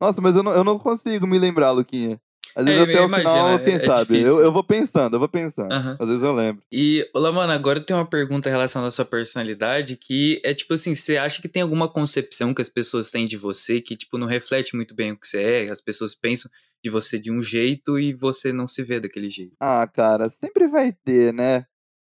Nossa, 0.00 0.20
mas 0.20 0.36
eu 0.36 0.42
não, 0.42 0.52
eu 0.52 0.64
não 0.64 0.78
consigo 0.78 1.26
me 1.26 1.38
lembrar, 1.38 1.70
Luquinha. 1.72 2.20
Às 2.56 2.64
vezes 2.64 2.80
É, 2.80 2.82
até 2.84 2.98
eu 2.98 3.04
o 3.04 3.08
final, 3.08 3.36
imagino, 3.36 3.64
quem 3.64 3.74
é- 3.74 3.78
sabe? 3.78 4.22
Eu, 4.22 4.40
eu 4.40 4.50
vou 4.50 4.64
pensando, 4.64 5.14
eu 5.14 5.18
vou 5.20 5.28
pensando. 5.28 5.70
Aham. 5.72 5.96
Às 6.00 6.08
vezes 6.08 6.22
eu 6.22 6.32
lembro. 6.34 6.62
E, 6.72 7.06
olá, 7.14 7.30
mano, 7.30 7.52
agora 7.52 7.78
eu 7.78 7.84
tenho 7.84 7.98
uma 7.98 8.08
pergunta 8.08 8.48
relacionada 8.48 8.88
à 8.88 8.90
sua 8.90 9.04
personalidade, 9.04 9.96
que 9.96 10.40
é 10.42 10.54
tipo 10.54 10.72
assim, 10.72 10.94
você 10.94 11.18
acha 11.18 11.42
que 11.42 11.48
tem 11.48 11.62
alguma 11.62 11.86
concepção 11.88 12.54
que 12.54 12.62
as 12.62 12.68
pessoas 12.70 13.10
têm 13.10 13.26
de 13.26 13.36
você 13.36 13.80
que, 13.80 13.94
tipo, 13.94 14.16
não 14.16 14.26
reflete 14.26 14.74
muito 14.74 14.94
bem 14.94 15.12
o 15.12 15.18
que 15.20 15.26
você 15.26 15.42
é? 15.42 15.70
As 15.70 15.82
pessoas 15.82 16.14
pensam 16.14 16.50
de 16.82 16.88
você 16.88 17.18
de 17.18 17.30
um 17.30 17.42
jeito 17.42 17.98
e 17.98 18.14
você 18.14 18.52
não 18.52 18.66
se 18.66 18.82
vê 18.82 18.98
daquele 19.00 19.28
jeito. 19.28 19.52
Ah, 19.60 19.86
cara, 19.86 20.30
sempre 20.30 20.66
vai 20.66 20.92
ter, 20.92 21.32
né? 21.34 21.64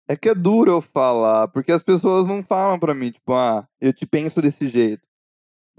É 0.07 0.15
que 0.15 0.29
é 0.29 0.33
duro 0.33 0.71
eu 0.71 0.81
falar, 0.81 1.47
porque 1.49 1.71
as 1.71 1.83
pessoas 1.83 2.25
não 2.25 2.41
falam 2.43 2.79
pra 2.79 2.95
mim, 2.95 3.11
tipo, 3.11 3.33
ah, 3.33 3.67
eu 3.79 3.93
te 3.93 4.07
penso 4.07 4.41
desse 4.41 4.67
jeito. 4.67 5.03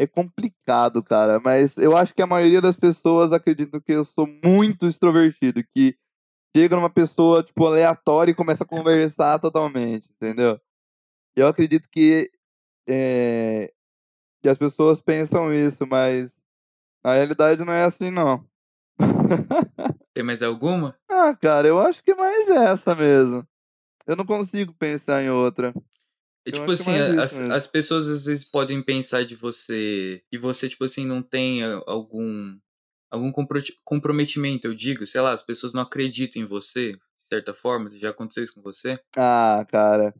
É 0.01 0.07
complicado, 0.07 1.03
cara, 1.03 1.39
mas 1.39 1.77
eu 1.77 1.95
acho 1.95 2.15
que 2.15 2.23
a 2.23 2.27
maioria 2.27 2.63
das 2.63 2.75
pessoas 2.75 3.35
acreditam 3.35 3.79
que 3.79 3.93
eu 3.93 4.03
sou 4.03 4.27
muito 4.43 4.87
extrovertido, 4.89 5.63
que 5.75 5.95
chega 6.57 6.75
numa 6.75 6.89
pessoa, 6.89 7.43
tipo, 7.43 7.67
aleatória 7.67 8.33
e 8.33 8.35
começa 8.35 8.65
a 8.65 8.67
conversar 8.67 9.39
totalmente, 9.39 10.09
entendeu? 10.11 10.59
Eu 11.37 11.49
acredito 11.49 11.87
que, 11.91 12.31
é, 12.89 13.71
que 14.43 14.49
as 14.49 14.57
pessoas 14.57 15.03
pensam 15.03 15.53
isso, 15.53 15.87
mas 15.87 16.43
na 17.05 17.13
realidade 17.13 17.63
não 17.63 17.75
é 17.75 17.85
assim, 17.85 18.11
não. 18.11 18.43
Tem 20.15 20.25
mais 20.25 20.43
alguma? 20.43 20.97
Ah, 21.11 21.37
cara, 21.37 21.69
eu 21.69 21.79
acho 21.79 22.03
que 22.03 22.15
mais 22.15 22.49
essa 22.49 22.95
mesmo. 22.95 23.47
Eu 24.07 24.17
não 24.17 24.25
consigo 24.25 24.73
pensar 24.73 25.23
em 25.23 25.29
outra. 25.29 25.75
É, 26.47 26.51
Eu 26.51 26.53
tipo 26.53 26.67
que 26.67 26.73
assim, 26.73 26.97
as, 26.97 27.33
as 27.39 27.67
pessoas 27.67 28.09
às 28.09 28.25
vezes 28.25 28.45
podem 28.45 28.83
pensar 28.83 29.25
de 29.25 29.37
você 29.37 30.23
que 30.31 30.39
você, 30.39 30.69
tipo 30.69 30.85
assim, 30.85 31.07
não 31.07 31.23
tem 31.23 31.63
ah, 31.65 31.83
algum 31.87 32.59
algum 33.11 33.33
compro- 33.33 33.61
comprometimento, 33.85 34.67
eu 34.69 34.75
digo, 34.75 35.07
sei 35.07 35.21
lá, 35.21 35.33
as 35.33 35.43
pessoas 35.43 35.73
não 35.75 35.83
acreditam 35.83 36.41
em 36.41 36.45
você, 36.45 36.93
de 36.93 37.25
certa 37.29 37.53
forma, 37.53 37.91
já 37.91 38.11
aconteceu 38.11 38.45
isso 38.45 38.55
com 38.55 38.63
você? 38.63 38.99
Ah, 39.17 39.65
cara. 39.69 40.15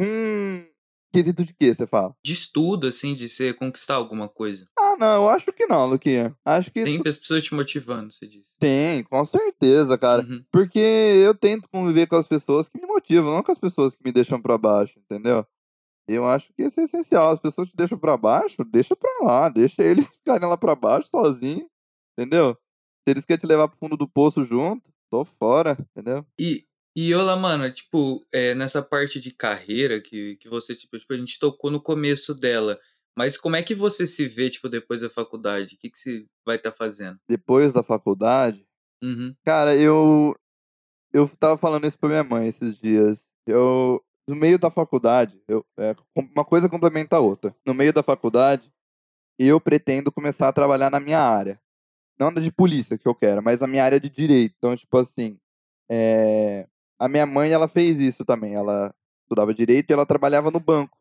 Hum. 0.00 0.66
Quesito 1.12 1.44
de 1.44 1.54
quê, 1.54 1.72
você 1.74 1.86
fala? 1.86 2.14
De 2.22 2.32
estudo, 2.32 2.86
assim, 2.86 3.14
de 3.14 3.28
você 3.28 3.54
conquistar 3.54 3.94
alguma 3.94 4.28
coisa. 4.28 4.66
Ah, 4.78 4.96
não, 4.98 5.22
eu 5.24 5.28
acho 5.30 5.50
que 5.52 5.66
não, 5.66 5.86
Luquinha. 5.86 6.36
Acho 6.44 6.70
que 6.70 6.84
Sempre 6.84 7.08
as 7.08 7.16
pessoas 7.16 7.44
te 7.44 7.54
motivando, 7.54 8.12
você 8.12 8.26
disse. 8.26 8.56
tem, 8.58 9.02
com 9.04 9.24
certeza, 9.24 9.96
cara. 9.96 10.22
Uhum. 10.22 10.44
Porque 10.52 10.78
eu 10.78 11.34
tento 11.34 11.68
conviver 11.72 12.06
com 12.06 12.16
as 12.16 12.26
pessoas 12.26 12.68
que 12.68 12.78
me 12.78 12.86
motivam, 12.86 13.32
não 13.32 13.42
com 13.42 13.52
as 13.52 13.58
pessoas 13.58 13.96
que 13.96 14.04
me 14.04 14.12
deixam 14.12 14.40
pra 14.40 14.58
baixo, 14.58 14.98
entendeu? 14.98 15.46
Eu 16.06 16.26
acho 16.26 16.52
que 16.54 16.62
isso 16.62 16.80
é 16.80 16.84
essencial. 16.84 17.30
As 17.30 17.38
pessoas 17.38 17.68
te 17.68 17.76
deixam 17.76 17.98
pra 17.98 18.16
baixo, 18.16 18.64
deixa 18.64 18.94
pra 18.96 19.10
lá, 19.22 19.48
deixa 19.48 19.82
eles 19.82 20.14
ficarem 20.16 20.48
lá 20.48 20.56
pra 20.56 20.74
baixo 20.74 21.08
sozinhos, 21.08 21.68
entendeu? 22.18 22.54
Se 23.06 23.12
eles 23.12 23.24
querem 23.24 23.40
te 23.40 23.46
levar 23.46 23.68
pro 23.68 23.78
fundo 23.78 23.96
do 23.96 24.06
poço 24.08 24.42
junto, 24.44 24.90
tô 25.10 25.24
fora, 25.24 25.76
entendeu? 25.90 26.24
E, 26.38 26.64
e 27.00 27.14
olá, 27.14 27.36
mano, 27.36 27.70
tipo, 27.72 28.26
é, 28.32 28.54
nessa 28.54 28.82
parte 28.82 29.20
de 29.20 29.30
carreira 29.30 30.00
que, 30.00 30.36
que 30.36 30.48
você, 30.48 30.74
tipo, 30.74 30.98
tipo, 30.98 31.12
a 31.12 31.16
gente 31.16 31.38
tocou 31.38 31.70
no 31.70 31.80
começo 31.80 32.34
dela, 32.34 32.78
mas 33.16 33.36
como 33.36 33.56
é 33.56 33.62
que 33.62 33.74
você 33.74 34.06
se 34.06 34.26
vê, 34.26 34.48
tipo, 34.50 34.68
depois 34.68 35.02
da 35.02 35.10
faculdade? 35.10 35.74
O 35.74 35.78
que, 35.78 35.90
que 35.90 35.98
você 35.98 36.26
vai 36.46 36.56
estar 36.56 36.72
fazendo? 36.72 37.18
Depois 37.28 37.72
da 37.72 37.82
faculdade, 37.82 38.68
Uhum. 39.02 39.34
Cara, 39.44 39.76
eu. 39.76 40.34
Eu 41.12 41.28
tava 41.38 41.56
falando 41.56 41.86
isso 41.86 41.98
pra 41.98 42.08
minha 42.08 42.24
mãe 42.24 42.48
esses 42.48 42.76
dias. 42.78 43.30
Eu. 43.46 44.02
No 44.28 44.36
meio 44.36 44.58
da 44.58 44.70
faculdade, 44.70 45.42
eu, 45.48 45.64
é, 45.78 45.96
uma 46.14 46.44
coisa 46.44 46.68
complementa 46.68 47.16
a 47.16 47.20
outra. 47.20 47.56
No 47.66 47.72
meio 47.72 47.94
da 47.94 48.02
faculdade, 48.02 48.70
eu 49.38 49.58
pretendo 49.58 50.12
começar 50.12 50.48
a 50.48 50.52
trabalhar 50.52 50.90
na 50.90 51.00
minha 51.00 51.18
área. 51.18 51.58
Não 52.20 52.30
na 52.30 52.38
de 52.38 52.52
polícia 52.52 52.98
que 52.98 53.08
eu 53.08 53.14
quero, 53.14 53.42
mas 53.42 53.60
na 53.60 53.66
minha 53.66 53.82
área 53.82 53.98
de 53.98 54.10
direito. 54.10 54.54
Então, 54.58 54.76
tipo 54.76 54.98
assim, 54.98 55.38
é... 55.90 56.68
a 56.98 57.08
minha 57.08 57.26
mãe, 57.26 57.52
ela 57.52 57.68
fez 57.68 58.00
isso 58.00 58.24
também. 58.24 58.54
Ela 58.54 58.92
estudava 59.22 59.54
direito 59.54 59.90
e 59.90 59.92
ela 59.92 60.06
trabalhava 60.06 60.50
no 60.50 60.60
banco. 60.60 60.96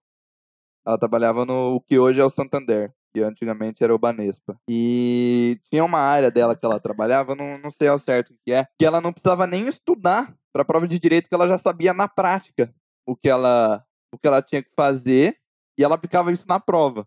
Ela 0.86 0.98
trabalhava 0.98 1.46
no 1.46 1.82
que 1.82 2.00
hoje 2.00 2.20
é 2.20 2.24
o 2.24 2.30
Santander, 2.30 2.94
que 3.14 3.22
antigamente 3.22 3.84
era 3.84 3.94
o 3.94 4.00
Banespa. 4.00 4.58
E 4.70 5.60
tinha 5.70 5.84
uma 5.84 6.00
área 6.00 6.32
dela 6.32 6.56
que 6.56 6.66
ela 6.66 6.80
trabalhava, 6.80 7.36
não, 7.36 7.58
não 7.58 7.72
sei 7.72 7.88
ao 7.88 8.00
certo 8.00 8.32
o 8.32 8.38
que 8.46 8.54
é, 8.54 8.66
que 8.80 8.86
ela 8.86 9.02
não 9.02 9.12
precisava 9.12 9.46
nem 9.46 9.68
estudar 9.68 10.34
para 10.54 10.62
a 10.62 10.66
prova 10.66 10.88
de 10.88 10.98
direito, 10.98 11.28
que 11.28 11.36
ela 11.36 11.48
já 11.48 11.58
sabia 11.58 11.94
na 11.94 12.08
prática 12.08 12.74
o 13.06 13.16
que 13.16 13.30
ela 13.30 13.84
o 14.14 14.18
que 14.18 14.28
ela 14.28 14.42
tinha 14.42 14.64
que 14.64 14.72
fazer 14.74 15.38
e 15.78 15.84
ela 15.84 15.96
aplicava 15.96 16.32
isso 16.32 16.48
na 16.48 16.60
prova. 16.60 17.06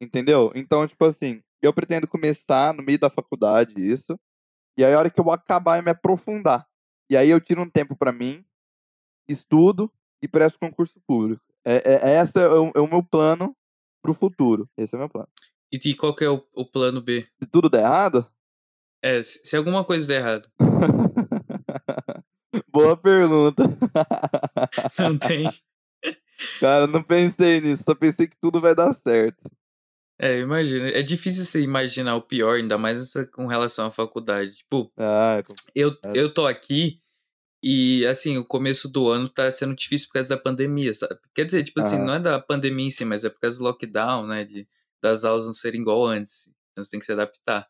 Entendeu? 0.00 0.52
Então, 0.54 0.86
tipo 0.86 1.04
assim, 1.04 1.42
eu 1.62 1.72
pretendo 1.72 2.06
começar 2.06 2.74
no 2.74 2.82
meio 2.82 2.98
da 2.98 3.08
faculdade 3.08 3.74
isso, 3.76 4.18
e 4.78 4.84
aí 4.84 4.92
a 4.92 4.98
hora 4.98 5.10
que 5.10 5.18
eu 5.18 5.30
acabar 5.30 5.78
eu 5.78 5.82
me 5.82 5.90
aprofundar. 5.90 6.66
E 7.08 7.16
aí 7.16 7.30
eu 7.30 7.40
tiro 7.40 7.62
um 7.62 7.70
tempo 7.70 7.96
para 7.96 8.12
mim, 8.12 8.44
estudo 9.28 9.92
e 10.22 10.28
presto 10.28 10.58
concurso 10.58 11.00
público. 11.06 11.42
É, 11.64 11.76
é, 11.76 12.10
é 12.12 12.20
esse 12.20 12.40
é 12.40 12.48
o, 12.48 12.72
é 12.74 12.80
o 12.80 12.88
meu 12.88 13.02
plano 13.02 13.56
pro 14.02 14.14
futuro. 14.14 14.68
Esse 14.76 14.94
é 14.94 14.98
o 14.98 15.00
meu 15.00 15.08
plano. 15.08 15.28
E, 15.72 15.76
e 15.76 15.94
qual 15.94 16.14
que 16.14 16.24
é 16.24 16.30
o, 16.30 16.44
o 16.54 16.64
plano 16.64 17.00
B? 17.02 17.22
Se 17.42 17.48
tudo 17.50 17.68
der 17.68 17.82
errado? 17.82 18.28
É, 19.02 19.22
se, 19.22 19.40
se 19.44 19.56
alguma 19.56 19.84
coisa 19.84 20.06
der 20.06 20.20
errado. 20.20 20.48
Boa 22.70 22.96
pergunta. 22.96 23.64
Não 24.98 25.18
tem. 25.18 25.48
Cara, 26.60 26.86
não 26.86 27.02
pensei 27.02 27.60
nisso, 27.60 27.84
só 27.84 27.94
pensei 27.94 28.26
que 28.26 28.36
tudo 28.38 28.60
vai 28.60 28.74
dar 28.74 28.92
certo. 28.92 29.42
É, 30.18 30.40
imagina. 30.40 30.88
É 30.88 31.02
difícil 31.02 31.44
você 31.44 31.60
imaginar 31.60 32.16
o 32.16 32.22
pior, 32.22 32.56
ainda 32.56 32.78
mais 32.78 33.12
com 33.32 33.46
relação 33.46 33.86
à 33.86 33.90
faculdade. 33.90 34.56
Tipo, 34.56 34.90
ah, 34.96 35.38
é 35.38 35.44
eu, 35.74 35.96
eu 36.14 36.32
tô 36.32 36.46
aqui 36.46 37.00
e, 37.62 38.06
assim, 38.06 38.38
o 38.38 38.44
começo 38.44 38.88
do 38.88 39.08
ano 39.08 39.28
tá 39.28 39.50
sendo 39.50 39.74
difícil 39.74 40.08
por 40.08 40.14
causa 40.14 40.28
da 40.30 40.40
pandemia, 40.40 40.94
sabe? 40.94 41.18
Quer 41.34 41.46
dizer, 41.46 41.64
tipo 41.64 41.80
assim, 41.80 41.98
não 41.98 42.14
é 42.14 42.20
da 42.20 42.38
pandemia 42.40 42.86
em 42.86 42.90
si, 42.90 43.04
mas 43.04 43.24
é 43.24 43.30
por 43.30 43.40
causa 43.40 43.58
do 43.58 43.64
lockdown, 43.64 44.26
né? 44.26 44.44
De, 44.44 44.68
das 45.02 45.24
aulas 45.24 45.46
não 45.46 45.52
serem 45.52 45.80
igual 45.80 46.06
antes. 46.06 46.48
Então 46.72 46.84
você 46.84 46.92
tem 46.92 47.00
que 47.00 47.06
se 47.06 47.12
adaptar. 47.12 47.68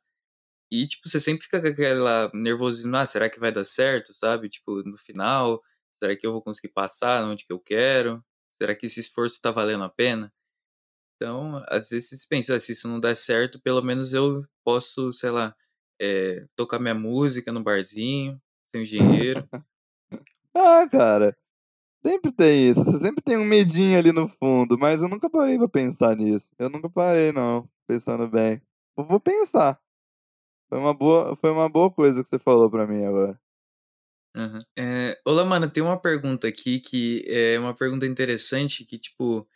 E, 0.71 0.87
tipo, 0.87 1.09
você 1.09 1.21
sempre 1.21 1.45
fica 1.45 1.61
com 1.61 1.69
aquela 1.69 2.31
nervosismo, 2.35 2.97
ah, 2.97 3.07
será 3.07 3.31
que 3.31 3.41
vai 3.41 3.53
dar 3.53 3.65
certo, 3.65 4.13
sabe? 4.13 4.49
Tipo, 4.49 4.83
no 4.83 4.99
final, 4.99 5.63
será 6.03 6.17
que 6.17 6.27
eu 6.27 6.33
vou 6.33 6.43
conseguir 6.43 6.73
passar 6.73 7.25
onde 7.25 7.47
que 7.47 7.53
eu 7.53 7.61
quero? 7.61 8.23
Será 8.61 8.75
que 8.75 8.87
esse 8.87 9.01
esforço 9.01 9.41
tá 9.41 9.51
valendo 9.51 9.85
a 9.85 9.89
pena? 9.89 10.33
Então, 11.17 11.63
às 11.69 11.89
vezes 11.89 12.11
você 12.11 12.27
pensa, 12.29 12.55
ah, 12.55 12.61
se 12.61 12.73
isso 12.73 12.89
não 12.89 13.01
der 13.01 13.17
certo, 13.17 13.61
pelo 13.61 13.83
menos 13.83 14.13
eu 14.13 14.43
posso, 14.63 15.13
sei 15.13 15.31
lá, 15.31 15.55
é, 16.01 16.47
tocar 16.55 16.79
minha 16.79 16.95
música 16.95 17.51
no 17.51 17.63
barzinho, 17.63 18.41
sem 18.75 18.85
dinheiro. 18.85 19.49
ah, 20.55 20.87
cara, 20.91 21.37
sempre 22.05 22.31
tem 22.33 22.69
isso. 22.69 22.85
Você 22.85 22.99
sempre 22.99 23.23
tem 23.23 23.39
um 23.39 23.45
medinho 23.47 23.99
ali 23.99 24.13
no 24.13 24.29
fundo, 24.29 24.79
mas 24.79 25.03
eu 25.03 25.09
nunca 25.09 25.31
parei 25.31 25.57
pra 25.57 25.69
pensar 25.69 26.15
nisso. 26.17 26.51
Eu 26.59 26.69
nunca 26.69 26.91
parei, 26.91 27.33
não, 27.33 27.69
pensando 27.87 28.29
bem. 28.29 28.61
Eu 28.97 29.05
vou 29.05 29.19
pensar. 29.19 29.81
Foi 30.69 30.79
uma 30.79 30.93
boa, 30.93 31.35
foi 31.37 31.51
uma 31.51 31.69
boa 31.69 31.91
coisa 31.91 32.23
que 32.23 32.29
você 32.29 32.39
falou 32.39 32.71
pra 32.71 32.87
mim 32.87 33.05
agora. 33.05 33.41
Uhum. 34.37 34.61
É, 34.79 35.19
olá, 35.25 35.47
mano, 35.47 35.71
tem 35.71 35.83
uma 35.83 35.99
pergunta 35.99 36.47
aqui 36.47 36.79
que 36.79 37.25
é 37.27 37.59
uma 37.59 37.75
pergunta 37.75 38.05
interessante 38.07 38.85
que, 38.85 38.99
tipo, 38.99 39.49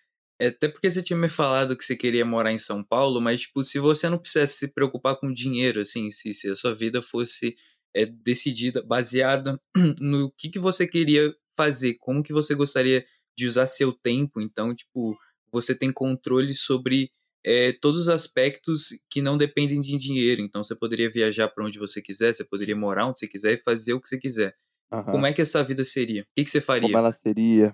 até 0.48 0.68
porque 0.68 0.90
você 0.90 1.03
tinha 1.03 1.18
me 1.18 1.29
falado 1.29 1.76
que 1.76 1.85
você 1.85 1.96
queria 1.96 2.24
morar 2.24 2.53
em 2.53 2.59
São 2.59 2.83
Paulo, 2.83 3.20
mas, 3.20 3.42
tipo, 3.42 3.62
se 3.62 3.79
você 3.79 4.09
não 4.09 4.18
precisasse 4.18 4.59
se 4.59 4.68
preocupar 4.72 5.16
com 5.16 5.33
dinheiro, 5.33 5.81
assim, 5.81 6.11
se, 6.11 6.33
se 6.33 6.48
a 6.50 6.57
sua 6.57 6.74
vida 6.74 7.03
fosse 7.03 7.57
é, 7.94 8.07
decidida, 8.07 8.83
baseada 8.83 9.61
no 10.00 10.31
que, 10.33 10.48
que 10.48 10.59
você 10.59 10.87
queria 10.87 11.35
fazer, 11.57 11.94
como 11.94 12.22
que 12.22 12.33
você 12.33 12.55
gostaria 12.55 13.05
de 13.37 13.46
usar 13.46 13.66
seu 13.66 13.92
tempo, 13.92 14.40
então, 14.40 14.74
tipo, 14.74 15.16
você 15.53 15.74
tem 15.74 15.92
controle 15.92 16.55
sobre 16.55 17.11
é, 17.44 17.72
todos 17.72 18.03
os 18.03 18.09
aspectos 18.09 18.88
que 19.09 19.22
não 19.22 19.37
dependem 19.37 19.81
de 19.81 19.96
dinheiro. 19.96 20.42
Então 20.42 20.62
você 20.62 20.74
poderia 20.74 21.11
viajar 21.11 21.48
para 21.48 21.64
onde 21.64 21.79
você 21.79 22.00
quiser, 22.00 22.35
você 22.35 22.44
poderia 22.44 22.76
morar 22.76 23.07
onde 23.07 23.18
você 23.18 23.29
quiser 23.29 23.55
e 23.55 23.59
fazer 23.59 23.94
o 23.94 24.00
que 24.00 24.09
você 24.09 24.18
quiser. 24.18 24.55
Uhum. 24.92 25.05
Como 25.05 25.26
é 25.26 25.33
que 25.33 25.42
essa 25.42 25.62
vida 25.62 25.85
seria? 25.85 26.22
O 26.22 26.26
que, 26.35 26.44
que 26.44 26.50
você 26.50 26.61
faria? 26.61 26.88
Como 26.88 26.98
ela 26.98 27.12
seria? 27.12 27.72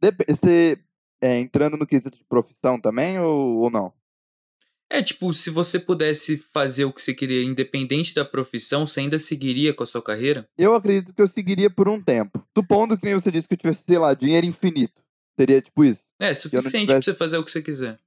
Dep 0.00 0.16
você 0.28 0.78
é, 1.22 1.38
entrando 1.38 1.76
no 1.76 1.86
quesito 1.86 2.16
de 2.16 2.24
profissão 2.24 2.80
também 2.80 3.18
ou, 3.18 3.58
ou 3.58 3.70
não? 3.70 3.92
É, 4.90 5.02
tipo, 5.02 5.34
se 5.34 5.50
você 5.50 5.78
pudesse 5.78 6.38
fazer 6.38 6.86
o 6.86 6.92
que 6.92 7.02
você 7.02 7.12
queria, 7.12 7.44
independente 7.44 8.14
da 8.14 8.24
profissão, 8.24 8.86
você 8.86 9.00
ainda 9.00 9.18
seguiria 9.18 9.74
com 9.74 9.82
a 9.82 9.86
sua 9.86 10.02
carreira? 10.02 10.48
Eu 10.56 10.74
acredito 10.74 11.14
que 11.14 11.20
eu 11.20 11.28
seguiria 11.28 11.68
por 11.68 11.88
um 11.88 12.00
tempo. 12.00 12.42
Supondo 12.56 12.96
que 12.96 13.04
nem 13.04 13.14
você 13.14 13.30
disse 13.30 13.46
que 13.46 13.54
eu 13.54 13.58
tivesse, 13.58 13.84
sei 13.86 13.98
lá, 13.98 14.14
dinheiro 14.14 14.46
infinito. 14.46 15.02
Seria 15.38 15.60
tipo 15.60 15.84
isso. 15.84 16.10
É, 16.18 16.32
suficiente 16.32 16.86
tivesse... 16.86 17.04
pra 17.04 17.12
você 17.12 17.14
fazer 17.14 17.36
o 17.36 17.44
que 17.44 17.50
você 17.50 17.62
quiser. 17.62 17.98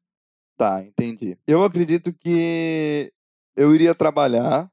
Tá, 0.57 0.83
entendi. 0.83 1.37
Eu 1.47 1.63
acredito 1.63 2.11
que 2.13 3.11
eu 3.55 3.73
iria 3.73 3.95
trabalhar. 3.95 4.69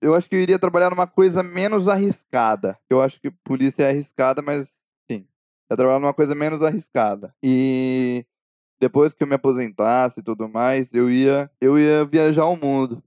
Eu, 0.00 0.14
acho 0.14 0.28
que 0.28 0.36
eu 0.36 0.40
iria 0.40 0.58
trabalhar 0.58 0.90
numa 0.90 1.06
coisa 1.06 1.42
menos 1.42 1.88
arriscada. 1.88 2.78
Eu 2.88 3.02
acho 3.02 3.20
que 3.20 3.30
polícia 3.30 3.84
é 3.84 3.90
arriscada, 3.90 4.40
mas. 4.40 4.80
Eu 5.72 5.76
trabalhar 5.76 6.00
numa 6.00 6.12
coisa 6.12 6.34
menos 6.34 6.62
arriscada. 6.62 7.34
E 7.42 8.26
depois 8.78 9.14
que 9.14 9.22
eu 9.22 9.26
me 9.26 9.36
aposentasse 9.36 10.20
e 10.20 10.22
tudo 10.22 10.46
mais, 10.46 10.92
eu 10.92 11.10
ia, 11.10 11.50
eu 11.62 11.78
ia 11.78 12.04
viajar 12.04 12.44
o 12.44 12.56
mundo. 12.56 13.02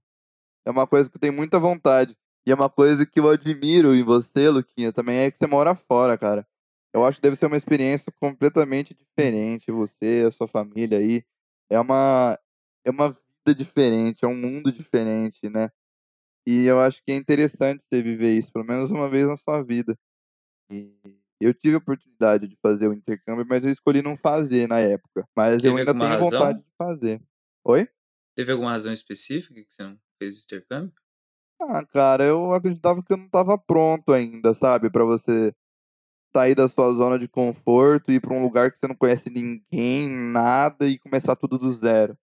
É 0.65 0.71
uma 0.71 0.87
coisa 0.87 1.07
que 1.07 1.15
eu 1.15 1.21
tenho 1.21 1.33
muita 1.33 1.59
vontade. 1.59 2.17
E 2.43 2.51
é 2.51 2.55
uma 2.55 2.69
coisa 2.69 3.05
que 3.05 3.19
eu 3.19 3.29
admiro 3.29 3.93
em 3.93 4.01
você, 4.01 4.49
Luquinha, 4.49 4.91
também 4.91 5.19
é 5.19 5.29
que 5.29 5.37
você 5.37 5.45
mora 5.45 5.75
fora, 5.75 6.17
cara. 6.17 6.47
Eu 6.91 7.05
acho 7.05 7.17
que 7.19 7.21
deve 7.21 7.35
ser 7.35 7.45
uma 7.45 7.57
experiência 7.57 8.11
completamente 8.19 8.95
diferente. 8.95 9.71
Você, 9.71 10.25
a 10.27 10.31
sua 10.31 10.47
família 10.47 10.97
aí. 10.97 11.23
É 11.69 11.79
uma, 11.79 12.39
é 12.83 12.89
uma 12.89 13.09
vida 13.09 13.55
diferente, 13.55 14.25
é 14.25 14.27
um 14.27 14.35
mundo 14.35 14.71
diferente, 14.71 15.47
né? 15.49 15.69
E 16.47 16.65
eu 16.65 16.79
acho 16.79 17.03
que 17.03 17.11
é 17.11 17.15
interessante 17.15 17.83
você 17.83 18.01
viver 18.01 18.33
isso, 18.33 18.51
pelo 18.51 18.65
menos 18.65 18.89
uma 18.89 19.07
vez 19.07 19.27
na 19.27 19.37
sua 19.37 19.61
vida. 19.61 19.95
E 20.71 20.95
eu 21.39 21.53
tive 21.53 21.75
a 21.75 21.79
oportunidade 21.79 22.47
de 22.47 22.57
fazer 22.61 22.87
o 22.87 22.93
intercâmbio, 22.93 23.45
mas 23.47 23.65
eu 23.65 23.71
escolhi 23.71 24.01
não 24.01 24.15
fazer 24.15 24.67
na 24.67 24.79
época. 24.79 25.27
Mas 25.35 25.61
Teve 25.61 25.67
eu 25.69 25.77
ainda 25.77 25.93
tenho 25.93 26.05
razão? 26.05 26.29
vontade 26.29 26.59
de 26.59 26.71
fazer. 26.77 27.21
Oi? 27.65 27.87
Teve 28.35 28.51
alguma 28.51 28.71
razão 28.71 28.93
específica 28.93 29.53
que 29.53 29.73
você 29.73 29.83
não 29.83 29.97
fez 30.17 30.37
o 30.37 30.43
intercâmbio? 30.43 30.93
Ah, 31.61 31.85
cara, 31.85 32.23
eu 32.23 32.53
acreditava 32.53 33.01
que 33.01 33.13
eu 33.13 33.17
não 33.17 33.25
estava 33.25 33.57
pronto 33.57 34.11
ainda, 34.11 34.53
sabe? 34.53 34.89
para 34.89 35.05
você 35.05 35.53
sair 36.35 36.53
da 36.53 36.67
sua 36.67 36.91
zona 36.91 37.17
de 37.17 37.29
conforto 37.29 38.11
e 38.11 38.15
ir 38.15 38.19
para 38.19 38.33
um 38.33 38.43
lugar 38.43 38.69
que 38.69 38.77
você 38.77 38.87
não 38.87 38.95
conhece 38.95 39.29
ninguém, 39.29 40.09
nada 40.09 40.85
e 40.85 40.99
começar 40.99 41.35
tudo 41.35 41.57
do 41.57 41.71
zero. 41.71 42.17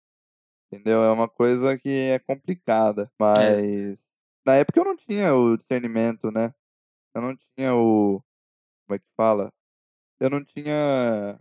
Entendeu? 0.66 1.02
É 1.02 1.12
uma 1.12 1.28
coisa 1.28 1.78
que 1.78 1.88
é 1.88 2.18
complicada, 2.18 3.04
é. 3.04 3.08
mas 3.18 4.02
é. 4.02 4.04
na 4.44 4.54
época 4.56 4.80
eu 4.80 4.84
não 4.84 4.96
tinha 4.96 5.34
o 5.34 5.56
discernimento, 5.56 6.30
né? 6.32 6.52
Eu 7.14 7.22
não 7.22 7.36
tinha 7.36 7.74
o 7.74 8.22
como 8.90 8.96
é 8.96 8.98
que 8.98 9.06
fala? 9.16 9.52
Eu 10.20 10.28
não 10.28 10.44
tinha 10.44 11.38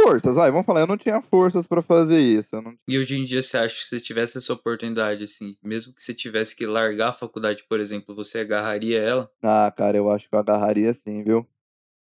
forças, 0.00 0.36
vai, 0.36 0.50
vamos 0.50 0.64
falar, 0.64 0.80
eu 0.80 0.86
não 0.86 0.96
tinha 0.96 1.20
forças 1.20 1.66
para 1.66 1.82
fazer 1.82 2.18
isso. 2.18 2.60
Não... 2.62 2.74
E 2.88 2.98
hoje 2.98 3.18
em 3.18 3.24
dia 3.24 3.42
você 3.42 3.58
acha 3.58 3.74
que 3.74 3.84
se 3.84 4.00
tivesse 4.00 4.38
essa 4.38 4.54
oportunidade, 4.54 5.22
assim, 5.22 5.54
mesmo 5.62 5.94
que 5.94 6.02
você 6.02 6.14
tivesse 6.14 6.56
que 6.56 6.66
largar 6.66 7.10
a 7.10 7.12
faculdade, 7.12 7.64
por 7.68 7.78
exemplo, 7.78 8.14
você 8.14 8.40
agarraria 8.40 9.00
ela? 9.00 9.30
Ah, 9.42 9.70
cara, 9.70 9.98
eu 9.98 10.10
acho 10.10 10.30
que 10.30 10.34
eu 10.34 10.38
agarraria 10.38 10.92
sim, 10.94 11.22
viu? 11.22 11.46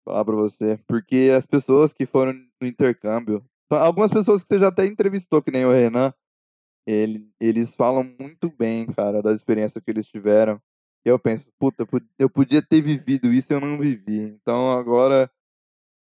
Vou 0.04 0.12
falar 0.12 0.24
pra 0.26 0.36
você. 0.36 0.78
Porque 0.86 1.32
as 1.34 1.46
pessoas 1.46 1.94
que 1.94 2.04
foram 2.04 2.34
no 2.60 2.68
intercâmbio, 2.68 3.42
algumas 3.70 4.10
pessoas 4.10 4.42
que 4.42 4.48
você 4.48 4.58
já 4.58 4.68
até 4.68 4.84
entrevistou, 4.84 5.42
que 5.42 5.50
nem 5.50 5.64
o 5.64 5.72
Renan, 5.72 6.12
ele, 6.86 7.26
eles 7.40 7.74
falam 7.74 8.04
muito 8.20 8.50
bem, 8.50 8.86
cara, 8.86 9.22
da 9.22 9.32
experiência 9.32 9.80
que 9.80 9.90
eles 9.90 10.06
tiveram. 10.06 10.60
Eu 11.04 11.18
penso, 11.18 11.50
puta, 11.58 11.86
eu 12.18 12.28
podia 12.28 12.60
ter 12.60 12.80
vivido 12.80 13.32
isso 13.32 13.52
e 13.52 13.54
eu 13.54 13.60
não 13.60 13.78
vivi. 13.78 14.18
Então 14.18 14.72
agora 14.72 15.30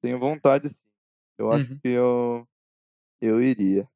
tenho 0.02 0.18
vontade 0.18 0.68
sim. 0.68 0.86
Eu 1.38 1.52
acho 1.52 1.70
uhum. 1.70 1.78
que 1.78 1.88
eu, 1.88 2.48
eu 3.20 3.40
iria. 3.40 3.88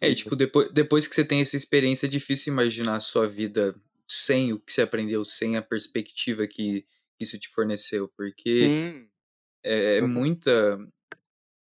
É, 0.00 0.14
tipo, 0.14 0.34
depois, 0.34 0.72
depois 0.72 1.06
que 1.06 1.14
você 1.14 1.24
tem 1.24 1.40
essa 1.40 1.56
experiência, 1.56 2.06
é 2.06 2.08
difícil 2.08 2.52
imaginar 2.52 2.96
a 2.96 3.00
sua 3.00 3.26
vida 3.26 3.74
sem 4.08 4.52
o 4.52 4.58
que 4.58 4.72
você 4.72 4.82
aprendeu, 4.82 5.24
sem 5.24 5.56
a 5.56 5.62
perspectiva 5.62 6.46
que 6.46 6.86
isso 7.20 7.38
te 7.38 7.48
forneceu, 7.48 8.08
porque 8.16 8.60
Sim. 8.60 9.08
é, 9.62 9.98
é 9.98 10.02
uhum. 10.02 10.08
muita. 10.08 10.78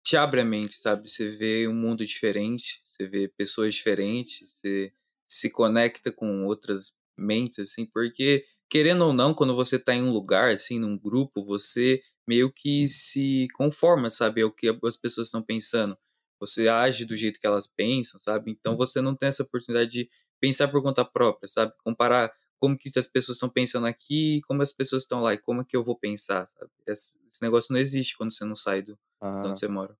te 0.04 0.16
abre 0.16 0.40
a 0.40 0.44
mente, 0.44 0.78
sabe? 0.78 1.08
Você 1.08 1.28
vê 1.28 1.68
um 1.68 1.74
mundo 1.74 2.04
diferente, 2.04 2.82
você 2.84 3.06
vê 3.06 3.28
pessoas 3.28 3.74
diferentes, 3.74 4.48
você 4.50 4.92
se 5.28 5.50
conecta 5.50 6.12
com 6.12 6.44
outras 6.46 6.94
mentes, 7.16 7.58
assim, 7.58 7.86
porque, 7.86 8.44
querendo 8.68 9.04
ou 9.04 9.12
não, 9.12 9.34
quando 9.34 9.54
você 9.54 9.78
tá 9.78 9.94
em 9.94 10.02
um 10.02 10.10
lugar, 10.10 10.50
assim, 10.52 10.78
num 10.78 10.98
grupo, 10.98 11.44
você 11.44 12.00
meio 12.26 12.50
que 12.52 12.88
se 12.88 13.46
conforma, 13.54 14.10
sabe, 14.10 14.42
ao 14.42 14.50
que 14.50 14.68
as 14.84 14.96
pessoas 14.96 15.28
estão 15.28 15.42
pensando. 15.42 15.96
você 16.40 16.68
age 16.68 17.04
do 17.06 17.16
jeito 17.16 17.40
que 17.40 17.46
elas 17.46 17.66
pensam, 17.66 18.20
sabe? 18.20 18.50
Então 18.50 18.76
você 18.76 19.00
não 19.00 19.14
tem 19.16 19.28
essa 19.28 19.42
oportunidade 19.42 19.90
de 19.90 20.10
pensar 20.40 20.68
por 20.68 20.82
conta 20.82 21.04
própria, 21.04 21.48
sabe? 21.48 21.72
Comparar 21.82 22.32
como 22.58 22.76
que 22.76 22.90
as 22.98 23.06
pessoas 23.06 23.36
estão 23.36 23.48
pensando 23.48 23.86
aqui 23.86 24.36
e 24.36 24.42
como 24.42 24.62
as 24.62 24.72
pessoas 24.72 25.04
estão 25.04 25.20
lá 25.20 25.34
e 25.34 25.38
como 25.38 25.62
é 25.62 25.64
que 25.64 25.76
eu 25.76 25.84
vou 25.84 25.96
pensar, 25.98 26.46
sabe? 26.46 26.70
Esse, 26.86 27.18
esse 27.30 27.42
negócio 27.42 27.72
não 27.72 27.80
existe 27.80 28.16
quando 28.16 28.32
você 28.32 28.44
não 28.44 28.54
sai 28.54 28.82
do 28.82 28.98
ah, 29.20 29.42
de 29.42 29.48
onde 29.48 29.58
você 29.58 29.68
mora. 29.68 29.96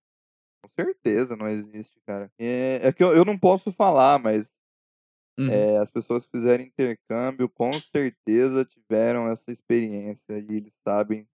Com 0.62 0.68
certeza 0.68 1.36
não 1.36 1.48
existe, 1.48 1.94
cara. 2.06 2.30
É, 2.38 2.88
é 2.88 2.92
que 2.92 3.02
eu, 3.02 3.12
eu 3.14 3.24
não 3.24 3.38
posso 3.38 3.72
falar, 3.72 4.18
mas 4.18 4.58
uhum. 5.38 5.48
é, 5.48 5.78
as 5.78 5.90
pessoas 5.90 6.24
que 6.24 6.32
fizeram 6.32 6.64
intercâmbio 6.64 7.48
com 7.48 7.72
certeza 7.74 8.64
tiveram 8.64 9.28
essa 9.28 9.50
experiência 9.50 10.38
e 10.38 10.56
eles 10.56 10.78
sabem 10.86 11.26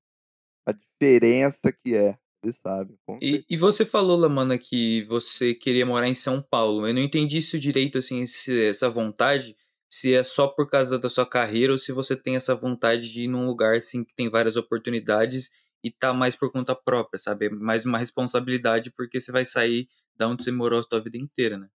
a 0.67 0.73
diferença 0.73 1.73
que 1.73 1.97
é. 1.97 2.19
Eles 2.45 2.57
sabem. 2.57 2.99
E, 3.21 3.45
e, 3.49 3.57
você 3.57 3.87
falou, 3.87 4.19
Lamana, 4.19 4.59
que 4.59 5.05
você 5.05 5.55
queria 5.55 5.87
morar 5.87 6.09
em 6.09 6.15
São 6.15 6.43
Paulo. 6.43 6.89
Eu 6.89 6.93
não 6.93 7.01
entendi 7.01 7.39
isso 7.39 7.57
direito, 7.57 7.99
assim, 7.99 8.23
esse, 8.23 8.65
essa 8.65 8.91
vontade 8.91 9.55
se 9.93 10.15
é 10.15 10.23
só 10.23 10.49
por 10.49 10.71
causa 10.71 10.99
da 10.99 11.11
sua 11.11 11.27
carreira 11.27 11.71
ou 11.71 11.79
se 11.79 11.93
você 11.93 12.17
tem 12.17 12.35
essa 12.35 12.55
vontade 12.55 13.13
de 13.13 13.25
ir 13.25 13.29
num 13.29 13.45
lugar 13.45 13.77
assim 13.77 14.03
que 14.03 14.15
tem 14.15 14.31
várias 14.31 14.57
oportunidades 14.57 15.51
e 15.85 15.91
tá 15.91 16.15
mais 16.15 16.35
por 16.35 16.51
conta 16.51 16.75
própria, 16.75 17.19
sabe? 17.19 17.47
É 17.47 17.51
mais 17.51 17.85
uma 17.85 17.99
responsabilidade 17.99 18.91
porque 18.91 19.21
você 19.21 19.31
vai 19.31 19.45
sair 19.45 19.87
da 20.17 20.27
onde 20.29 20.45
você 20.45 20.51
morou 20.51 20.81
a 20.81 20.83
sua 20.83 20.99
vida 20.99 21.19
inteira, 21.19 21.59
né? 21.59 21.69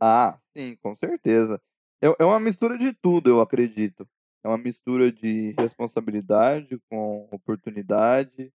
Ah, 0.00 0.36
sim, 0.56 0.76
com 0.76 0.94
certeza. 0.94 1.60
É, 2.02 2.08
é 2.20 2.24
uma 2.24 2.40
mistura 2.40 2.76
de 2.76 2.92
tudo, 2.92 3.30
eu 3.30 3.40
acredito. 3.40 4.08
É 4.44 4.48
uma 4.48 4.58
mistura 4.58 5.10
de 5.10 5.54
responsabilidade 5.58 6.78
com 6.90 7.28
oportunidade, 7.32 8.52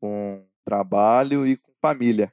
com 0.00 0.46
trabalho 0.64 1.46
e 1.46 1.56
com 1.56 1.72
família. 1.80 2.32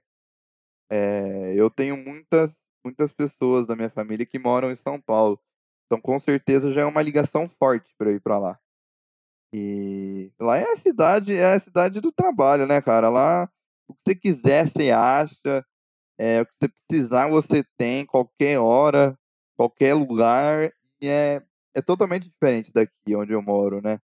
É, 0.91 1.53
eu 1.55 1.69
tenho 1.69 1.97
muitas, 1.97 2.63
muitas 2.83 3.11
pessoas 3.11 3.65
da 3.65 3.75
minha 3.75 3.89
família 3.89 4.25
que 4.25 4.39
moram 4.39 4.71
em 4.71 4.75
São 4.75 4.99
Paulo. 4.99 5.39
Então, 5.85 6.01
com 6.01 6.19
certeza, 6.19 6.71
já 6.71 6.81
é 6.81 6.85
uma 6.85 7.01
ligação 7.01 7.47
forte 7.47 7.93
para 7.97 8.11
ir 8.11 8.21
para 8.21 8.39
lá. 8.39 8.59
E 9.53 10.31
lá 10.39 10.57
é 10.57 10.63
a 10.63 10.75
cidade, 10.75 11.35
é 11.35 11.53
a 11.53 11.59
cidade 11.59 11.99
do 11.99 12.11
trabalho, 12.11 12.65
né, 12.65 12.81
cara? 12.81 13.09
Lá, 13.09 13.49
o 13.87 13.93
que 13.93 14.01
você 14.05 14.15
quiser, 14.15 14.65
você 14.65 14.91
acha. 14.91 15.65
É, 16.23 16.39
o 16.39 16.45
que 16.45 16.53
você 16.53 16.69
precisar, 16.69 17.27
você 17.29 17.63
tem, 17.75 18.05
qualquer 18.05 18.59
hora, 18.59 19.17
qualquer 19.57 19.95
lugar. 19.95 20.71
E 21.01 21.07
é, 21.07 21.43
é 21.75 21.81
totalmente 21.81 22.29
diferente 22.29 22.71
daqui 22.71 23.15
onde 23.15 23.33
eu 23.33 23.41
moro, 23.41 23.81
né? 23.81 23.99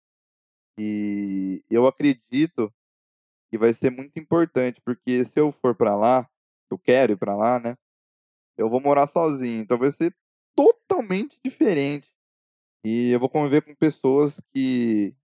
E 0.78 1.64
eu 1.68 1.88
acredito 1.88 2.72
que 3.50 3.58
vai 3.58 3.74
ser 3.74 3.90
muito 3.90 4.16
importante, 4.16 4.80
porque 4.84 5.24
se 5.24 5.40
eu 5.40 5.50
for 5.50 5.74
para 5.74 5.96
lá, 5.96 6.30
eu 6.70 6.78
quero 6.78 7.14
ir 7.14 7.16
para 7.16 7.34
lá, 7.34 7.58
né? 7.58 7.74
Eu 8.56 8.70
vou 8.70 8.80
morar 8.80 9.08
sozinho, 9.08 9.62
então 9.62 9.76
vai 9.76 9.90
ser 9.90 10.14
totalmente 10.54 11.36
diferente. 11.44 12.14
E 12.84 13.10
eu 13.10 13.18
vou 13.18 13.28
conviver 13.28 13.62
com 13.62 13.74
pessoas 13.74 14.40
que, 14.52 15.16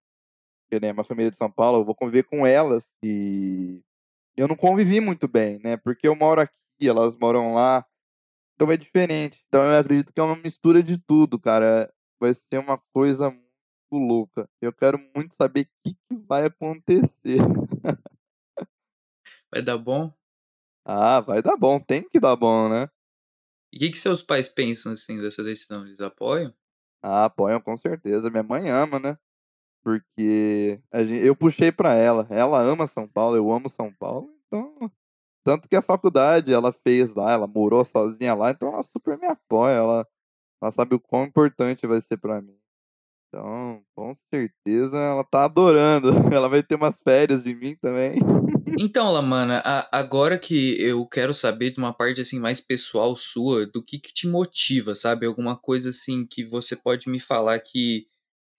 que 0.68 0.80
né, 0.80 0.90
uma 0.90 1.04
família 1.04 1.30
de 1.30 1.36
São 1.36 1.52
Paulo, 1.52 1.78
eu 1.78 1.84
vou 1.84 1.94
conviver 1.94 2.24
com 2.24 2.44
elas 2.44 2.92
e 3.00 3.80
eu 4.36 4.48
não 4.48 4.56
convivi 4.56 5.00
muito 5.00 5.28
bem, 5.28 5.60
né? 5.62 5.76
Porque 5.76 6.08
eu 6.08 6.16
moro 6.16 6.40
aqui, 6.40 6.59
elas 6.88 7.16
moram 7.16 7.54
lá, 7.54 7.84
então 8.54 8.70
é 8.70 8.76
diferente. 8.76 9.42
Então 9.48 9.64
eu 9.64 9.78
acredito 9.78 10.12
que 10.12 10.20
é 10.20 10.22
uma 10.22 10.36
mistura 10.36 10.82
de 10.82 10.98
tudo, 10.98 11.38
cara. 11.38 11.92
Vai 12.20 12.34
ser 12.34 12.58
uma 12.58 12.78
coisa 12.92 13.30
muito 13.30 13.48
louca. 13.92 14.48
Eu 14.60 14.72
quero 14.72 14.98
muito 15.16 15.34
saber 15.34 15.62
o 15.62 15.68
que, 15.82 15.94
que 15.94 16.14
vai 16.28 16.44
acontecer. 16.44 17.38
Vai 19.50 19.62
dar 19.62 19.78
bom? 19.78 20.12
Ah, 20.84 21.20
vai 21.20 21.42
dar 21.42 21.56
bom. 21.56 21.80
Tem 21.80 22.08
que 22.08 22.20
dar 22.20 22.36
bom, 22.36 22.68
né? 22.68 22.88
E 23.72 23.76
o 23.76 23.80
que, 23.80 23.90
que 23.90 23.98
seus 23.98 24.22
pais 24.22 24.48
pensam, 24.48 24.92
assim, 24.92 25.18
dessa 25.18 25.42
decisão? 25.42 25.86
Eles 25.86 26.00
apoiam? 26.00 26.52
Ah, 27.02 27.24
apoiam 27.24 27.60
com 27.60 27.76
certeza. 27.76 28.30
Minha 28.30 28.42
mãe 28.42 28.68
ama, 28.68 28.98
né? 28.98 29.18
Porque 29.82 30.82
gente, 30.94 31.26
eu 31.26 31.34
puxei 31.34 31.72
para 31.72 31.94
ela. 31.94 32.26
Ela 32.30 32.60
ama 32.60 32.86
São 32.86 33.08
Paulo, 33.08 33.36
eu 33.36 33.50
amo 33.50 33.68
São 33.68 33.92
Paulo. 33.92 34.30
Então, 34.46 34.90
tanto 35.44 35.68
que 35.68 35.76
a 35.76 35.82
faculdade 35.82 36.52
ela 36.52 36.72
fez 36.72 37.14
lá, 37.14 37.32
ela 37.32 37.46
morou 37.46 37.84
sozinha 37.84 38.34
lá, 38.34 38.50
então 38.50 38.72
ela 38.72 38.82
super 38.82 39.18
me 39.18 39.26
apoia. 39.26 39.74
Ela, 39.74 40.06
ela 40.62 40.70
sabe 40.70 40.94
o 40.94 41.00
quão 41.00 41.24
importante 41.24 41.86
vai 41.86 42.00
ser 42.00 42.18
para 42.18 42.40
mim. 42.40 42.60
Então, 43.32 43.80
com 43.94 44.12
certeza 44.12 44.98
ela 44.98 45.22
tá 45.22 45.44
adorando. 45.44 46.08
Ela 46.34 46.48
vai 46.48 46.64
ter 46.64 46.74
umas 46.74 47.00
férias 47.00 47.44
de 47.44 47.54
mim 47.54 47.76
também. 47.76 48.14
Então, 48.78 49.12
Lamana, 49.12 49.60
a, 49.64 49.98
agora 49.98 50.38
que 50.38 50.80
eu 50.80 51.04
quero 51.04 51.34
saber 51.34 51.72
de 51.72 51.78
uma 51.78 51.92
parte 51.92 52.20
assim 52.20 52.38
mais 52.38 52.60
pessoal 52.60 53.16
sua, 53.16 53.66
do 53.66 53.82
que 53.82 53.98
que 53.98 54.12
te 54.12 54.28
motiva, 54.28 54.94
sabe? 54.94 55.26
Alguma 55.26 55.56
coisa 55.56 55.90
assim 55.90 56.24
que 56.24 56.44
você 56.44 56.76
pode 56.76 57.10
me 57.10 57.18
falar 57.18 57.58
que 57.58 58.06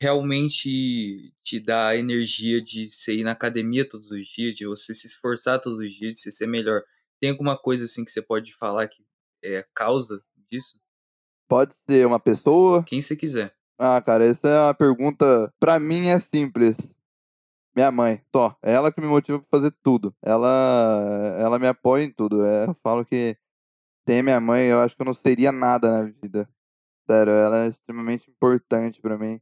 realmente 0.02 1.32
te 1.44 1.60
dá 1.60 1.90
a 1.90 1.96
energia 1.96 2.60
de 2.60 2.90
você 2.90 3.18
ir 3.18 3.24
na 3.24 3.34
academia 3.34 3.88
todos 3.88 4.10
os 4.10 4.26
dias, 4.26 4.56
de 4.56 4.66
você 4.66 4.96
se 4.96 5.06
esforçar 5.06 5.62
todos 5.62 5.78
os 5.78 5.94
dias, 5.94 6.16
de 6.16 6.22
você 6.22 6.32
ser 6.32 6.48
melhor. 6.48 6.82
Tem 7.20 7.30
alguma 7.30 7.56
coisa 7.56 7.86
assim 7.86 8.04
que 8.04 8.10
você 8.10 8.20
pode 8.20 8.52
falar 8.56 8.88
que 8.88 9.06
é 9.44 9.64
causa 9.76 10.24
disso? 10.50 10.80
Pode 11.48 11.76
ser 11.88 12.08
uma 12.08 12.20
pessoa? 12.20 12.84
Quem 12.84 13.00
você 13.00 13.16
quiser. 13.16 13.56
Ah, 13.78 14.02
cara, 14.02 14.26
essa 14.26 14.50
é 14.50 14.60
uma 14.60 14.74
pergunta. 14.74 15.54
Pra 15.60 15.80
mim 15.80 16.08
é 16.08 16.18
simples. 16.18 16.96
Minha 17.76 17.92
mãe, 17.92 18.24
só. 18.36 18.58
É 18.64 18.74
ela 18.74 18.92
que 18.92 19.00
me 19.00 19.08
motiva 19.08 19.38
pra 19.38 19.48
fazer 19.52 19.72
tudo. 19.84 20.16
Ela, 20.24 21.38
ela 21.38 21.60
me 21.60 21.68
apoia 21.68 22.04
em 22.04 22.12
tudo. 22.12 22.44
É, 22.44 22.66
eu 22.66 22.74
falo 22.74 23.06
que 23.06 23.38
tem 24.04 24.24
minha 24.24 24.40
mãe, 24.40 24.66
eu 24.66 24.80
acho 24.80 24.96
que 24.96 25.02
eu 25.04 25.06
não 25.06 25.14
seria 25.14 25.52
nada 25.52 25.92
na 25.92 26.12
vida. 26.24 26.50
Sério, 27.08 27.34
ela 27.34 27.66
é 27.66 27.68
extremamente 27.68 28.32
importante 28.32 29.00
pra 29.00 29.16
mim. 29.16 29.40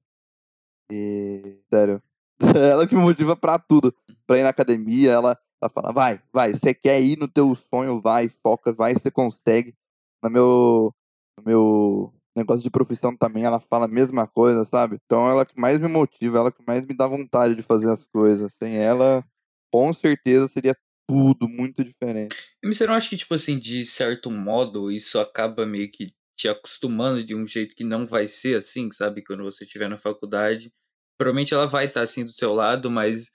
E, 0.92 1.60
sério, 1.72 2.02
ela 2.56 2.88
que 2.88 2.96
me 2.96 3.02
motiva 3.02 3.36
pra 3.36 3.60
tudo. 3.60 3.94
Pra 4.26 4.38
ir 4.38 4.44
na 4.44 4.50
academia, 4.50 5.12
ela, 5.12 5.38
ela 5.62 5.70
fala, 5.70 5.92
vai, 5.92 6.22
vai, 6.34 6.54
você 6.54 6.74
quer 6.74 7.02
ir 7.02 7.18
no 7.18 7.28
teu 7.28 7.54
sonho, 7.56 8.02
vai, 8.02 8.30
foca, 8.30 8.74
vai, 8.74 8.94
você 8.94 9.12
consegue. 9.12 9.76
No 10.24 10.30
meu, 10.30 10.96
no 11.38 11.44
meu 11.46 12.14
negócio 12.36 12.64
de 12.64 12.70
profissão 12.70 13.16
também, 13.16 13.44
ela 13.44 13.60
fala 13.60 13.86
a 13.86 13.90
mesma 13.90 14.28
coisa, 14.28 14.66
sabe? 14.66 15.00
Então 15.06 15.30
ela 15.30 15.46
que 15.46 15.60
mais 15.60 15.80
me 15.80 15.88
motiva, 15.88 16.40
ela 16.40 16.52
que 16.52 16.64
mais 16.66 16.86
me 16.86 16.96
dá 16.96 17.08
vontade 17.08 17.56
de 17.56 17.62
fazer 17.62 17.90
as 17.90 18.06
coisas. 18.06 18.54
Sem 18.54 18.78
ela, 18.78 19.24
com 19.72 19.92
certeza 19.94 20.48
seria 20.48 20.76
tudo 21.08 21.48
muito 21.48 21.84
diferente. 21.84 22.36
E 22.64 22.68
você 22.68 22.86
não 22.86 22.94
acha 22.94 23.10
que, 23.10 23.18
tipo 23.18 23.34
assim, 23.34 23.58
de 23.58 23.84
certo 23.86 24.30
modo, 24.30 24.92
isso 24.92 25.20
acaba 25.20 25.66
meio 25.66 25.90
que 25.90 26.08
te 26.38 26.48
acostumando 26.48 27.24
de 27.24 27.36
um 27.36 27.46
jeito 27.46 27.76
que 27.76 27.84
não 27.84 28.08
vai 28.08 28.28
ser 28.28 28.58
assim, 28.58 28.90
sabe? 28.92 29.24
Quando 29.24 29.44
você 29.44 29.64
estiver 29.64 29.90
na 29.90 29.98
faculdade, 29.98 30.72
provavelmente 31.20 31.54
ela 31.54 31.68
vai 31.68 31.86
estar 31.86 32.02
assim 32.02 32.24
do 32.24 32.32
seu 32.32 32.54
lado, 32.54 32.90
mas 32.90 33.30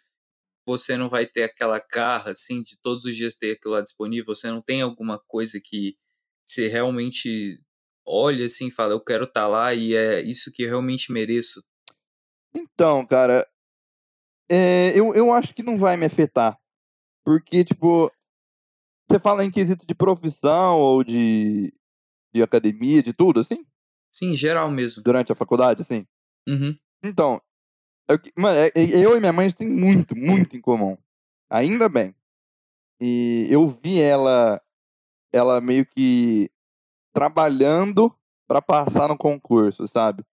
você 0.67 0.97
não 0.97 1.11
vai 1.11 1.27
ter 1.27 1.43
aquela 1.43 1.79
garra, 1.79 2.31
assim, 2.31 2.63
de 2.63 2.79
todos 2.83 3.05
os 3.05 3.15
dias 3.15 3.35
ter 3.35 3.53
aquilo 3.53 3.75
lá 3.75 3.83
disponível. 3.83 4.35
Você 4.35 4.49
não 4.49 4.63
tem 4.63 4.81
alguma 4.81 5.21
coisa 5.29 5.61
que 5.63 5.95
você 6.47 6.67
realmente 6.67 7.61
olha 8.07 8.47
assim 8.47 8.69
e 8.69 8.71
fala, 8.71 8.95
eu 8.95 9.01
quero 9.05 9.25
estar 9.25 9.43
tá 9.43 9.49
lá 9.49 9.75
e 9.75 9.95
é 9.95 10.23
isso 10.23 10.51
que 10.51 10.63
eu 10.63 10.69
realmente 10.69 11.13
mereço? 11.13 11.63
Então, 12.55 13.07
cara, 13.07 13.47
é, 14.51 14.99
eu, 14.99 15.15
eu 15.15 15.31
acho 15.31 15.55
que 15.55 15.63
não 15.63 15.77
vai 15.77 15.99
me 15.99 16.07
afetar. 16.07 16.59
Porque, 17.23 17.65
tipo, 17.65 18.11
você 19.07 19.19
fala 19.19 19.45
em 19.45 19.51
quesito 19.51 19.87
de 19.87 19.95
profissão 19.95 20.81
ou 20.81 21.05
de, 21.05 21.71
de 22.33 22.43
academia, 22.43 23.03
de 23.03 23.13
tudo, 23.13 23.41
assim? 23.41 23.63
Sim, 24.11 24.35
geral 24.35 24.71
mesmo. 24.71 25.03
Durante 25.03 25.33
a 25.33 25.35
faculdade, 25.35 25.83
assim? 25.83 26.07
Uhum. 26.49 26.79
Então, 27.03 27.41
eu, 28.09 28.19
mano, 28.37 28.59
é, 28.59 28.71
eu 28.75 29.17
e 29.17 29.21
minha 29.21 29.33
mãe 29.33 29.51
tem 29.51 29.69
muito, 29.69 30.17
muito 30.17 30.57
em 30.57 30.61
comum. 30.61 30.97
Ainda 31.49 31.89
bem. 31.89 32.15
E 33.01 33.47
eu 33.51 33.67
vi 33.67 34.01
ela, 34.01 34.61
ela 35.33 35.61
meio 35.61 35.87
que 35.87 36.51
trabalhando 37.13 38.15
para 38.47 38.61
passar 38.61 39.09
no 39.09 39.17
concurso, 39.17 39.87
sabe? 39.87 40.25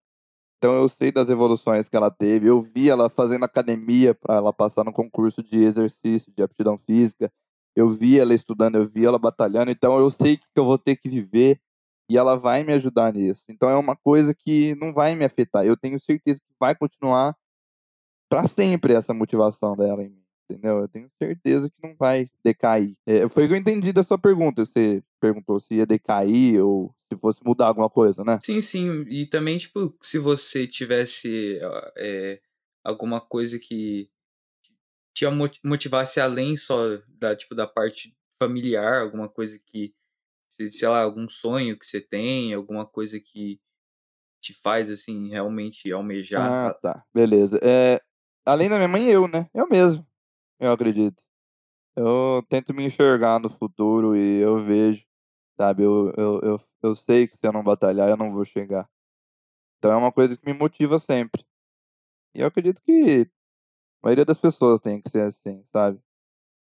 Então 0.58 0.74
eu 0.74 0.88
sei 0.88 1.10
das 1.10 1.28
evoluções 1.28 1.88
que 1.88 1.96
ela 1.96 2.10
teve. 2.10 2.46
Eu 2.46 2.60
vi 2.60 2.88
ela 2.88 3.10
fazendo 3.10 3.44
academia 3.44 4.14
para 4.14 4.36
ela 4.36 4.52
passar 4.52 4.84
no 4.84 4.92
concurso 4.92 5.42
de 5.42 5.62
exercício, 5.62 6.32
de 6.32 6.42
aptidão 6.42 6.78
física. 6.78 7.32
Eu 7.74 7.88
vi 7.88 8.20
ela 8.20 8.34
estudando, 8.34 8.76
eu 8.76 8.86
vi 8.86 9.04
ela 9.04 9.18
batalhando. 9.18 9.70
Então 9.70 9.98
eu 9.98 10.10
sei 10.10 10.36
que 10.36 10.46
eu 10.54 10.64
vou 10.64 10.78
ter 10.78 10.96
que 10.96 11.08
viver 11.08 11.60
e 12.08 12.16
ela 12.16 12.36
vai 12.36 12.62
me 12.62 12.72
ajudar 12.74 13.12
nisso. 13.12 13.44
Então 13.48 13.68
é 13.70 13.76
uma 13.76 13.96
coisa 13.96 14.34
que 14.34 14.74
não 14.76 14.92
vai 14.92 15.14
me 15.14 15.24
afetar. 15.24 15.64
Eu 15.64 15.76
tenho 15.76 15.98
certeza 15.98 16.40
que 16.40 16.54
vai 16.60 16.74
continuar 16.74 17.34
para 18.32 18.48
sempre 18.48 18.94
essa 18.94 19.12
motivação 19.12 19.76
dela 19.76 20.02
em 20.02 20.08
mim 20.08 20.22
entendeu? 20.50 20.78
Eu 20.78 20.88
tenho 20.88 21.10
certeza 21.20 21.70
que 21.70 21.82
não 21.82 21.94
vai 21.96 22.30
decair. 22.44 22.94
É, 23.06 23.26
foi 23.28 23.44
o 23.44 23.48
que 23.48 23.54
eu 23.54 23.58
entendi 23.58 23.92
da 23.92 24.02
sua 24.02 24.18
pergunta. 24.18 24.66
Você 24.66 25.02
perguntou 25.20 25.58
se 25.58 25.74
ia 25.74 25.86
decair 25.86 26.62
ou 26.62 26.94
se 27.10 27.18
fosse 27.18 27.40
mudar 27.44 27.68
alguma 27.68 27.88
coisa, 27.88 28.22
né? 28.22 28.38
Sim, 28.42 28.60
sim. 28.60 29.02
E 29.08 29.26
também, 29.26 29.56
tipo, 29.56 29.96
se 30.00 30.18
você 30.18 30.66
tivesse 30.66 31.58
é, 31.96 32.40
alguma 32.84 33.20
coisa 33.20 33.58
que 33.58 34.10
te 35.14 35.24
motivasse 35.64 36.20
além 36.20 36.56
só 36.56 36.76
da, 37.08 37.36
tipo, 37.36 37.54
da 37.54 37.66
parte 37.66 38.14
familiar, 38.38 39.02
alguma 39.02 39.28
coisa 39.28 39.58
que, 39.58 39.94
sei 40.48 40.88
lá, 40.88 41.02
algum 41.02 41.28
sonho 41.28 41.78
que 41.78 41.86
você 41.86 42.00
tem, 42.00 42.52
alguma 42.52 42.86
coisa 42.86 43.20
que 43.20 43.60
te 44.40 44.52
faz, 44.52 44.90
assim, 44.90 45.28
realmente 45.30 45.90
almejar? 45.92 46.50
Ah, 46.50 46.74
tá. 46.82 47.04
Beleza. 47.14 47.60
É, 47.62 48.00
além 48.44 48.68
da 48.68 48.76
minha 48.76 48.88
mãe, 48.88 49.04
eu, 49.04 49.28
né? 49.28 49.48
Eu 49.54 49.68
mesmo. 49.68 50.06
Eu 50.58 50.72
acredito. 50.72 51.22
Eu 51.96 52.42
tento 52.48 52.72
me 52.72 52.84
enxergar 52.86 53.38
no 53.38 53.48
futuro 53.48 54.16
e 54.16 54.40
eu 54.40 54.62
vejo, 54.62 55.04
sabe? 55.56 55.82
Eu, 55.82 56.12
eu, 56.16 56.40
eu, 56.40 56.60
eu 56.82 56.96
sei 56.96 57.26
que 57.26 57.36
se 57.36 57.46
eu 57.46 57.52
não 57.52 57.62
batalhar, 57.62 58.08
eu 58.08 58.16
não 58.16 58.32
vou 58.32 58.44
chegar. 58.44 58.88
Então 59.78 59.92
é 59.92 59.96
uma 59.96 60.12
coisa 60.12 60.36
que 60.36 60.46
me 60.46 60.56
motiva 60.56 60.98
sempre. 60.98 61.44
E 62.34 62.40
eu 62.40 62.46
acredito 62.46 62.80
que 62.82 63.28
a 64.02 64.06
maioria 64.06 64.24
das 64.24 64.38
pessoas 64.38 64.80
tem 64.80 65.00
que 65.00 65.10
ser 65.10 65.22
assim, 65.22 65.64
sabe? 65.72 66.00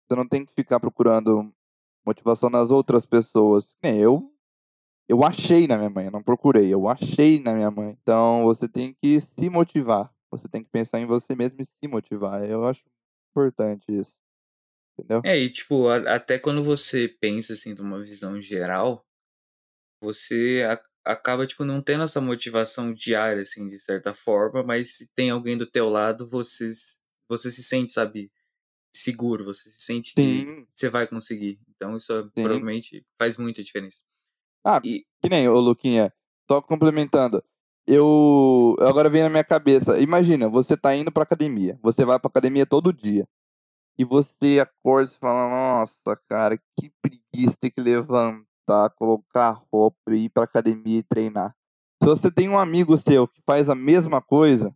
Você 0.06 0.16
não 0.16 0.28
tem 0.28 0.44
que 0.44 0.52
ficar 0.52 0.78
procurando 0.78 1.52
motivação 2.04 2.50
nas 2.50 2.70
outras 2.70 3.06
pessoas. 3.06 3.76
Nem 3.82 3.98
eu 3.98 4.32
eu 5.08 5.22
achei 5.24 5.66
na 5.66 5.76
minha 5.76 5.90
mãe, 5.90 6.06
eu 6.06 6.10
não 6.10 6.22
procurei, 6.22 6.72
eu 6.72 6.88
achei 6.88 7.40
na 7.40 7.52
minha 7.52 7.70
mãe. 7.70 7.96
Então 8.02 8.44
você 8.44 8.68
tem 8.68 8.94
que 9.00 9.20
se 9.20 9.48
motivar. 9.48 10.12
Você 10.30 10.48
tem 10.48 10.62
que 10.62 10.70
pensar 10.70 11.00
em 11.00 11.06
você 11.06 11.34
mesmo 11.34 11.60
e 11.60 11.64
se 11.64 11.86
motivar. 11.88 12.48
Eu 12.48 12.64
acho 12.64 12.82
importante 13.30 13.84
isso. 13.88 14.18
Entendeu? 14.98 15.20
É, 15.24 15.38
e 15.38 15.50
tipo, 15.50 15.88
a, 15.88 16.14
até 16.14 16.38
quando 16.38 16.64
você 16.64 17.08
pensa 17.08 17.52
assim 17.52 17.74
de 17.74 17.82
uma 17.82 18.02
visão 18.02 18.40
geral, 18.40 19.06
você 20.00 20.66
a, 20.68 21.12
acaba 21.12 21.46
tipo 21.46 21.64
não 21.64 21.82
tendo 21.82 22.04
essa 22.04 22.20
motivação 22.20 22.92
diária 22.92 23.42
assim, 23.42 23.68
de 23.68 23.78
certa 23.78 24.14
forma, 24.14 24.62
mas 24.62 24.96
se 24.96 25.08
tem 25.14 25.30
alguém 25.30 25.56
do 25.56 25.66
teu 25.66 25.88
lado, 25.88 26.26
você 26.26 26.70
você 27.28 27.50
se 27.50 27.62
sente, 27.62 27.92
sabe, 27.92 28.30
seguro, 28.94 29.44
você 29.44 29.68
se 29.68 29.80
sente 29.80 30.14
Sim. 30.16 30.64
que 30.64 30.66
você 30.70 30.88
vai 30.88 31.06
conseguir. 31.06 31.60
Então 31.68 31.96
isso 31.96 32.22
Sim. 32.22 32.30
provavelmente 32.34 33.04
faz 33.18 33.36
muita 33.36 33.62
diferença. 33.62 34.02
Ah, 34.64 34.80
e... 34.84 35.04
que 35.20 35.28
nem 35.28 35.48
o 35.48 35.58
Luquinha, 35.60 36.12
só 36.48 36.62
complementando. 36.62 37.42
Eu 37.86 38.74
agora 38.80 39.08
vem 39.08 39.22
na 39.22 39.30
minha 39.30 39.44
cabeça, 39.44 39.98
imagina, 40.00 40.48
você 40.48 40.76
tá 40.76 40.94
indo 40.96 41.12
pra 41.12 41.22
academia, 41.22 41.78
você 41.80 42.04
vai 42.04 42.18
pra 42.18 42.28
academia 42.28 42.66
todo 42.66 42.92
dia. 42.92 43.26
E 43.98 44.04
você 44.04 44.60
acorda 44.60 45.10
e 45.10 45.18
fala, 45.18 45.48
nossa, 45.48 46.16
cara, 46.28 46.58
que 46.58 46.90
preguiça 47.00 47.56
ter 47.58 47.70
que 47.70 47.80
levantar, 47.80 48.90
colocar 48.96 49.62
roupa, 49.72 49.96
ir 50.14 50.28
pra 50.30 50.44
academia 50.44 50.98
e 50.98 51.02
treinar. 51.02 51.54
Se 52.02 52.08
você 52.08 52.30
tem 52.30 52.48
um 52.48 52.58
amigo 52.58 52.98
seu 52.98 53.26
que 53.26 53.40
faz 53.46 53.70
a 53.70 53.74
mesma 53.74 54.20
coisa, 54.20 54.74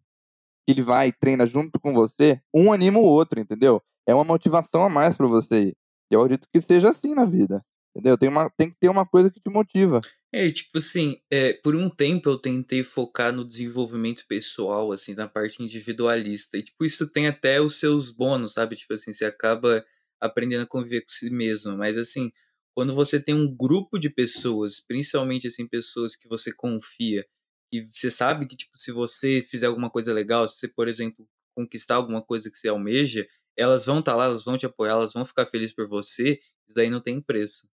que 0.66 0.72
ele 0.72 0.82
vai 0.82 1.08
e 1.08 1.12
treina 1.12 1.44
junto 1.44 1.78
com 1.80 1.92
você, 1.92 2.40
um 2.54 2.72
anima 2.72 2.98
o 2.98 3.04
outro, 3.04 3.40
entendeu? 3.40 3.82
É 4.06 4.14
uma 4.14 4.24
motivação 4.24 4.84
a 4.84 4.88
mais 4.88 5.16
para 5.16 5.26
você 5.26 5.64
ir. 5.64 5.76
Eu 6.10 6.22
acredito 6.22 6.48
que 6.52 6.60
seja 6.60 6.90
assim 6.90 7.14
na 7.14 7.24
vida. 7.24 7.62
Entendeu? 7.94 8.16
Tem, 8.16 8.28
uma, 8.28 8.48
tem 8.56 8.70
que 8.70 8.76
ter 8.78 8.88
uma 8.88 9.04
coisa 9.04 9.30
que 9.30 9.40
te 9.40 9.50
motiva. 9.50 10.00
É, 10.32 10.48
tipo 10.50 10.78
assim, 10.78 11.20
é, 11.28 11.52
por 11.54 11.74
um 11.74 11.90
tempo 11.90 12.28
eu 12.30 12.38
tentei 12.38 12.84
focar 12.84 13.32
no 13.32 13.44
desenvolvimento 13.44 14.24
pessoal, 14.28 14.92
assim, 14.92 15.12
na 15.14 15.26
parte 15.28 15.60
individualista. 15.62 16.56
E, 16.56 16.62
tipo, 16.62 16.84
isso 16.84 17.08
tem 17.10 17.26
até 17.26 17.60
os 17.60 17.80
seus 17.80 18.10
bônus, 18.12 18.52
sabe? 18.52 18.76
Tipo 18.76 18.94
assim, 18.94 19.12
você 19.12 19.24
acaba 19.24 19.84
aprendendo 20.20 20.62
a 20.62 20.66
conviver 20.66 21.00
com 21.00 21.08
si 21.08 21.30
mesmo. 21.30 21.76
Mas, 21.76 21.98
assim, 21.98 22.30
quando 22.74 22.94
você 22.94 23.18
tem 23.20 23.34
um 23.34 23.52
grupo 23.52 23.98
de 23.98 24.08
pessoas, 24.08 24.78
principalmente, 24.80 25.48
assim, 25.48 25.66
pessoas 25.66 26.14
que 26.14 26.28
você 26.28 26.52
confia, 26.54 27.26
e 27.72 27.82
você 27.82 28.10
sabe 28.10 28.46
que, 28.46 28.56
tipo, 28.56 28.76
se 28.78 28.92
você 28.92 29.42
fizer 29.42 29.66
alguma 29.66 29.90
coisa 29.90 30.12
legal, 30.12 30.46
se 30.48 30.58
você, 30.58 30.68
por 30.68 30.86
exemplo, 30.88 31.28
conquistar 31.56 31.96
alguma 31.96 32.22
coisa 32.22 32.50
que 32.50 32.58
você 32.58 32.68
almeja, 32.68 33.26
elas 33.56 33.84
vão 33.84 33.98
estar 34.00 34.12
tá 34.12 34.18
lá, 34.18 34.24
elas 34.26 34.44
vão 34.44 34.56
te 34.56 34.66
apoiar, 34.66 34.92
elas 34.92 35.12
vão 35.12 35.24
ficar 35.24 35.44
felizes 35.46 35.74
por 35.74 35.88
você, 35.88 36.38
isso 36.68 36.74
daí 36.76 36.88
não 36.90 37.00
tem 37.00 37.20
preço. 37.20 37.68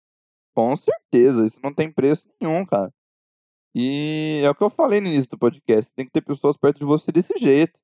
Com 0.54 0.76
certeza, 0.76 1.44
isso 1.44 1.60
não 1.62 1.74
tem 1.74 1.90
preço 1.90 2.28
nenhum, 2.40 2.64
cara. 2.64 2.92
E 3.74 4.40
é 4.44 4.48
o 4.48 4.54
que 4.54 4.62
eu 4.62 4.70
falei 4.70 5.00
no 5.00 5.08
início 5.08 5.30
do 5.30 5.38
podcast, 5.38 5.92
tem 5.94 6.06
que 6.06 6.12
ter 6.12 6.20
pessoas 6.20 6.56
perto 6.56 6.78
de 6.78 6.84
você 6.84 7.10
desse 7.10 7.36
jeito. 7.36 7.80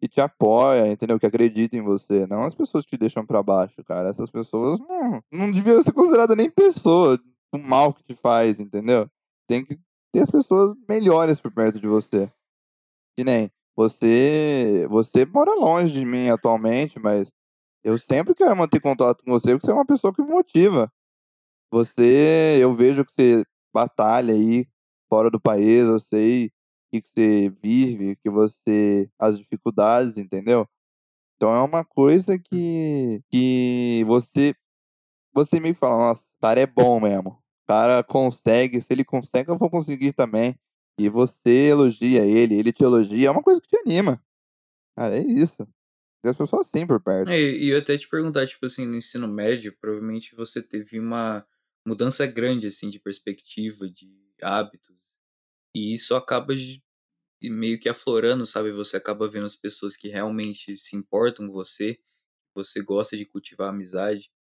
Que 0.00 0.08
te 0.08 0.18
apoia, 0.18 0.90
entendeu? 0.90 1.20
Que 1.20 1.26
acreditam 1.26 1.78
em 1.78 1.82
você. 1.82 2.26
Não 2.26 2.44
as 2.44 2.54
pessoas 2.54 2.84
que 2.84 2.92
te 2.92 3.00
deixam 3.00 3.26
para 3.26 3.42
baixo, 3.42 3.84
cara. 3.84 4.08
Essas 4.08 4.30
pessoas 4.30 4.80
não, 4.80 5.22
não 5.30 5.52
deviam 5.52 5.82
ser 5.82 5.92
consideradas 5.92 6.34
nem 6.34 6.50
pessoa. 6.50 7.20
O 7.52 7.58
mal 7.58 7.92
que 7.92 8.02
te 8.02 8.14
faz, 8.14 8.58
entendeu? 8.58 9.06
Tem 9.46 9.62
que 9.62 9.76
ter 10.10 10.20
as 10.20 10.30
pessoas 10.30 10.74
melhores 10.88 11.38
por 11.38 11.52
perto 11.52 11.78
de 11.78 11.86
você. 11.86 12.32
Que 13.14 13.22
nem 13.24 13.50
você. 13.76 14.86
Você 14.88 15.26
mora 15.26 15.54
longe 15.54 15.92
de 15.92 16.06
mim 16.06 16.30
atualmente, 16.30 16.98
mas 16.98 17.30
eu 17.84 17.98
sempre 17.98 18.34
quero 18.34 18.56
manter 18.56 18.80
contato 18.80 19.22
com 19.22 19.30
você 19.30 19.52
porque 19.52 19.66
você 19.66 19.70
é 19.70 19.74
uma 19.74 19.86
pessoa 19.86 20.14
que 20.14 20.22
me 20.22 20.30
motiva. 20.30 20.90
Você, 21.70 22.58
eu 22.60 22.74
vejo 22.74 23.04
que 23.04 23.12
você 23.12 23.44
batalha 23.72 24.34
aí 24.34 24.66
fora 25.08 25.30
do 25.30 25.40
país, 25.40 25.86
eu 25.86 26.00
sei 26.00 26.46
o 26.46 27.00
que 27.00 27.08
você 27.08 27.52
vive, 27.62 28.16
que 28.16 28.28
você 28.28 29.08
as 29.18 29.38
dificuldades, 29.38 30.16
entendeu? 30.16 30.66
Então 31.36 31.54
é 31.54 31.62
uma 31.62 31.84
coisa 31.84 32.38
que 32.38 33.22
que 33.30 34.04
você 34.06 34.54
você 35.32 35.60
meio 35.60 35.74
que 35.74 35.80
fala, 35.80 35.96
nossa, 35.96 36.24
o 36.24 36.40
cara 36.40 36.60
é 36.60 36.66
bom 36.66 37.00
mesmo. 37.00 37.30
O 37.30 37.66
cara 37.66 38.02
consegue, 38.02 38.80
se 38.82 38.92
ele 38.92 39.04
consegue, 39.04 39.50
eu 39.50 39.56
vou 39.56 39.70
conseguir 39.70 40.12
também. 40.12 40.58
E 40.98 41.08
você 41.08 41.68
elogia 41.68 42.24
ele, 42.24 42.56
ele 42.56 42.72
te 42.72 42.82
elogia, 42.82 43.28
é 43.28 43.30
uma 43.30 43.42
coisa 43.42 43.60
que 43.60 43.68
te 43.68 43.76
anima. 43.78 44.22
Cara, 44.96 45.16
é 45.16 45.22
isso. 45.22 45.64
Tem 46.22 46.30
as 46.30 46.36
pessoas 46.36 46.66
assim 46.66 46.86
por 46.86 47.00
perto. 47.00 47.30
É, 47.30 47.40
e 47.40 47.68
eu 47.68 47.78
até 47.78 47.96
te 47.96 48.08
perguntar, 48.08 48.46
tipo 48.46 48.66
assim, 48.66 48.86
no 48.86 48.96
ensino 48.96 49.26
médio, 49.26 49.74
provavelmente 49.80 50.34
você 50.34 50.60
teve 50.62 50.98
uma 50.98 51.46
mudança 51.86 52.26
grande 52.26 52.66
assim 52.66 52.90
de 52.90 52.98
perspectiva, 53.00 53.88
de 53.88 54.08
hábitos. 54.42 54.96
E 55.74 55.92
isso 55.92 56.14
acaba 56.14 56.54
de, 56.56 56.82
meio 57.42 57.78
que 57.78 57.88
aflorando, 57.88 58.46
sabe? 58.46 58.72
Você 58.72 58.96
acaba 58.96 59.28
vendo 59.28 59.46
as 59.46 59.56
pessoas 59.56 59.96
que 59.96 60.08
realmente 60.08 60.76
se 60.78 60.96
importam 60.96 61.46
com 61.46 61.52
você, 61.52 61.98
você 62.54 62.82
gosta 62.82 63.16
de 63.16 63.26
cultivar 63.26 63.70
amizade. 63.70 64.32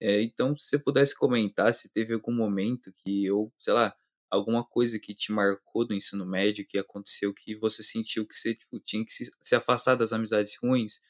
É, 0.00 0.22
então, 0.22 0.56
se 0.56 0.68
você 0.70 0.78
pudesse 0.78 1.14
comentar 1.14 1.72
se 1.74 1.92
teve 1.92 2.14
algum 2.14 2.32
momento 2.32 2.92
que 2.92 3.24
eu, 3.24 3.52
sei 3.58 3.72
lá, 3.74 3.96
alguma 4.30 4.64
coisa 4.64 4.98
que 4.98 5.14
te 5.14 5.32
marcou 5.32 5.86
do 5.86 5.94
ensino 5.94 6.26
médio, 6.26 6.66
que 6.66 6.78
aconteceu 6.78 7.32
que 7.34 7.56
você 7.56 7.82
sentiu 7.82 8.26
que 8.26 8.34
você 8.34 8.54
tipo, 8.54 8.78
tinha 8.80 9.04
que 9.04 9.12
se, 9.12 9.30
se 9.40 9.54
afastar 9.56 9.94
das 9.96 10.12
amizades 10.12 10.56
ruins, 10.62 11.00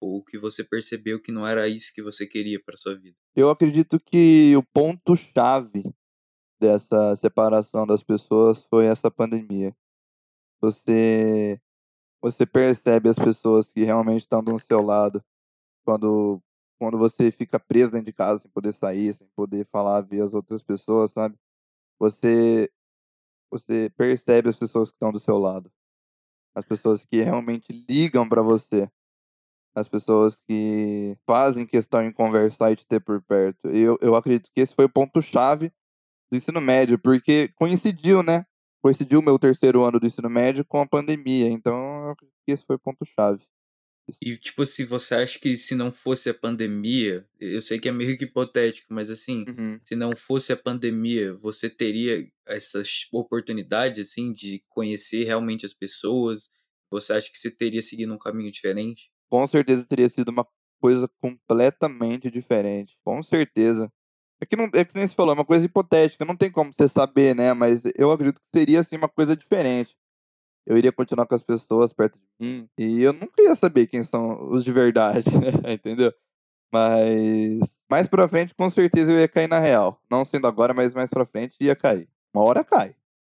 ou 0.00 0.22
que 0.22 0.38
você 0.38 0.62
percebeu 0.62 1.20
que 1.20 1.32
não 1.32 1.46
era 1.46 1.68
isso 1.68 1.92
que 1.94 2.02
você 2.02 2.26
queria 2.26 2.62
para 2.62 2.76
sua 2.76 2.94
vida? 2.94 3.16
Eu 3.34 3.50
acredito 3.50 3.98
que 4.00 4.54
o 4.56 4.62
ponto 4.62 5.16
chave 5.16 5.82
dessa 6.60 7.14
separação 7.16 7.86
das 7.86 8.02
pessoas 8.02 8.64
foi 8.64 8.86
essa 8.86 9.10
pandemia. 9.10 9.74
Você 10.60 11.60
você 12.20 12.46
percebe 12.46 13.08
as 13.08 13.16
pessoas 13.16 13.72
que 13.72 13.84
realmente 13.84 14.22
estão 14.22 14.42
do 14.42 14.58
seu 14.58 14.82
lado 14.82 15.22
quando 15.84 16.40
quando 16.78 16.98
você 16.98 17.30
fica 17.30 17.58
preso 17.58 17.92
dentro 17.92 18.06
de 18.06 18.12
casa 18.12 18.42
sem 18.42 18.50
poder 18.50 18.72
sair, 18.72 19.14
sem 19.14 19.26
poder 19.34 19.64
falar, 19.64 20.02
ver 20.02 20.22
as 20.22 20.34
outras 20.34 20.62
pessoas, 20.62 21.12
sabe? 21.12 21.36
Você 21.98 22.70
você 23.50 23.90
percebe 23.96 24.48
as 24.48 24.58
pessoas 24.58 24.90
que 24.90 24.96
estão 24.96 25.12
do 25.12 25.20
seu 25.20 25.38
lado. 25.38 25.70
As 26.54 26.64
pessoas 26.64 27.04
que 27.04 27.22
realmente 27.22 27.72
ligam 27.88 28.28
para 28.28 28.42
você 28.42 28.90
as 29.76 29.86
pessoas 29.86 30.40
que 30.40 31.18
fazem 31.26 31.66
questão 31.66 32.02
em 32.02 32.10
conversar 32.10 32.72
e 32.72 32.76
te 32.76 32.88
ter 32.88 32.98
por 32.98 33.20
perto. 33.20 33.68
Eu, 33.68 33.98
eu 34.00 34.16
acredito 34.16 34.50
que 34.54 34.62
esse 34.62 34.74
foi 34.74 34.86
o 34.86 34.90
ponto-chave 34.90 35.70
do 36.30 36.36
ensino 36.36 36.62
médio, 36.62 36.98
porque 36.98 37.50
coincidiu, 37.54 38.22
né? 38.22 38.46
Coincidiu 38.82 39.20
o 39.20 39.22
meu 39.22 39.38
terceiro 39.38 39.84
ano 39.84 40.00
do 40.00 40.06
ensino 40.06 40.30
médio 40.30 40.64
com 40.64 40.80
a 40.80 40.88
pandemia, 40.88 41.48
então 41.48 42.06
eu 42.06 42.10
acredito 42.12 42.36
que 42.46 42.52
esse 42.52 42.64
foi 42.64 42.76
o 42.76 42.78
ponto-chave. 42.78 43.42
E, 44.22 44.36
tipo, 44.38 44.64
se 44.64 44.84
você 44.84 45.16
acha 45.16 45.38
que 45.38 45.56
se 45.56 45.74
não 45.74 45.90
fosse 45.92 46.30
a 46.30 46.34
pandemia, 46.34 47.28
eu 47.38 47.60
sei 47.60 47.78
que 47.78 47.88
é 47.88 47.92
meio 47.92 48.16
que 48.16 48.24
hipotético, 48.24 48.94
mas 48.94 49.10
assim, 49.10 49.44
uhum. 49.48 49.80
se 49.84 49.96
não 49.96 50.14
fosse 50.16 50.52
a 50.52 50.56
pandemia, 50.56 51.34
você 51.34 51.68
teria 51.68 52.26
essas 52.46 53.08
oportunidades, 53.12 54.08
assim, 54.08 54.32
de 54.32 54.64
conhecer 54.68 55.24
realmente 55.24 55.66
as 55.66 55.74
pessoas? 55.74 56.50
Você 56.88 57.12
acha 57.12 57.30
que 57.30 57.36
você 57.36 57.50
teria 57.50 57.82
seguido 57.82 58.14
um 58.14 58.18
caminho 58.18 58.50
diferente? 58.50 59.10
Com 59.30 59.46
certeza 59.46 59.84
teria 59.84 60.08
sido 60.08 60.28
uma 60.30 60.46
coisa 60.80 61.08
completamente 61.20 62.30
diferente. 62.30 62.96
Com 63.04 63.22
certeza. 63.22 63.90
É 64.40 64.44
que, 64.44 64.56
não, 64.56 64.68
é 64.74 64.84
que 64.84 64.94
nem 64.94 65.06
você 65.06 65.14
falou, 65.14 65.32
é 65.32 65.38
uma 65.38 65.44
coisa 65.44 65.64
hipotética, 65.64 66.24
não 66.24 66.36
tem 66.36 66.50
como 66.50 66.72
você 66.72 66.86
saber, 66.88 67.34
né? 67.34 67.54
Mas 67.54 67.84
eu 67.96 68.12
acredito 68.12 68.40
que 68.40 68.58
seria 68.58 68.80
assim 68.80 68.96
uma 68.96 69.08
coisa 69.08 69.34
diferente. 69.34 69.96
Eu 70.66 70.76
iria 70.76 70.92
continuar 70.92 71.26
com 71.26 71.34
as 71.34 71.42
pessoas 71.42 71.92
perto 71.92 72.18
de 72.18 72.26
mim 72.40 72.68
e 72.76 73.00
eu 73.00 73.12
nunca 73.12 73.40
ia 73.40 73.54
saber 73.54 73.86
quem 73.86 74.02
são 74.02 74.50
os 74.50 74.64
de 74.64 74.72
verdade, 74.72 75.30
né? 75.64 75.72
entendeu? 75.72 76.12
Mas 76.72 77.80
mais 77.88 78.08
pra 78.08 78.28
frente, 78.28 78.54
com 78.54 78.68
certeza 78.68 79.12
eu 79.12 79.20
ia 79.20 79.28
cair 79.28 79.48
na 79.48 79.58
real. 79.58 80.00
Não 80.10 80.24
sendo 80.24 80.46
agora, 80.46 80.74
mas 80.74 80.92
mais 80.92 81.08
pra 81.08 81.24
frente 81.24 81.56
ia 81.60 81.76
cair. 81.76 82.08
Uma 82.34 82.44
hora 82.44 82.64
cai. 82.64 82.94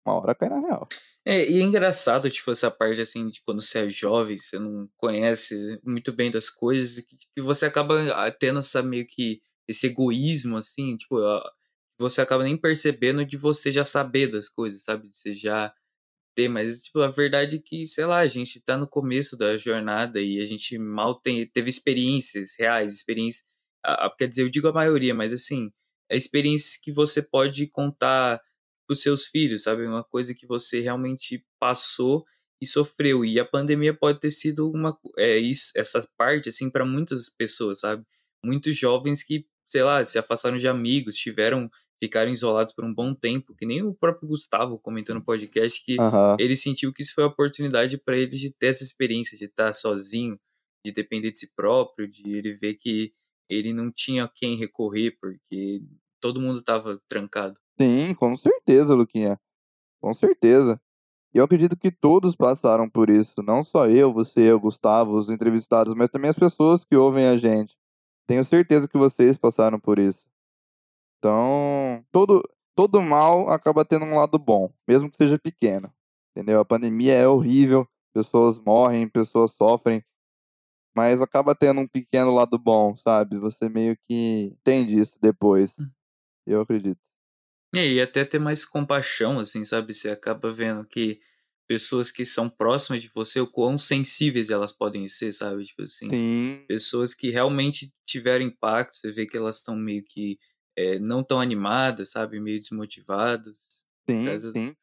Uma 0.05 0.15
hora 0.15 0.33
cai 0.33 0.49
na 0.49 0.59
real. 0.59 0.87
É, 1.29 1.45
e 1.49 1.59
é 1.59 1.61
engraçado, 1.61 2.29
tipo, 2.29 2.51
essa 2.51 2.71
parte, 2.71 3.01
assim, 3.01 3.29
de 3.29 3.41
quando 3.43 3.61
você 3.61 3.79
é 3.79 3.89
jovem, 3.89 4.37
você 4.37 4.57
não 4.57 4.89
conhece 4.95 5.77
muito 5.83 6.13
bem 6.13 6.31
das 6.31 6.49
coisas, 6.49 7.03
que, 7.05 7.17
que 7.35 7.41
você 7.41 7.65
acaba 7.65 8.13
ah, 8.13 8.31
tendo 8.31 8.59
essa 8.59 8.81
meio 8.81 9.05
que 9.05 9.41
esse 9.67 9.87
egoísmo, 9.87 10.55
assim, 10.55 10.95
tipo, 10.95 11.17
você 11.99 12.21
acaba 12.21 12.43
nem 12.45 12.55
percebendo 12.57 13.25
de 13.25 13.35
você 13.37 13.71
já 13.71 13.83
saber 13.83 14.31
das 14.31 14.47
coisas, 14.47 14.83
sabe? 14.83 15.07
De 15.09 15.15
você 15.17 15.33
já 15.33 15.73
ter, 16.35 16.49
mas, 16.49 16.83
tipo, 16.83 17.01
a 17.01 17.09
verdade 17.09 17.57
é 17.57 17.59
que, 17.59 17.85
sei 17.87 18.05
lá, 18.05 18.19
a 18.19 18.27
gente 18.27 18.61
tá 18.61 18.77
no 18.77 18.87
começo 18.89 19.37
da 19.37 19.57
jornada 19.57 20.21
e 20.21 20.39
a 20.41 20.45
gente 20.45 20.77
mal 20.79 21.15
tem, 21.15 21.47
teve 21.49 21.69
experiências 21.69 22.55
reais, 22.59 22.93
experiências, 22.93 23.45
quer 24.17 24.27
dizer, 24.27 24.43
eu 24.43 24.49
digo 24.49 24.67
a 24.69 24.73
maioria, 24.73 25.13
mas, 25.15 25.33
assim, 25.33 25.71
é 26.09 26.17
experiências 26.17 26.77
que 26.77 26.91
você 26.91 27.21
pode 27.21 27.67
contar 27.67 28.41
pros 28.87 29.01
seus 29.01 29.27
filhos, 29.27 29.63
sabe? 29.63 29.85
Uma 29.85 30.03
coisa 30.03 30.33
que 30.33 30.47
você 30.47 30.79
realmente 30.79 31.45
passou 31.59 32.25
e 32.61 32.65
sofreu. 32.65 33.23
E 33.23 33.39
a 33.39 33.45
pandemia 33.45 33.93
pode 33.93 34.19
ter 34.19 34.31
sido 34.31 34.71
uma 34.71 34.97
é 35.17 35.37
isso, 35.37 35.71
essa 35.75 36.07
parte 36.17 36.49
assim 36.49 36.69
para 36.71 36.85
muitas 36.85 37.29
pessoas, 37.29 37.81
sabe? 37.81 38.03
Muitos 38.43 38.75
jovens 38.75 39.23
que, 39.23 39.45
sei 39.67 39.83
lá, 39.83 40.03
se 40.03 40.17
afastaram 40.17 40.57
de 40.57 40.67
amigos, 40.67 41.17
tiveram 41.17 41.69
ficaram 42.01 42.31
isolados 42.31 42.71
por 42.73 42.85
um 42.85 42.93
bom 42.93 43.13
tempo, 43.13 43.55
que 43.55 43.65
nem 43.65 43.81
o 43.81 43.93
próprio 43.93 44.29
Gustavo 44.29 44.79
comentou 44.79 45.15
no 45.15 45.23
podcast 45.23 45.83
que 45.83 45.97
ele 46.39 46.55
sentiu 46.55 46.93
que 46.93 47.01
isso 47.01 47.13
foi 47.15 47.23
a 47.23 47.27
oportunidade 47.27 47.97
para 47.97 48.15
ele 48.15 48.27
de 48.27 48.53
ter 48.53 48.67
essa 48.67 48.83
experiência 48.83 49.37
de 49.37 49.45
estar 49.45 49.71
sozinho, 49.71 50.39
de 50.85 50.91
depender 50.91 51.31
de 51.31 51.39
si 51.39 51.51
próprio, 51.55 52.07
de 52.07 52.37
ele 52.37 52.53
ver 52.53 52.75
que 52.75 53.13
ele 53.49 53.73
não 53.73 53.91
tinha 53.91 54.27
quem 54.27 54.55
recorrer 54.55 55.17
porque 55.19 55.81
todo 56.21 56.41
mundo 56.41 56.59
estava 56.59 57.01
trancado. 57.07 57.59
Sim, 57.79 58.13
com 58.15 58.35
certeza, 58.35 58.95
Luquinha. 58.95 59.39
Com 60.01 60.13
certeza. 60.13 60.79
E 61.33 61.37
eu 61.37 61.45
acredito 61.45 61.77
que 61.77 61.91
todos 61.91 62.35
passaram 62.35 62.89
por 62.89 63.09
isso. 63.09 63.43
Não 63.43 63.63
só 63.63 63.87
eu, 63.87 64.11
você, 64.13 64.51
o 64.51 64.59
Gustavo, 64.59 65.15
os 65.15 65.29
entrevistados, 65.29 65.93
mas 65.93 66.09
também 66.09 66.29
as 66.29 66.39
pessoas 66.39 66.83
que 66.83 66.95
ouvem 66.95 67.27
a 67.27 67.37
gente. 67.37 67.77
Tenho 68.27 68.43
certeza 68.43 68.87
que 68.87 68.97
vocês 68.97 69.37
passaram 69.37 69.79
por 69.79 69.99
isso. 69.99 70.25
Então, 71.19 72.03
todo, 72.11 72.43
todo 72.75 73.01
mal 73.01 73.49
acaba 73.49 73.85
tendo 73.85 74.05
um 74.05 74.17
lado 74.17 74.37
bom, 74.39 74.71
mesmo 74.87 75.09
que 75.09 75.17
seja 75.17 75.37
pequeno. 75.39 75.91
Entendeu? 76.31 76.59
A 76.59 76.65
pandemia 76.65 77.13
é 77.13 77.27
horrível, 77.27 77.87
pessoas 78.13 78.59
morrem, 78.59 79.07
pessoas 79.07 79.53
sofrem, 79.53 80.03
mas 80.95 81.21
acaba 81.21 81.55
tendo 81.55 81.81
um 81.81 81.87
pequeno 81.87 82.33
lado 82.33 82.57
bom, 82.57 82.95
sabe? 82.97 83.37
Você 83.39 83.69
meio 83.69 83.97
que 83.97 84.53
entende 84.53 84.99
isso 84.99 85.17
depois. 85.21 85.79
Hum. 85.79 85.89
Eu 86.45 86.61
acredito. 86.61 86.99
É, 87.75 87.85
e 87.85 88.01
até 88.01 88.23
ter 88.25 88.39
mais 88.39 88.63
compaixão, 88.65 89.39
assim, 89.39 89.65
sabe? 89.65 89.93
Você 89.93 90.09
acaba 90.09 90.51
vendo 90.51 90.85
que 90.85 91.19
pessoas 91.67 92.09
que 92.09 92.25
são 92.25 92.49
próximas 92.49 93.01
de 93.01 93.09
você, 93.13 93.41
o 93.41 93.47
quão 93.47 93.77
sensíveis 93.77 94.49
elas 94.49 94.71
podem 94.71 95.07
ser, 95.09 95.33
sabe? 95.33 95.65
Tipo 95.65 95.83
assim, 95.83 96.09
Sim, 96.09 96.65
pessoas 96.67 97.13
que 97.13 97.29
realmente 97.29 97.93
tiveram 98.05 98.45
impacto, 98.45 98.93
você 98.95 99.11
vê 99.11 99.25
que 99.25 99.37
elas 99.37 99.57
estão 99.57 99.75
meio 99.75 100.03
que 100.03 100.39
é, 100.77 100.97
não 100.99 101.23
tão 101.23 101.41
animadas, 101.41 102.11
sabe? 102.11 102.39
Meio 102.39 102.59
desmotivadas. 102.59 103.85
sim, 104.09 104.41
sim. 104.55 104.75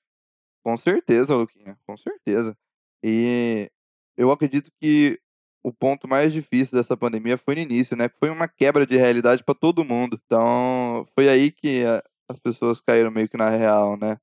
Com 0.65 0.77
certeza, 0.79 1.37
Luquinha, 1.37 1.79
com 1.87 1.97
certeza. 1.97 2.57
E 3.05 3.71
eu 4.17 4.31
acredito 4.31 4.71
que 4.81 5.21
o 5.63 5.73
ponto 5.73 6.09
mais 6.09 6.33
difícil 6.33 6.77
dessa 6.77 6.97
pandemia 6.97 7.39
foi 7.39 7.55
no 7.55 7.63
início, 7.63 7.97
né? 7.97 8.09
Foi 8.21 8.31
uma 8.31 8.49
quebra 8.49 8.87
de 8.87 8.97
realidade 8.97 9.45
para 9.45 9.55
todo 9.55 9.85
mundo. 9.85 10.21
Então, 10.25 11.05
foi 11.15 11.29
aí 11.29 11.53
que 11.53 11.85
as 12.31 12.39
pessoas 12.39 12.81
caíram 12.81 13.11
meio 13.11 13.29
que 13.29 13.37
na 13.37 13.51
real, 13.51 13.97
né? 13.99 14.19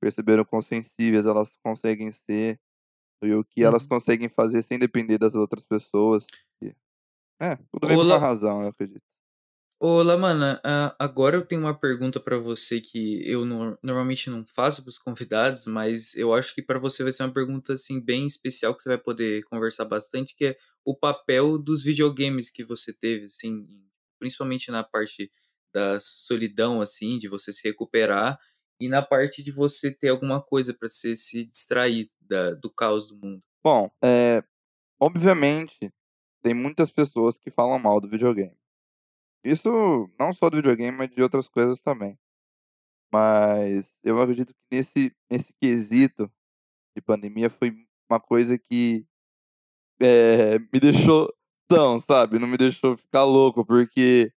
Perceberam 0.00 0.44
quão 0.44 0.62
sensíveis 0.62 1.26
elas 1.26 1.56
conseguem 1.64 2.12
ser 2.12 2.60
e 3.24 3.34
o 3.34 3.44
que 3.44 3.64
elas 3.64 3.86
Uhum. 3.86 3.88
conseguem 3.88 4.28
fazer 4.28 4.62
sem 4.62 4.78
depender 4.78 5.18
das 5.18 5.34
outras 5.34 5.64
pessoas. 5.64 6.26
É, 7.40 7.56
tudo 7.70 7.86
por 7.88 7.98
Olá. 7.98 8.16
uma 8.16 8.18
razão, 8.18 8.62
eu 8.62 8.68
acredito. 8.68 9.02
Ô, 9.80 10.00
Lamana, 10.02 10.60
ah, 10.64 10.94
agora 10.98 11.36
eu 11.36 11.44
tenho 11.44 11.60
uma 11.62 11.76
pergunta 11.76 12.20
pra 12.20 12.38
você 12.38 12.80
que 12.80 13.20
eu 13.28 13.44
no- 13.44 13.76
normalmente 13.82 14.30
não 14.30 14.46
faço 14.46 14.80
pros 14.82 14.96
convidados, 14.96 15.66
mas 15.66 16.14
eu 16.14 16.32
acho 16.32 16.54
que 16.54 16.62
pra 16.62 16.78
você 16.78 17.02
vai 17.02 17.12
ser 17.12 17.24
uma 17.24 17.32
pergunta 17.34 17.72
assim 17.74 18.00
bem 18.00 18.26
especial 18.26 18.74
que 18.76 18.82
você 18.82 18.88
vai 18.90 18.98
poder 18.98 19.42
conversar 19.44 19.84
bastante, 19.84 20.36
que 20.36 20.46
é 20.46 20.56
o 20.84 20.94
papel 20.96 21.58
dos 21.58 21.82
videogames 21.82 22.48
que 22.50 22.64
você 22.64 22.92
teve, 22.92 23.24
assim, 23.24 23.66
principalmente 24.20 24.70
na 24.70 24.84
parte 24.84 25.32
da 25.72 25.98
solidão, 26.00 26.80
assim, 26.80 27.18
de 27.18 27.28
você 27.28 27.52
se 27.52 27.62
recuperar 27.66 28.38
e 28.80 28.88
na 28.88 29.02
parte 29.02 29.42
de 29.42 29.52
você 29.52 29.90
ter 29.92 30.08
alguma 30.08 30.42
coisa 30.42 30.74
pra 30.74 30.88
você 30.88 31.14
se 31.16 31.44
distrair 31.44 32.10
da- 32.20 32.54
do 32.54 32.70
caos 32.72 33.08
do 33.08 33.16
mundo. 33.16 33.42
Bom, 33.64 33.90
é, 34.02 34.42
obviamente, 35.00 35.90
tem 36.42 36.54
muitas 36.54 36.90
pessoas 36.90 37.38
que 37.38 37.50
falam 37.50 37.78
mal 37.78 38.00
do 38.00 38.08
videogame. 38.08 38.56
Isso 39.44 40.10
não 40.18 40.32
só 40.32 40.50
do 40.50 40.56
videogame, 40.56 40.96
mas 40.96 41.10
de 41.10 41.22
outras 41.22 41.48
coisas 41.48 41.80
também. 41.80 42.18
Mas 43.12 43.96
eu 44.02 44.20
acredito 44.20 44.54
que 44.54 44.60
nesse, 44.76 45.12
nesse 45.30 45.52
quesito 45.60 46.30
de 46.96 47.02
pandemia 47.02 47.50
foi 47.50 47.72
uma 48.10 48.20
coisa 48.20 48.58
que 48.58 49.06
eh, 50.00 50.58
me 50.72 50.80
deixou 50.80 51.32
tão, 51.68 51.98
sabe? 52.00 52.38
Não 52.38 52.48
me 52.48 52.56
deixou 52.56 52.96
ficar 52.96 53.24
louco, 53.24 53.64
porque 53.64 54.32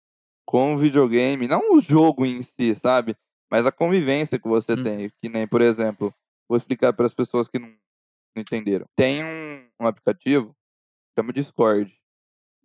com 0.46 0.74
o 0.74 0.78
videogame, 0.78 1.48
não 1.48 1.76
o 1.76 1.82
jogo 1.82 2.26
em 2.26 2.42
si, 2.44 2.76
sabe? 2.76 3.16
Mas 3.52 3.66
a 3.66 3.72
convivência 3.72 4.40
que 4.40 4.48
você 4.48 4.74
Uhum. 4.74 4.84
tem. 4.84 5.12
Que 5.22 5.30
nem, 5.30 5.48
por 5.48 5.62
exemplo, 5.62 6.14
vou 6.48 6.58
explicar 6.58 6.94
para 6.94 7.06
as 7.06 7.14
pessoas 7.14 7.48
que 7.48 7.60
não, 7.60 7.68
não 7.68 8.42
entenderam. 8.42 8.86
Tem 8.96 9.24
um, 9.24 9.68
um 9.82 9.88
aplicativo 9.88 10.56
chama 11.18 11.34
Discord. 11.34 11.94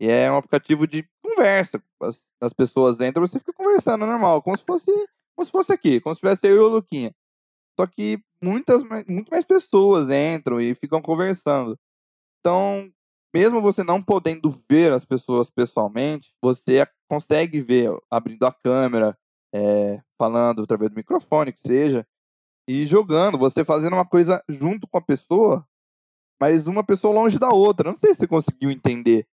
E 0.01 0.09
é 0.09 0.31
um 0.31 0.37
aplicativo 0.37 0.87
de 0.87 1.09
conversa. 1.23 1.83
As, 2.03 2.31
as 2.41 2.53
pessoas 2.53 3.01
entram, 3.01 3.27
você 3.27 3.39
fica 3.39 3.53
conversando 3.53 4.07
normal, 4.07 4.43
como 4.43 4.57
se 4.57 4.65
fosse, 4.65 4.91
como 5.37 5.45
se 5.45 5.53
fosse 5.53 5.73
aqui, 5.73 6.01
como 6.01 6.15
se 6.15 6.21
tivesse 6.21 6.47
eu 6.49 6.57
e 6.57 6.59
o 6.59 6.69
Luquinha. 6.69 7.15
Só 7.79 7.87
que 7.87 8.19
muitas, 8.43 8.83
muito 8.83 9.29
mais 9.31 9.45
pessoas 9.45 10.11
entram 10.11 10.61
e 10.61 10.75
ficam 10.75 11.01
conversando. 11.01 11.79
Então, 12.41 12.91
mesmo 13.35 13.61
você 13.61 13.85
não 13.85 14.03
podendo 14.03 14.51
ver 14.69 14.93
as 14.93 15.05
pessoas 15.05 15.51
pessoalmente, 15.51 16.33
você 16.43 16.81
consegue 17.11 17.61
ver 17.61 17.91
abrindo 18.09 18.47
a 18.47 18.53
câmera, 18.53 19.19
é, 19.53 20.01
falando 20.17 20.63
através 20.63 20.93
do 20.93 20.97
microfone, 20.97 21.53
que 21.53 21.59
seja, 21.59 22.07
e 22.69 22.87
jogando, 22.87 23.37
você 23.37 23.65
fazendo 23.65 23.95
uma 23.95 24.07
coisa 24.07 24.41
junto 24.49 24.87
com 24.87 24.97
a 24.97 25.03
pessoa, 25.03 25.67
mas 26.41 26.69
uma 26.69 26.85
pessoa 26.85 27.13
longe 27.13 27.37
da 27.37 27.51
outra. 27.51 27.91
Não 27.91 27.97
sei 27.97 28.15
se 28.15 28.21
você 28.21 28.29
conseguiu 28.29 28.71
entender. 28.71 29.27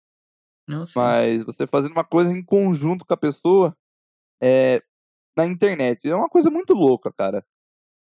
Não 0.66 0.86
sei. 0.86 1.02
Mas 1.02 1.42
você 1.44 1.66
fazendo 1.66 1.92
uma 1.92 2.02
coisa 2.02 2.32
em 2.32 2.42
conjunto 2.42 3.04
com 3.04 3.12
a 3.12 3.18
pessoa 3.18 3.76
é, 4.42 4.82
na 5.36 5.46
internet. 5.46 6.08
É 6.08 6.16
uma 6.16 6.30
coisa 6.30 6.50
muito 6.50 6.72
louca, 6.72 7.12
cara. 7.12 7.44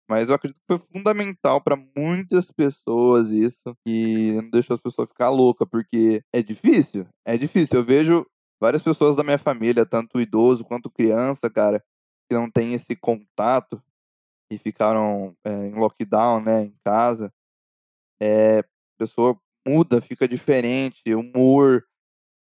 Mas 0.09 0.28
eu 0.28 0.36
acredito 0.36 0.59
que 0.59 0.67
foi 0.67 0.78
fundamental 0.78 1.61
para 1.61 1.78
muitas 1.95 2.51
pessoas 2.51 3.32
isso. 3.32 3.74
E 3.88 4.34
não 4.34 4.49
deixou 4.49 4.76
as 4.76 4.82
pessoas 4.82 5.07
ficar 5.07 5.30
loucas, 5.30 5.65
porque 5.72 6.22
é 6.34 6.43
difícil. 6.43 7.07
É 7.26 7.38
difícil. 7.38 7.80
Eu 7.80 7.86
vejo 7.86 8.26
várias 8.62 8.84
pessoas 8.84 9.16
da 9.16 9.24
minha 9.24 9.39
família, 9.39 9.86
tanto 9.86 10.22
idoso 10.22 10.64
quanto 10.64 10.91
criança, 10.91 11.49
cara, 11.49 11.84
que 12.30 12.36
não 12.36 12.49
tem 12.49 12.74
esse 12.74 12.95
contato 12.95 13.82
e 14.51 14.57
ficaram 14.57 15.36
é, 15.43 15.66
em 15.66 15.74
lockdown, 15.74 16.41
né, 16.41 16.66
em 16.66 16.76
casa. 16.86 17.34
É, 18.22 18.59
a 18.59 18.66
pessoa 18.99 19.36
muda, 19.68 19.99
fica 19.99 20.28
diferente, 20.28 21.01
humor, 21.16 21.84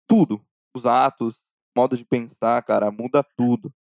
tudo. 0.05 0.45
Os 0.75 0.85
atos, 0.85 1.47
modo 1.75 1.95
de 1.95 2.03
pensar, 2.03 2.61
cara, 2.63 2.91
muda 2.91 3.23
tudo. 3.37 3.73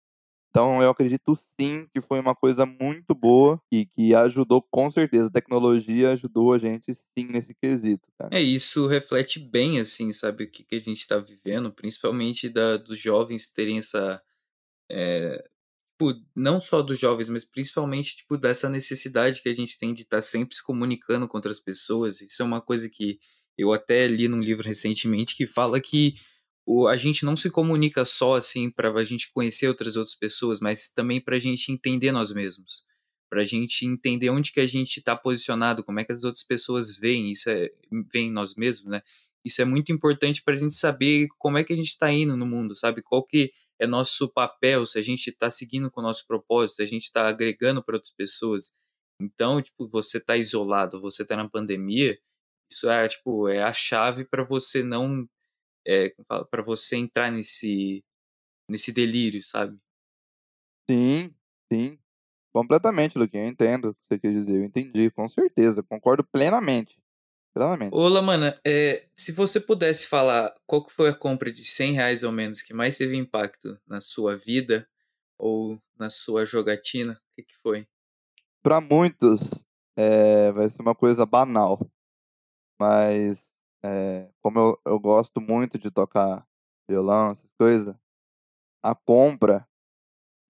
Então 0.52 0.84
eu 0.84 0.90
acredito 0.90 1.34
sim 1.36 1.88
que 1.94 2.02
foi 2.02 2.20
uma 2.20 2.36
coisa 2.36 2.66
muito 2.66 3.16
boa 3.16 3.60
e 3.72 3.86
que 3.86 4.14
ajudou 4.14 4.62
com 4.62 4.92
certeza. 4.92 5.30
A 5.30 5.32
tecnologia 5.32 6.12
ajudou 6.12 6.54
a 6.54 6.58
gente 6.58 6.94
sim 6.94 7.26
nesse 7.26 7.56
quesito, 7.56 8.10
cara. 8.20 8.36
É, 8.38 8.42
isso 8.42 8.86
reflete 8.86 9.40
bem, 9.40 9.80
assim, 9.80 10.12
sabe, 10.12 10.44
o 10.44 10.52
que, 10.52 10.64
que 10.64 10.76
a 10.76 10.80
gente 10.80 11.08
tá 11.08 11.18
vivendo, 11.18 11.72
principalmente 11.72 12.50
da, 12.50 12.78
dos 12.78 13.00
jovens 13.00 13.50
terem 13.50 13.78
essa. 13.80 14.22
é, 14.92 15.44
tipo, 16.00 16.20
não 16.36 16.60
só 16.60 16.82
dos 16.82 17.00
jovens, 17.00 17.30
mas 17.30 17.46
principalmente, 17.46 18.18
tipo, 18.18 18.38
dessa 18.38 18.70
necessidade 18.70 19.42
que 19.42 19.50
a 19.50 19.54
gente 19.56 19.78
tem 19.78 19.94
de 19.94 20.02
estar 20.02 20.22
sempre 20.22 20.56
se 20.56 20.64
comunicando 20.64 21.28
com 21.28 21.38
outras 21.38 21.60
pessoas. 21.60 22.22
Isso 22.22 22.42
é 22.42 22.46
uma 22.46 22.62
coisa 22.62 22.90
que 22.90 23.20
eu 23.58 23.72
até 23.74 24.08
li 24.08 24.28
num 24.28 24.40
livro 24.42 24.68
recentemente 24.68 25.36
que 25.36 25.46
fala 25.48 25.80
que 25.80 26.16
o, 26.66 26.88
a 26.88 26.96
gente 26.96 27.26
não 27.26 27.36
se 27.36 27.50
comunica 27.50 28.06
só, 28.06 28.36
assim, 28.36 28.70
para 28.70 28.92
a 28.92 29.04
gente 29.04 29.32
conhecer 29.34 29.68
outras 29.68 29.96
outras 29.96 30.16
pessoas, 30.16 30.60
mas 30.60 30.90
também 30.90 31.20
para 31.20 31.36
a 31.36 31.40
gente 31.40 31.72
entender 31.72 32.12
nós 32.12 32.34
mesmos. 32.34 32.86
Pra 33.30 33.44
gente 33.44 33.86
entender 33.86 34.30
onde 34.30 34.52
que 34.52 34.60
a 34.60 34.68
gente 34.68 34.98
está 34.98 35.16
posicionado, 35.16 35.84
como 35.84 36.00
é 36.00 36.04
que 36.06 36.12
as 36.12 36.24
outras 36.24 36.44
pessoas 36.44 36.98
veem, 36.98 37.32
isso 37.32 37.50
é, 37.50 37.70
veem 38.12 38.32
nós 38.32 38.56
mesmos, 38.56 38.92
né? 38.92 39.02
Isso 39.44 39.62
é 39.62 39.66
muito 39.66 39.92
importante 39.92 40.44
para 40.44 40.54
a 40.54 40.58
gente 40.58 40.74
saber 40.74 41.28
como 41.40 41.58
é 41.58 41.64
que 41.64 41.74
a 41.74 41.76
gente 41.76 41.90
está 41.90 42.12
indo 42.12 42.38
no 42.38 42.46
mundo, 42.46 42.76
sabe? 42.76 43.02
Qual 43.02 43.24
que 43.24 43.52
é 43.80 43.88
nosso 43.88 44.30
papel, 44.30 44.86
se 44.86 45.00
a 45.00 45.02
gente 45.02 45.30
está 45.30 45.50
seguindo 45.50 45.90
com 45.90 46.02
o 46.02 46.04
nosso 46.04 46.28
propósito, 46.28 46.76
se 46.78 46.84
a 46.84 46.86
gente 46.86 47.04
está 47.04 47.28
agregando 47.28 47.84
para 47.84 47.96
outras 47.96 48.14
pessoas. 48.14 48.74
Então, 49.20 49.62
tipo, 49.62 49.88
você 49.88 50.20
tá 50.20 50.38
isolado, 50.38 51.02
você 51.02 51.26
tá 51.26 51.36
na 51.36 51.50
pandemia, 51.50 52.20
isso 52.72 52.90
é, 52.90 53.08
tipo, 53.08 53.48
é 53.48 53.64
a 53.64 53.74
chave 53.74 54.26
para 54.26 54.44
você 54.44 54.84
não 54.84 55.28
é, 55.88 56.14
para 56.50 56.64
você 56.64 56.96
entrar 56.96 57.32
nesse 57.32 58.04
nesse 58.68 58.92
delírio, 58.92 59.44
sabe? 59.44 59.78
Sim, 60.90 61.34
sim. 61.72 62.00
Completamente, 62.54 63.18
Luquinha. 63.18 63.44
Eu 63.44 63.50
entendo 63.50 63.90
o 63.90 63.94
que 63.94 64.00
você 64.08 64.20
quer 64.20 64.32
dizer. 64.32 64.58
Eu 64.58 64.64
entendi, 64.64 65.12
com 65.12 65.28
certeza. 65.28 65.84
Concordo 65.84 66.24
plenamente. 66.24 66.98
Plenamente. 67.54 67.94
Ô, 67.94 68.08
Lamana, 68.08 68.60
é, 68.66 69.08
se 69.16 69.32
você 69.32 69.60
pudesse 69.60 70.08
falar 70.08 70.56
qual 70.66 70.84
que 70.84 70.94
foi 70.94 71.10
a 71.10 71.16
compra 71.16 71.52
de 71.52 71.64
100 71.64 71.94
reais 71.94 72.24
ou 72.24 72.32
menos 72.32 72.62
que 72.62 72.74
mais 72.74 72.98
teve 72.98 73.18
impacto 73.18 73.78
na 73.86 74.00
sua 74.00 74.38
vida 74.38 74.88
ou 75.38 75.78
na 75.98 76.10
sua 76.10 76.46
jogatina, 76.46 77.14
o 77.14 77.36
que, 77.36 77.44
que 77.44 77.58
foi? 77.62 77.88
Para 78.64 78.80
muitos, 78.80 79.66
é, 79.98 80.52
vai 80.52 80.70
ser 80.70 80.82
uma 80.82 80.96
coisa 80.96 81.26
banal. 81.26 81.80
Mas, 82.80 83.51
é, 83.84 84.30
como 84.42 84.60
eu, 84.60 84.82
eu 84.86 85.00
gosto 85.00 85.42
muito 85.42 85.78
de 85.78 85.90
tocar 85.90 86.46
violão, 86.88 87.32
essas 87.32 87.50
coisas, 87.58 87.96
a 88.84 88.94
compra, 88.94 89.68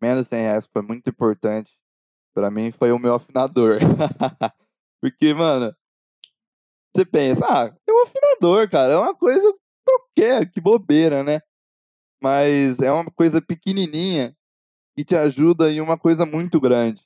menos 0.01 0.27
100 0.27 0.41
reais, 0.41 0.69
foi 0.71 0.81
muito 0.81 1.09
importante. 1.09 1.77
Para 2.33 2.49
mim, 2.49 2.71
foi 2.71 2.91
o 2.91 2.99
meu 2.99 3.13
afinador. 3.13 3.79
Porque, 5.01 5.33
mano, 5.33 5.75
você 6.93 7.05
pensa, 7.05 7.45
ah, 7.47 7.75
é 7.87 7.91
um 7.91 8.03
afinador, 8.03 8.69
cara, 8.69 8.93
é 8.93 8.97
uma 8.97 9.15
coisa 9.15 9.53
qualquer, 9.85 10.49
que 10.51 10.61
bobeira, 10.61 11.23
né? 11.23 11.39
Mas 12.21 12.79
é 12.79 12.91
uma 12.91 13.09
coisa 13.11 13.41
pequenininha 13.41 14.35
que 14.95 15.03
te 15.03 15.15
ajuda 15.15 15.71
em 15.71 15.81
uma 15.81 15.97
coisa 15.97 16.25
muito 16.25 16.59
grande. 16.59 17.05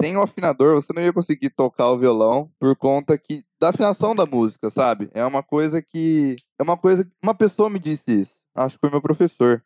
Sem 0.00 0.16
o 0.16 0.22
afinador, 0.22 0.74
você 0.74 0.92
não 0.92 1.02
ia 1.02 1.12
conseguir 1.12 1.50
tocar 1.50 1.90
o 1.90 1.98
violão 1.98 2.52
por 2.58 2.76
conta 2.76 3.16
que 3.16 3.45
da 3.60 3.70
afinação 3.70 4.14
da 4.14 4.26
música, 4.26 4.70
sabe? 4.70 5.10
É 5.14 5.24
uma 5.24 5.42
coisa 5.42 5.82
que 5.82 6.36
é 6.58 6.62
uma 6.62 6.76
coisa 6.76 7.10
uma 7.22 7.34
pessoa 7.34 7.70
me 7.70 7.78
disse 7.78 8.20
isso. 8.20 8.40
Acho 8.54 8.76
que 8.76 8.80
foi 8.80 8.90
meu 8.90 9.02
professor. 9.02 9.64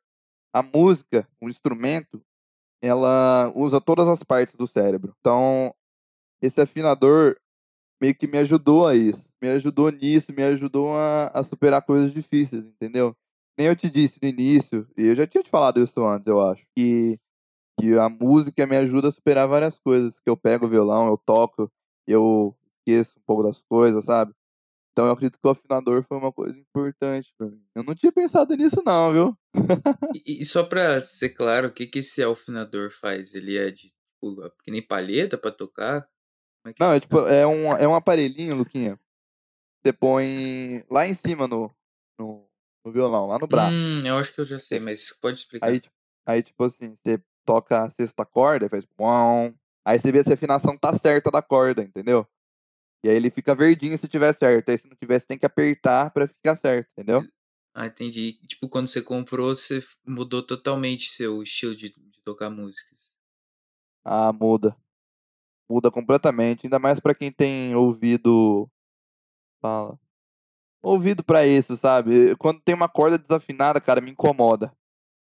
A 0.53 0.62
música, 0.62 1.28
o 1.41 1.49
instrumento, 1.49 2.22
ela 2.82 3.53
usa 3.55 3.80
todas 3.80 4.09
as 4.09 4.22
partes 4.22 4.55
do 4.55 4.66
cérebro. 4.66 5.14
Então, 5.20 5.72
esse 6.43 6.61
afinador 6.61 7.36
meio 8.01 8.14
que 8.14 8.26
me 8.26 8.38
ajudou 8.38 8.86
a 8.86 8.95
isso. 8.95 9.30
Me 9.41 9.49
ajudou 9.49 9.91
nisso, 9.91 10.32
me 10.32 10.43
ajudou 10.43 10.95
a, 10.95 11.26
a 11.34 11.45
superar 11.45 11.82
coisas 11.82 12.12
difíceis, 12.12 12.64
entendeu? 12.64 13.14
Nem 13.59 13.68
eu 13.68 13.76
te 13.76 13.91
disse 13.91 14.18
no 14.22 14.28
início, 14.28 14.88
e 14.97 15.09
eu 15.09 15.14
já 15.14 15.26
tinha 15.26 15.43
te 15.43 15.51
falado 15.51 15.82
isso 15.82 16.03
antes, 16.07 16.26
eu 16.26 16.41
acho, 16.41 16.64
que, 16.74 17.18
que 17.78 17.99
a 17.99 18.09
música 18.09 18.66
me 18.66 18.76
ajuda 18.76 19.09
a 19.09 19.12
superar 19.12 19.47
várias 19.47 19.78
coisas. 19.78 20.18
Que 20.18 20.30
eu 20.30 20.36
pego 20.36 20.64
o 20.64 20.68
violão, 20.68 21.09
eu 21.09 21.18
toco, 21.18 21.70
eu 22.07 22.57
esqueço 22.87 23.18
um 23.18 23.22
pouco 23.26 23.43
das 23.43 23.62
coisas, 23.62 24.05
sabe? 24.05 24.35
Então 24.93 25.07
eu 25.07 25.12
acredito 25.12 25.39
que 25.39 25.47
o 25.47 25.51
afinador 25.51 26.03
foi 26.03 26.18
uma 26.18 26.33
coisa 26.33 26.59
importante 26.59 27.33
pra 27.39 27.49
mim. 27.49 27.64
Eu 27.74 27.85
não 27.85 27.95
tinha 27.95 28.12
pensado 28.12 28.55
nisso 28.57 28.83
não, 28.85 29.12
viu? 29.12 29.39
e, 30.14 30.43
e, 30.43 30.45
só 30.45 30.64
pra 30.64 31.01
ser 31.01 31.31
claro, 31.31 31.68
o 31.68 31.72
que, 31.72 31.87
que 31.87 32.01
esse 32.01 32.22
afinador 32.22 32.91
faz? 32.91 33.35
Ele 33.35 33.57
é 33.57 33.70
de, 33.70 33.89
tipo, 33.89 34.51
que 34.62 34.70
nem 34.70 34.87
palheta 34.87 35.39
pra 35.39 35.51
tocar? 35.51 36.09
É 36.66 36.74
não, 36.78 36.93
é 36.93 37.01
tipo, 37.01 37.18
é 37.20 37.47
um, 37.47 37.76
é 37.76 37.89
um 37.89 37.95
aparelhinho, 37.95 38.57
Luquinha. 38.57 38.99
Você 39.83 39.93
põe 39.93 40.85
lá 40.91 41.07
em 41.07 41.14
cima 41.14 41.49
no, 41.49 41.74
no, 42.18 42.47
no 42.85 42.93
violão, 42.93 43.26
lá 43.26 43.39
no 43.39 43.47
braço. 43.47 43.74
Hum, 43.74 44.07
eu 44.07 44.16
acho 44.18 44.35
que 44.35 44.41
eu 44.41 44.45
já 44.45 44.59
sei, 44.59 44.78
mas 44.78 45.12
pode 45.18 45.39
explicar. 45.39 45.68
Aí, 45.68 45.81
aí 46.26 46.43
tipo 46.43 46.62
assim, 46.64 46.95
você 46.95 47.22
toca 47.47 47.83
a 47.83 47.89
sexta 47.91 48.26
corda, 48.26 48.68
faz. 48.68 48.87
Aí 49.85 49.99
você 49.99 50.12
vê 50.12 50.22
se 50.22 50.31
a 50.31 50.35
afinação 50.35 50.76
tá 50.76 50.93
certa 50.93 51.31
da 51.31 51.41
corda, 51.41 51.83
entendeu? 51.83 52.26
E 53.05 53.09
aí 53.09 53.16
ele 53.16 53.30
fica 53.30 53.55
verdinho 53.55 53.96
se 53.96 54.09
tiver 54.09 54.32
certo. 54.32 54.70
Aí 54.70 54.78
se 54.78 54.88
não 54.88 54.96
tiver, 54.96 55.18
você 55.18 55.26
tem 55.26 55.38
que 55.38 55.46
apertar 55.46 56.11
para 56.11 56.28
ficar 56.28 56.57
certo, 56.57 56.90
entendeu? 56.92 57.26
Ah, 57.74 57.86
entendi. 57.86 58.34
Tipo, 58.46 58.68
quando 58.68 58.88
você 58.88 59.01
comprou, 59.01 59.55
você 59.55 59.82
mudou 60.07 60.42
totalmente 60.42 61.11
seu 61.11 61.42
estilo 61.42 61.74
de, 61.74 61.88
de 61.88 62.20
tocar 62.24 62.51
músicas. 62.51 63.14
Ah, 64.05 64.32
muda 64.32 64.76
muda 65.70 65.88
completamente, 65.90 66.66
ainda 66.66 66.80
mais 66.80 66.98
para 66.98 67.14
quem 67.14 67.30
tem 67.30 67.74
ouvido 67.76 68.68
fala 69.62 69.96
ouvido 70.82 71.22
para 71.22 71.46
isso, 71.46 71.76
sabe? 71.76 72.34
Quando 72.36 72.61
tem 72.61 72.74
uma 72.74 72.88
corda 72.88 73.18
desafinada, 73.18 73.80
cara, 73.80 74.01
me 74.01 74.11
incomoda. 74.11 74.74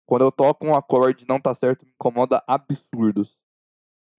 Quando 0.06 0.22
eu 0.22 0.30
toco 0.30 0.66
um 0.66 0.74
acorde 0.74 1.24
e 1.24 1.28
não 1.28 1.40
tá 1.40 1.54
certo, 1.54 1.84
me 1.84 1.92
incomoda 1.92 2.42
absurdos. 2.46 3.38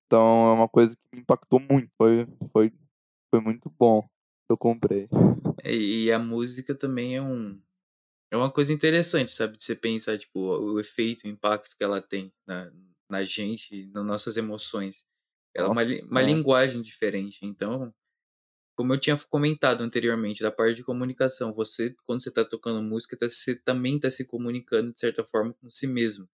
Então 0.06 0.50
é 0.50 0.54
uma 0.54 0.68
coisa 0.68 0.96
que 0.96 1.16
me 1.16 1.22
impactou 1.22 1.60
muito. 1.60 1.92
Foi, 1.98 2.28
foi, 2.52 2.74
foi 3.30 3.42
muito 3.42 3.70
bom. 3.78 4.08
Eu 4.50 4.58
comprei. 4.58 5.08
É, 5.64 5.74
e 5.74 6.12
a 6.12 6.18
música 6.18 6.74
também 6.74 7.16
é 7.16 7.22
um 7.22 7.62
é 8.32 8.38
uma 8.38 8.52
coisa 8.52 8.72
interessante, 8.72 9.32
sabe? 9.32 9.58
De 9.58 9.64
você 9.64 9.76
pensar, 9.76 10.18
tipo, 10.18 10.40
o 10.40 10.80
efeito, 10.80 11.26
o 11.26 11.28
impacto 11.28 11.76
que 11.76 11.84
ela 11.84 12.00
tem 12.00 12.32
na, 12.46 12.72
na 13.10 13.24
gente, 13.24 13.88
nas 13.88 14.06
nossas 14.06 14.38
emoções. 14.38 15.06
Ela 15.54 15.68
é 15.68 15.72
uma, 15.72 15.84
uma 16.04 16.22
é. 16.22 16.26
linguagem 16.26 16.82
diferente. 16.82 17.40
Então, 17.44 17.94
como 18.76 18.94
eu 18.94 19.00
tinha 19.00 19.18
comentado 19.30 19.82
anteriormente, 19.82 20.44
da 20.44 20.52
parte 20.52 20.76
de 20.76 20.84
comunicação, 20.84 21.54
você, 21.54 21.96
quando 22.06 22.22
você 22.22 22.30
está 22.30 22.46
tocando 22.46 22.82
música, 22.84 23.18
tá, 23.18 23.28
você 23.28 23.56
também 23.56 23.96
está 23.96 24.10
se 24.10 24.26
comunicando 24.26 24.94
de 24.94 25.00
certa 25.00 25.26
forma 25.26 25.54
com 25.54 25.70
si 25.70 25.88
mesmo. 25.88 26.30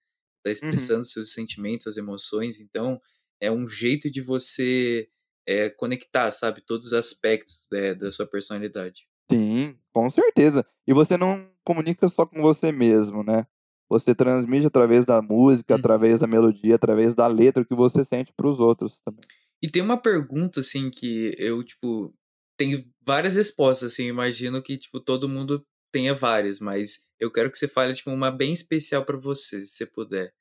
Está 0.45 0.49
uhum. 0.49 0.51
expressando 0.51 0.99
uhum. 0.99 1.03
seus 1.05 1.31
sentimentos, 1.31 1.85
suas 1.85 1.97
emoções. 1.97 2.59
Então, 2.59 3.01
é 3.39 3.49
um 3.49 3.67
jeito 3.67 4.11
de 4.11 4.21
você 4.21 5.09
é, 5.47 5.69
conectar, 5.69 6.29
sabe, 6.31 6.61
todos 6.61 6.87
os 6.87 6.93
aspectos 6.93 7.67
é, 7.73 7.93
da 7.93 8.11
sua 8.11 8.25
personalidade. 8.25 9.07
Sim, 9.31 9.77
com 9.93 10.09
certeza. 10.09 10.65
E 10.87 10.93
você 10.93 11.17
não 11.17 11.49
comunica 11.63 12.07
só 12.09 12.25
com 12.25 12.41
você 12.41 12.71
mesmo, 12.71 13.23
né? 13.23 13.45
você 13.89 14.15
transmite 14.15 14.65
através 14.65 15.05
da 15.05 15.21
música, 15.21 15.73
uhum. 15.73 15.79
através 15.79 16.19
da 16.19 16.27
melodia, 16.27 16.75
através 16.75 17.13
da 17.13 17.27
letra 17.27 17.65
que 17.65 17.75
você 17.75 18.03
sente 18.03 18.33
para 18.35 18.47
os 18.47 18.59
outros 18.59 18.99
também. 19.03 19.23
E 19.61 19.69
tem 19.69 19.81
uma 19.81 20.01
pergunta 20.01 20.59
assim 20.59 20.89
que 20.89 21.35
eu 21.37 21.63
tipo 21.63 22.13
tenho 22.57 22.85
várias 23.05 23.35
respostas 23.35 23.93
assim, 23.93 24.05
imagino 24.05 24.61
que 24.61 24.77
tipo 24.77 24.99
todo 24.99 25.29
mundo 25.29 25.65
tenha 25.91 26.13
várias, 26.13 26.59
mas 26.59 26.99
eu 27.19 27.31
quero 27.31 27.51
que 27.51 27.57
você 27.57 27.67
fale 27.67 27.93
tipo 27.93 28.11
uma 28.11 28.31
bem 28.31 28.53
especial 28.53 29.05
para 29.05 29.17
você, 29.17 29.65
se 29.65 29.77
você 29.77 29.85
puder. 29.85 30.33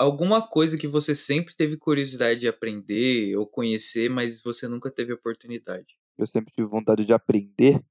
Alguma 0.00 0.40
coisa 0.40 0.78
que 0.78 0.88
você 0.88 1.14
sempre 1.14 1.54
teve 1.54 1.76
curiosidade 1.76 2.40
de 2.40 2.48
aprender 2.48 3.36
ou 3.36 3.46
conhecer, 3.46 4.08
mas 4.08 4.42
você 4.42 4.66
nunca 4.66 4.90
teve 4.90 5.12
oportunidade. 5.12 5.98
Eu 6.16 6.26
sempre 6.26 6.50
tive 6.54 6.66
vontade 6.66 7.04
de 7.04 7.12
aprender. 7.12 7.84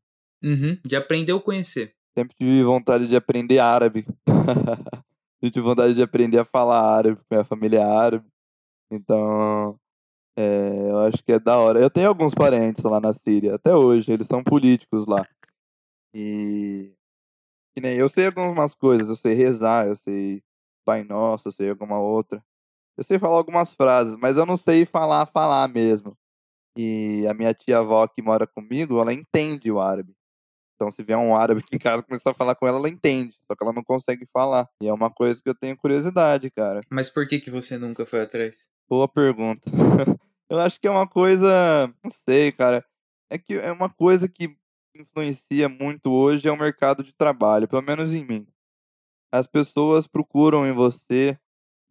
Uhum, 0.44 0.76
de 0.84 0.96
aprender 0.96 1.34
ou 1.34 1.40
conhecer. 1.40 1.94
Sempre 2.18 2.36
tive 2.36 2.64
vontade 2.64 3.08
de 3.08 3.16
aprender 3.16 3.60
árabe. 3.60 4.08
eu 5.40 5.52
tive 5.52 5.62
vontade 5.62 5.94
de 5.94 6.02
aprender 6.02 6.40
a 6.40 6.46
falar 6.46 6.82
árabe, 6.82 7.22
minha 7.30 7.46
família 7.46 7.78
é 7.78 7.84
árabe. 7.84 8.28
Então, 8.90 9.80
é, 10.36 10.90
eu 10.90 10.98
acho 11.02 11.24
que 11.24 11.34
é 11.34 11.40
da 11.40 11.60
hora. 11.60 11.80
Eu 11.80 11.92
tenho 11.92 12.08
alguns 12.08 12.34
parentes 12.34 12.84
lá 12.86 13.00
na 13.00 13.14
Síria, 13.14 13.54
até 13.54 13.76
hoje, 13.76 14.12
eles 14.12 14.26
são 14.26 14.44
políticos 14.44 15.06
lá. 15.06 15.28
E. 16.16 16.92
Que 17.76 17.82
nem 17.82 17.98
eu 17.98 18.10
sei 18.10 18.26
algumas 18.26 18.74
coisas, 18.74 19.10
eu 19.10 19.16
sei 19.16 19.36
rezar, 19.36 19.86
eu 19.86 19.96
sei 19.96 20.42
Pai 20.86 21.04
Nosso, 21.04 21.48
eu 21.48 21.52
sei 21.52 21.70
alguma 21.70 22.00
outra. 22.00 22.44
Eu 22.98 23.04
sei 23.04 23.18
falar 23.18 23.38
algumas 23.38 23.74
frases, 23.74 24.16
mas 24.16 24.38
eu 24.38 24.46
não 24.46 24.58
sei 24.58 24.86
falar, 24.86 25.26
falar 25.26 25.68
mesmo. 25.70 26.18
E 26.78 27.26
a 27.28 27.34
minha 27.34 27.54
tia-avó 27.54 28.08
que 28.08 28.22
mora 28.22 28.46
comigo, 28.46 29.00
ela 29.00 29.14
entende 29.14 29.72
o 29.72 29.80
árabe. 29.80 30.14
Então, 30.76 30.90
se 30.90 31.04
vier 31.04 31.18
um 31.18 31.36
árabe 31.36 31.60
aqui 31.60 31.76
em 31.76 31.80
casa 31.80 32.04
começar 32.04 32.32
a 32.32 32.34
falar 32.34 32.56
com 32.56 32.66
ela, 32.66 32.78
ela 32.78 32.88
entende. 32.88 33.36
Só 33.46 33.56
que 33.56 33.64
ela 33.64 33.74
não 33.74 33.84
consegue 33.84 34.26
falar. 34.26 34.66
E 34.82 34.88
é 34.88 34.94
uma 34.94 35.10
coisa 35.10 35.42
que 35.42 35.50
eu 35.50 35.56
tenho 35.56 35.76
curiosidade, 35.76 36.50
cara. 36.50 36.80
Mas 36.90 37.10
por 37.10 37.28
que, 37.28 37.40
que 37.40 37.52
você 37.52 37.78
nunca 37.78 38.06
foi 38.06 38.22
atrás? 38.22 38.70
Boa 38.90 39.08
pergunta. 39.08 39.70
eu 40.50 40.58
acho 40.60 40.80
que 40.80 40.88
é 40.88 40.92
uma 40.92 41.06
coisa. 41.06 41.94
Não 42.02 42.10
sei, 42.10 42.54
cara. 42.54 42.86
É 43.30 43.38
que 43.38 43.56
é 43.56 43.72
uma 43.74 43.90
coisa 43.90 44.30
que 44.30 44.56
influencia 44.96 45.68
muito 45.68 46.12
hoje 46.12 46.48
é 46.48 46.52
o 46.52 46.58
mercado 46.58 47.04
de 47.04 47.14
trabalho, 47.14 47.68
pelo 47.68 47.82
menos 47.82 48.14
em 48.14 48.26
mim. 48.26 48.48
As 49.32 49.46
pessoas 49.46 50.08
procuram 50.08 50.66
em 50.66 50.72
você 50.72 51.38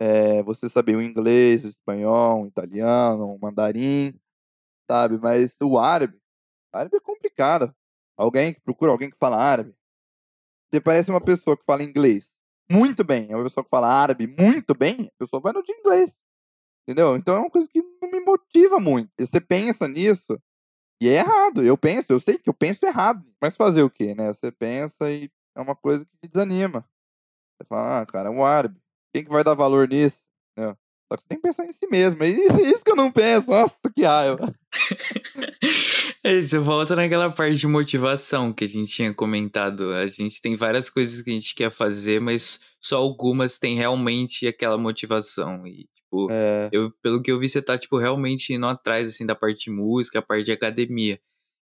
é, 0.00 0.42
você 0.42 0.68
saber 0.68 0.96
o 0.96 1.02
inglês, 1.02 1.64
o 1.64 1.68
espanhol, 1.68 2.44
o 2.44 2.46
italiano, 2.46 3.34
o 3.34 3.38
mandarim, 3.40 4.14
sabe? 4.90 5.18
Mas 5.18 5.56
o 5.60 5.78
árabe, 5.78 6.16
o 6.72 6.76
árabe 6.76 6.96
é 6.96 7.00
complicado. 7.00 7.74
Alguém 8.16 8.54
que 8.54 8.60
procura 8.60 8.90
alguém 8.90 9.10
que 9.10 9.18
fala 9.18 9.36
árabe. 9.36 9.74
Você 10.70 10.80
parece 10.80 11.10
uma 11.10 11.20
pessoa 11.20 11.56
que 11.56 11.64
fala 11.64 11.82
inglês 11.82 12.34
muito 12.70 13.02
bem. 13.04 13.30
É 13.30 13.36
uma 13.36 13.44
pessoa 13.44 13.64
que 13.64 13.70
fala 13.70 13.88
árabe 13.88 14.26
muito 14.26 14.74
bem. 14.74 15.06
A 15.06 15.18
pessoa 15.18 15.40
vai 15.40 15.52
no 15.52 15.62
de 15.62 15.72
inglês. 15.72 16.22
Entendeu? 16.82 17.16
Então 17.16 17.36
é 17.36 17.40
uma 17.40 17.50
coisa 17.50 17.68
que 17.68 17.82
não 18.02 18.10
me 18.10 18.20
motiva 18.20 18.78
muito. 18.78 19.10
E 19.18 19.26
você 19.26 19.40
pensa 19.40 19.88
nisso 19.88 20.40
e 21.00 21.08
é 21.08 21.14
errado. 21.14 21.62
Eu 21.62 21.76
penso, 21.76 22.12
eu 22.12 22.20
sei 22.20 22.38
que 22.38 22.48
eu 22.48 22.54
penso 22.54 22.84
errado. 22.84 23.24
Mas 23.40 23.56
fazer 23.56 23.82
o 23.82 23.90
quê, 23.90 24.14
né? 24.14 24.32
Você 24.32 24.50
pensa 24.50 25.10
e 25.10 25.30
é 25.56 25.60
uma 25.60 25.76
coisa 25.76 26.04
que 26.04 26.16
te 26.22 26.28
desanima. 26.28 26.88
Você 27.58 27.66
fala, 27.68 28.00
ah, 28.00 28.06
cara, 28.06 28.28
é 28.28 28.32
um 28.32 28.44
árabe. 28.44 28.76
Quem 29.12 29.24
que 29.24 29.30
vai 29.30 29.42
dar 29.42 29.54
valor 29.54 29.88
nisso? 29.88 30.24
Entendeu? 30.52 30.76
Só 31.10 31.16
que 31.16 31.22
você 31.22 31.28
tem 31.28 31.38
que 31.38 31.42
pensar 31.42 31.64
em 31.66 31.72
si 31.72 31.88
mesmo. 31.88 32.22
É 32.22 32.28
isso 32.62 32.84
que 32.84 32.90
eu 32.90 32.96
não 32.96 33.10
penso. 33.10 33.50
Nossa, 33.50 33.78
que 33.94 34.04
raiva. 34.04 34.54
É, 36.22 36.40
você 36.42 36.58
volta 36.58 36.94
naquela 36.94 37.30
parte 37.30 37.56
de 37.56 37.66
motivação 37.66 38.52
que 38.52 38.64
a 38.64 38.68
gente 38.68 38.92
tinha 38.92 39.14
comentado. 39.14 39.92
A 39.92 40.06
gente 40.06 40.40
tem 40.40 40.54
várias 40.54 40.90
coisas 40.90 41.22
que 41.22 41.30
a 41.30 41.32
gente 41.32 41.54
quer 41.54 41.70
fazer, 41.70 42.20
mas 42.20 42.60
só 42.80 42.98
algumas 42.98 43.58
têm 43.58 43.76
realmente 43.76 44.46
aquela 44.46 44.76
motivação. 44.76 45.66
E, 45.66 45.88
tipo, 45.94 46.30
É, 46.30 46.68
eu, 46.72 46.92
pelo 47.02 47.22
que 47.22 47.32
eu 47.32 47.38
vi, 47.38 47.48
você 47.48 47.62
tá, 47.62 47.78
tipo, 47.78 47.96
realmente 47.98 48.52
indo 48.52 48.66
atrás, 48.66 49.08
assim, 49.08 49.24
da 49.24 49.34
parte 49.34 49.64
de 49.64 49.70
música, 49.70 50.18
a 50.18 50.22
parte 50.22 50.44
de 50.44 50.52
academia. 50.52 51.18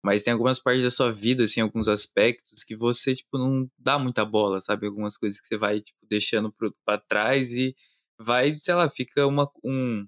Mas 0.05 0.23
tem 0.23 0.33
algumas 0.33 0.61
partes 0.61 0.85
da 0.85 0.91
sua 0.91 1.13
vida, 1.13 1.45
assim, 1.45 1.61
alguns 1.61 1.89
aspectos 1.89 2.63
que 2.63 2.77
você, 2.77 3.15
tipo, 3.15 3.37
não 3.37 3.69
dá 3.79 3.99
muita 3.99 4.25
bola, 4.25 4.61
sabe? 4.61 4.87
Algumas 4.87 5.17
coisas 5.17 5.41
que 5.41 5.47
você 5.47 5.57
vai, 5.57 5.81
tipo, 5.81 5.99
deixando 6.09 6.53
pro, 6.53 6.75
pra 6.85 6.99
trás 6.99 7.53
e 7.53 7.75
vai, 8.19 8.55
sei 8.55 8.75
lá, 8.75 8.89
fica 8.89 9.27
uma, 9.27 9.51
um... 9.65 10.07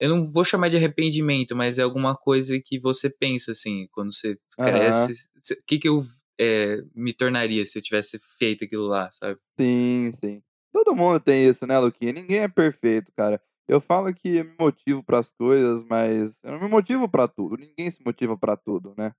Eu 0.00 0.08
não 0.10 0.24
vou 0.24 0.44
chamar 0.44 0.68
de 0.68 0.76
arrependimento, 0.76 1.56
mas 1.56 1.78
é 1.78 1.82
alguma 1.82 2.16
coisa 2.16 2.58
que 2.64 2.78
você 2.78 3.10
pensa, 3.10 3.50
assim, 3.50 3.88
quando 3.90 4.12
você 4.12 4.38
cresce. 4.56 5.28
O 5.52 5.66
que 5.66 5.78
que 5.78 5.88
eu 5.88 6.06
é, 6.40 6.82
me 6.94 7.12
tornaria 7.12 7.66
se 7.66 7.76
eu 7.78 7.82
tivesse 7.82 8.18
feito 8.38 8.64
aquilo 8.64 8.86
lá, 8.86 9.10
sabe? 9.10 9.38
sim, 9.58 10.12
sim. 10.12 10.42
Todo 10.72 10.94
mundo 10.94 11.18
tem 11.18 11.48
isso, 11.48 11.66
né, 11.66 11.78
Luquinha? 11.78 12.12
Ninguém 12.12 12.40
é 12.40 12.48
perfeito, 12.48 13.10
cara. 13.16 13.42
Eu 13.68 13.80
falo 13.80 14.12
que 14.14 14.36
eu 14.38 14.44
me 14.46 14.54
motivo 14.58 15.02
pras 15.04 15.30
coisas, 15.30 15.84
mas 15.84 16.42
eu 16.42 16.52
não 16.52 16.60
me 16.60 16.68
motivo 16.68 17.08
pra 17.08 17.28
tudo. 17.28 17.56
Ninguém 17.56 17.90
se 17.90 18.02
motiva 18.02 18.36
pra 18.36 18.56
tudo, 18.56 18.94
né? 18.96 19.12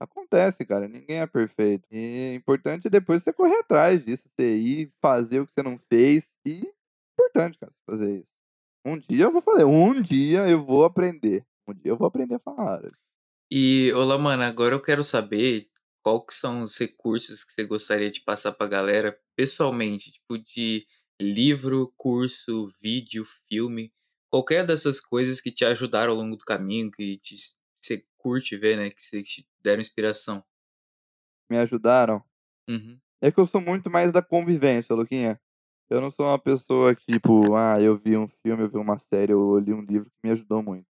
Acontece, 0.00 0.66
cara. 0.66 0.88
Ninguém 0.88 1.20
é 1.20 1.26
perfeito. 1.28 1.88
E 1.92 2.32
é 2.32 2.34
importante 2.34 2.90
depois 2.90 3.22
você 3.22 3.32
correr 3.32 3.58
atrás 3.58 4.04
disso, 4.04 4.28
você 4.28 4.56
ir 4.56 4.92
fazer 5.00 5.38
o 5.38 5.46
que 5.46 5.52
você 5.52 5.62
não 5.62 5.78
fez. 5.78 6.36
E 6.44 6.66
é 6.66 6.72
importante, 7.12 7.56
cara, 7.56 7.72
fazer 7.88 8.18
isso. 8.18 8.32
Um 8.84 8.98
dia 8.98 9.26
eu 9.26 9.30
vou 9.30 9.40
fazer. 9.40 9.64
Um 9.64 10.02
dia 10.02 10.48
eu 10.48 10.64
vou 10.64 10.84
aprender. 10.84 11.46
Um 11.68 11.72
dia 11.72 11.92
eu 11.92 11.96
vou 11.96 12.08
aprender 12.08 12.34
a 12.34 12.40
falar. 12.40 12.82
E, 13.48 13.92
olá, 13.92 14.18
mano, 14.18 14.42
agora 14.42 14.74
eu 14.74 14.82
quero 14.82 15.04
saber 15.04 15.68
qual 16.02 16.24
que 16.26 16.34
são 16.34 16.62
os 16.62 16.76
recursos 16.76 17.44
que 17.44 17.52
você 17.52 17.64
gostaria 17.64 18.10
de 18.10 18.22
passar 18.22 18.50
pra 18.50 18.66
galera 18.66 19.16
pessoalmente, 19.36 20.10
tipo 20.10 20.36
de 20.36 20.84
livro, 21.22 21.92
curso, 21.96 22.68
vídeo, 22.82 23.24
filme, 23.48 23.92
qualquer 24.30 24.66
dessas 24.66 25.00
coisas 25.00 25.40
que 25.40 25.50
te 25.50 25.64
ajudaram 25.64 26.12
ao 26.12 26.18
longo 26.18 26.36
do 26.36 26.44
caminho, 26.44 26.90
que 26.90 27.18
te, 27.18 27.36
você 27.80 28.04
curte 28.18 28.56
ver, 28.56 28.76
né, 28.76 28.90
que 28.90 29.00
você- 29.02 29.22
te 29.22 29.46
deram 29.62 29.80
inspiração. 29.80 30.44
Me 31.50 31.58
ajudaram. 31.58 32.22
Uhum. 32.68 32.98
É 33.20 33.30
que 33.30 33.38
eu 33.38 33.46
sou 33.46 33.60
muito 33.60 33.90
mais 33.90 34.12
da 34.12 34.22
convivência, 34.22 34.94
Luquinha. 34.94 35.40
Eu 35.90 36.00
não 36.00 36.10
sou 36.10 36.26
uma 36.26 36.38
pessoa 36.38 36.94
que, 36.94 37.04
tipo, 37.06 37.54
ah, 37.54 37.80
eu 37.80 37.96
vi 37.96 38.16
um 38.16 38.26
filme, 38.26 38.62
eu 38.64 38.68
vi 38.68 38.78
uma 38.78 38.98
série, 38.98 39.32
eu 39.32 39.58
li 39.58 39.72
um 39.74 39.82
livro 39.82 40.10
que 40.10 40.16
me 40.24 40.30
ajudou 40.30 40.62
muito. 40.62 40.86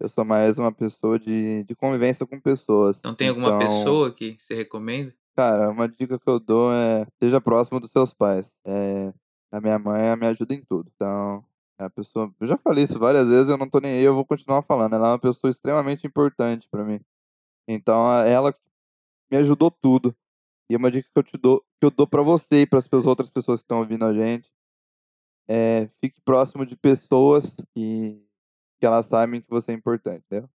Eu 0.00 0.08
sou 0.08 0.24
mais 0.24 0.58
uma 0.58 0.72
pessoa 0.72 1.18
de, 1.18 1.64
de 1.64 1.74
convivência 1.76 2.26
com 2.26 2.40
pessoas. 2.40 2.98
Então 2.98 3.14
tem 3.14 3.28
alguma 3.28 3.48
Então, 3.48 3.68
pessoa 3.68 4.12
que 4.14 4.36
você 4.38 4.54
recomenda? 4.54 5.14
Cara, 5.36 5.70
uma 5.70 5.88
dica 5.88 6.18
que 6.18 6.28
eu 6.28 6.40
dou 6.40 6.72
é 6.72 7.06
seja 7.22 7.40
próximo 7.40 7.78
dos 7.80 7.90
seus 7.92 8.12
pais. 8.12 8.54
É, 8.66 9.12
a 9.50 9.60
minha 9.60 9.78
mãe 9.78 10.16
me 10.16 10.26
ajuda 10.26 10.54
em 10.54 10.62
tudo. 10.62 10.90
Então, 10.94 11.44
é 11.78 11.84
a 11.84 11.90
pessoa. 11.90 12.32
Eu 12.40 12.46
já 12.46 12.56
falei 12.56 12.84
isso 12.84 12.98
várias 12.98 13.28
vezes, 13.28 13.48
eu 13.48 13.56
não 13.56 13.68
tô 13.68 13.80
nem 13.80 13.92
aí, 13.92 14.04
eu 14.04 14.14
vou 14.14 14.24
continuar 14.24 14.62
falando. 14.62 14.94
Ela 14.94 15.08
é 15.08 15.10
uma 15.12 15.18
pessoa 15.18 15.50
extremamente 15.50 16.06
importante 16.06 16.68
pra 16.68 16.84
mim. 16.84 17.00
Então, 17.66 18.10
ela 18.22 18.54
me 19.30 19.38
ajudou 19.38 19.70
tudo. 19.70 20.14
E 20.70 20.76
uma 20.76 20.90
dica 20.90 21.08
que 21.12 21.18
eu 21.18 21.22
te 21.22 21.38
dou, 21.38 21.64
que 21.80 21.86
eu 21.86 21.90
dou 21.90 22.06
para 22.06 22.22
você 22.22 22.62
e 22.62 22.66
para 22.66 22.78
as 22.78 23.06
outras 23.06 23.30
pessoas 23.30 23.60
que 23.60 23.64
estão 23.64 23.78
ouvindo 23.78 24.04
a 24.04 24.12
gente, 24.12 24.52
é 25.48 25.88
fique 26.02 26.20
próximo 26.20 26.66
de 26.66 26.76
pessoas 26.76 27.56
que, 27.74 28.22
que 28.78 28.86
elas 28.86 29.06
sabem 29.06 29.40
que 29.40 29.48
você 29.48 29.72
é 29.72 29.74
importante, 29.74 30.22
entendeu? 30.26 30.48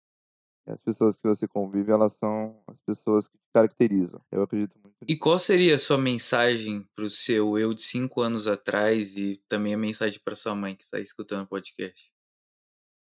As 0.65 0.81
pessoas 0.81 1.17
que 1.17 1.27
você 1.27 1.45
convive, 1.47 1.91
elas 1.91 2.13
são 2.13 2.63
as 2.67 2.79
pessoas 2.79 3.27
que 3.27 3.37
te 3.37 3.43
caracterizam. 3.53 4.21
Eu 4.31 4.43
acredito 4.43 4.79
muito 4.81 4.95
E 5.05 5.17
qual 5.17 5.37
seria 5.37 5.75
a 5.75 5.79
sua 5.79 5.97
mensagem 5.97 6.87
pro 6.95 7.09
seu 7.09 7.57
eu 7.57 7.73
de 7.73 7.81
cinco 7.81 8.21
anos 8.21 8.47
atrás 8.47 9.15
e 9.17 9.41
também 9.49 9.73
a 9.73 9.77
mensagem 9.77 10.21
pra 10.23 10.35
sua 10.37 10.55
mãe 10.55 10.73
que 10.75 10.83
está 10.83 10.99
escutando 10.99 11.43
o 11.43 11.47
podcast? 11.47 12.09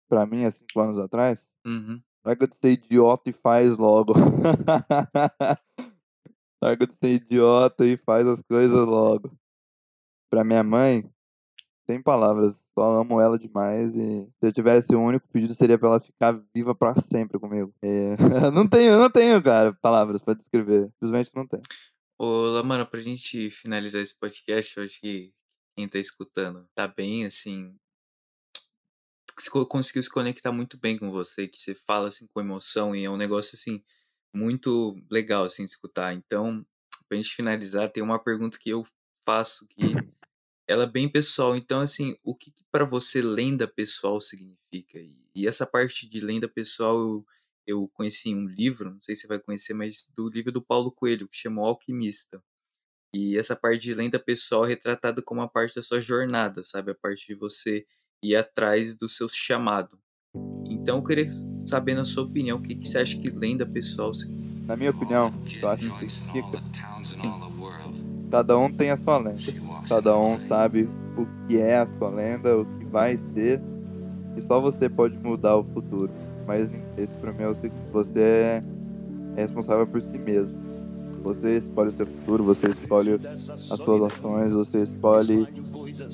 Pra 0.09 0.25
mim, 0.25 0.45
há 0.45 0.51
cinco 0.51 0.79
anos 0.79 0.97
atrás, 0.97 1.49
Uhum. 1.65 2.01
larga 2.25 2.47
de 2.47 2.55
ser 2.55 2.71
idiota 2.71 3.29
e 3.29 3.33
faz 3.33 3.75
logo. 3.77 4.13
larga 6.63 6.87
de 6.87 6.93
ser 6.93 7.15
idiota 7.15 7.85
e 7.85 7.97
faz 7.97 8.27
as 8.27 8.41
coisas 8.41 8.85
logo. 8.85 9.31
Pra 10.29 10.43
minha 10.43 10.63
mãe, 10.63 11.09
sem 11.91 12.01
palavras, 12.01 12.67
só 12.73 13.01
amo 13.01 13.19
ela 13.19 13.37
demais 13.37 13.93
e 13.93 14.23
se 14.25 14.29
eu 14.41 14.51
tivesse 14.53 14.95
um 14.95 15.03
único 15.03 15.27
pedido 15.27 15.53
seria 15.53 15.77
pra 15.77 15.89
ela 15.89 15.99
ficar 15.99 16.41
viva 16.55 16.73
pra 16.73 16.95
sempre 16.95 17.37
comigo. 17.37 17.73
É, 17.81 18.15
não 18.53 18.67
tenho, 18.67 18.97
não 18.97 19.09
tenho, 19.09 19.41
cara, 19.43 19.73
palavras 19.81 20.21
pra 20.21 20.33
descrever. 20.33 20.85
Simplesmente 20.93 21.31
não 21.35 21.45
tenho. 21.45 21.63
Ô, 22.17 22.45
Lamana, 22.47 22.85
pra 22.85 22.99
gente 22.99 23.51
finalizar 23.51 24.01
esse 24.01 24.17
podcast, 24.17 24.77
eu 24.77 24.83
acho 24.83 25.01
que 25.01 25.33
quem 25.75 25.87
tá 25.87 25.97
escutando 25.97 26.65
tá 26.73 26.87
bem, 26.87 27.25
assim. 27.25 27.75
se 29.37 29.49
co- 29.49 29.65
Conseguiu 29.65 30.03
se 30.03 30.09
conectar 30.09 30.51
muito 30.51 30.77
bem 30.77 30.97
com 30.97 31.11
você, 31.11 31.47
que 31.47 31.57
você 31.59 31.75
fala, 31.75 32.07
assim, 32.07 32.27
com 32.27 32.39
emoção, 32.39 32.95
e 32.95 33.03
é 33.03 33.09
um 33.09 33.17
negócio, 33.17 33.55
assim, 33.55 33.83
muito 34.33 34.95
legal, 35.09 35.43
assim, 35.43 35.65
de 35.65 35.71
escutar. 35.71 36.13
Então, 36.13 36.65
pra 37.09 37.17
gente 37.17 37.35
finalizar, 37.35 37.91
tem 37.91 38.01
uma 38.03 38.19
pergunta 38.19 38.57
que 38.57 38.69
eu 38.69 38.85
faço 39.25 39.67
que 39.67 39.81
ela 40.71 40.83
é 40.83 40.87
bem 40.87 41.09
pessoal. 41.09 41.55
Então, 41.55 41.81
assim, 41.81 42.15
o 42.23 42.33
que, 42.33 42.49
que 42.49 42.63
para 42.71 42.85
você 42.85 43.21
lenda 43.21 43.67
pessoal 43.67 44.19
significa? 44.19 44.99
E, 44.99 45.15
e 45.35 45.47
essa 45.47 45.65
parte 45.65 46.07
de 46.07 46.19
lenda 46.19 46.47
pessoal 46.47 46.97
eu, 46.97 47.25
eu 47.67 47.87
conheci 47.93 48.29
em 48.29 48.37
um 48.37 48.47
livro, 48.47 48.91
não 48.91 49.01
sei 49.01 49.15
se 49.15 49.21
você 49.21 49.27
vai 49.27 49.39
conhecer, 49.39 49.73
mas 49.73 50.09
do 50.15 50.29
livro 50.29 50.51
do 50.51 50.61
Paulo 50.61 50.91
Coelho, 50.91 51.27
que 51.27 51.35
chama 51.35 51.61
O 51.61 51.65
Alquimista. 51.65 52.41
E 53.13 53.37
essa 53.37 53.55
parte 53.55 53.81
de 53.81 53.93
lenda 53.93 54.17
pessoal 54.17 54.65
é 54.65 54.69
retratada 54.69 55.21
como 55.21 55.41
a 55.41 55.47
parte 55.47 55.75
da 55.75 55.83
sua 55.83 55.99
jornada, 55.99 56.63
sabe? 56.63 56.91
A 56.91 56.95
parte 56.95 57.27
de 57.27 57.35
você 57.35 57.85
ir 58.23 58.35
atrás 58.35 58.95
do 58.95 59.09
seu 59.09 59.27
chamado. 59.27 59.99
Então, 60.65 60.97
eu 60.97 61.03
queria 61.03 61.27
saber, 61.67 61.93
na 61.93 62.05
sua 62.05 62.23
opinião, 62.23 62.57
o 62.57 62.61
que, 62.61 62.73
que 62.73 62.87
você 62.87 62.99
acha 62.99 63.19
que 63.19 63.29
lenda 63.29 63.65
pessoal 63.65 64.13
significa? 64.13 64.65
Na 64.65 64.77
minha 64.77 64.91
opinião, 64.91 65.33
eu 65.61 65.67
acho 65.67 65.99
que 65.99 66.09
significa. 66.09 67.50
Cada 68.31 68.57
um 68.57 68.71
tem 68.71 68.89
a 68.91 68.97
sua 68.97 69.17
lenda. 69.17 69.41
Cada 69.89 70.17
um 70.17 70.39
sabe 70.39 70.89
o 71.17 71.27
que 71.47 71.57
é 71.57 71.79
a 71.79 71.85
sua 71.85 72.09
lenda, 72.09 72.59
o 72.59 72.65
que 72.65 72.85
vai 72.85 73.17
ser. 73.17 73.61
E 74.37 74.41
só 74.41 74.61
você 74.61 74.87
pode 74.89 75.17
mudar 75.17 75.57
o 75.57 75.63
futuro. 75.63 76.09
Mas 76.47 76.71
esse 76.97 77.15
pra 77.17 77.33
mim 77.33 77.43
é 77.43 77.47
o 77.47 77.55
seguinte, 77.55 77.81
você 77.91 78.63
é 79.35 79.41
responsável 79.41 79.85
por 79.85 80.01
si 80.01 80.17
mesmo. 80.17 80.55
Você 81.23 81.57
escolhe 81.57 81.89
o 81.89 81.91
seu 81.91 82.07
futuro, 82.07 82.43
você 82.43 82.67
escolhe 82.67 83.19
as 83.23 83.39
suas 83.39 84.01
ações, 84.01 84.53
você 84.53 84.81
escolhe 84.81 85.47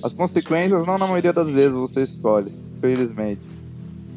as 0.04 0.14
consequências, 0.14 0.86
não 0.86 0.98
na 0.98 1.08
maioria 1.08 1.32
das 1.32 1.50
vezes 1.50 1.76
você 1.76 2.04
escolhe, 2.04 2.52
felizmente. 2.82 3.42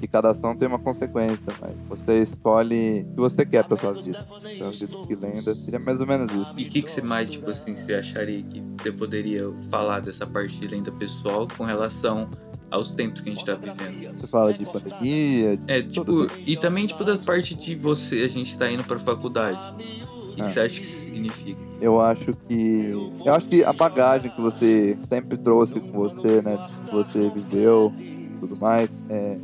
E 0.03 0.09
cada 0.09 0.31
ação 0.31 0.57
tem 0.57 0.67
uma 0.67 0.79
consequência, 0.79 1.53
mas 1.61 1.73
você 1.89 2.21
escolhe 2.21 3.03
o 3.03 3.15
que 3.15 3.21
você 3.21 3.45
quer 3.45 3.65
pra 3.65 3.77
sua 3.77 3.93
vida. 3.93 4.27
Então, 4.55 4.69
acredito 4.69 5.07
que 5.07 5.15
lenda 5.15 5.55
seria 5.55 5.79
mais 5.79 6.01
ou 6.01 6.07
menos 6.07 6.33
isso. 6.33 6.55
E 6.57 6.65
o 6.65 6.69
que, 6.71 6.83
que 6.83 6.91
você 6.91 7.03
mais, 7.03 7.31
tipo 7.31 7.51
assim, 7.51 7.75
você 7.75 7.95
acharia 7.95 8.43
que 8.43 8.63
você 8.81 8.91
poderia 8.93 9.53
falar 9.71 10.01
dessa 10.01 10.27
parte 10.27 10.59
de 10.59 10.69
lenda 10.69 10.91
pessoal 10.93 11.47
com 11.57 11.65
relação 11.65 12.31
aos 12.71 12.95
tempos 12.95 13.21
que 13.21 13.29
a 13.29 13.33
gente 13.33 13.45
tá 13.45 13.55
vivendo? 13.55 14.19
Você 14.19 14.27
fala 14.27 14.55
de 14.55 14.65
pandemia, 14.65 15.57
de 15.59 15.71
É, 15.73 15.83
tipo, 15.83 16.29
e 16.47 16.57
também, 16.57 16.87
tipo, 16.87 17.05
da 17.05 17.19
parte 17.19 17.55
de 17.55 17.75
você, 17.75 18.23
a 18.23 18.29
gente 18.29 18.57
tá 18.57 18.71
indo 18.71 18.85
pra 18.85 18.99
faculdade. 18.99 19.71
O 19.75 20.29
que, 20.31 20.37
que 20.37 20.43
Ah. 20.43 20.49
você 20.49 20.61
acha 20.61 20.75
que 20.81 20.87
isso 20.87 21.05
significa? 21.07 21.61
eu 21.83 22.01
acho 22.01 22.35
que 22.49 22.91
eu 23.25 23.35
acho 23.35 23.49
que 23.49 23.65
a 23.65 23.73
bagagem 23.73 24.31
que 24.31 24.41
você 24.41 24.97
sempre 25.09 25.37
trouxe 25.39 25.81
com 25.81 25.93
você, 25.93 26.41
né, 26.43 26.59
que 26.87 26.93
você 26.93 27.29
viveu, 27.31 27.93
tudo 28.39 28.57
mais, 28.61 29.09
é, 29.11 29.39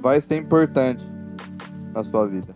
vai 0.00 0.20
ser 0.20 0.36
importante 0.36 1.04
na 1.94 2.02
sua 2.04 2.26
vida. 2.26 2.54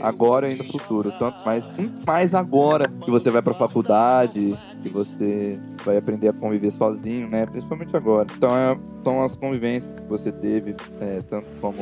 Agora 0.00 0.48
e 0.48 0.56
no 0.56 0.64
futuro, 0.64 1.12
tanto 1.18 1.44
mais, 1.44 1.64
mais 2.06 2.34
agora 2.34 2.88
que 2.88 3.10
você 3.10 3.30
vai 3.30 3.42
pra 3.42 3.52
faculdade, 3.52 4.58
que 4.82 4.88
você 4.88 5.60
vai 5.84 5.98
aprender 5.98 6.28
a 6.28 6.32
conviver 6.32 6.70
sozinho, 6.70 7.28
né, 7.28 7.44
principalmente 7.44 7.94
agora. 7.94 8.26
Então 8.34 8.56
é, 8.56 8.78
são 9.04 9.22
as 9.22 9.36
convivências 9.36 9.92
que 9.98 10.06
você 10.06 10.32
teve, 10.32 10.74
é, 11.00 11.22
tanto 11.28 11.46
como 11.60 11.76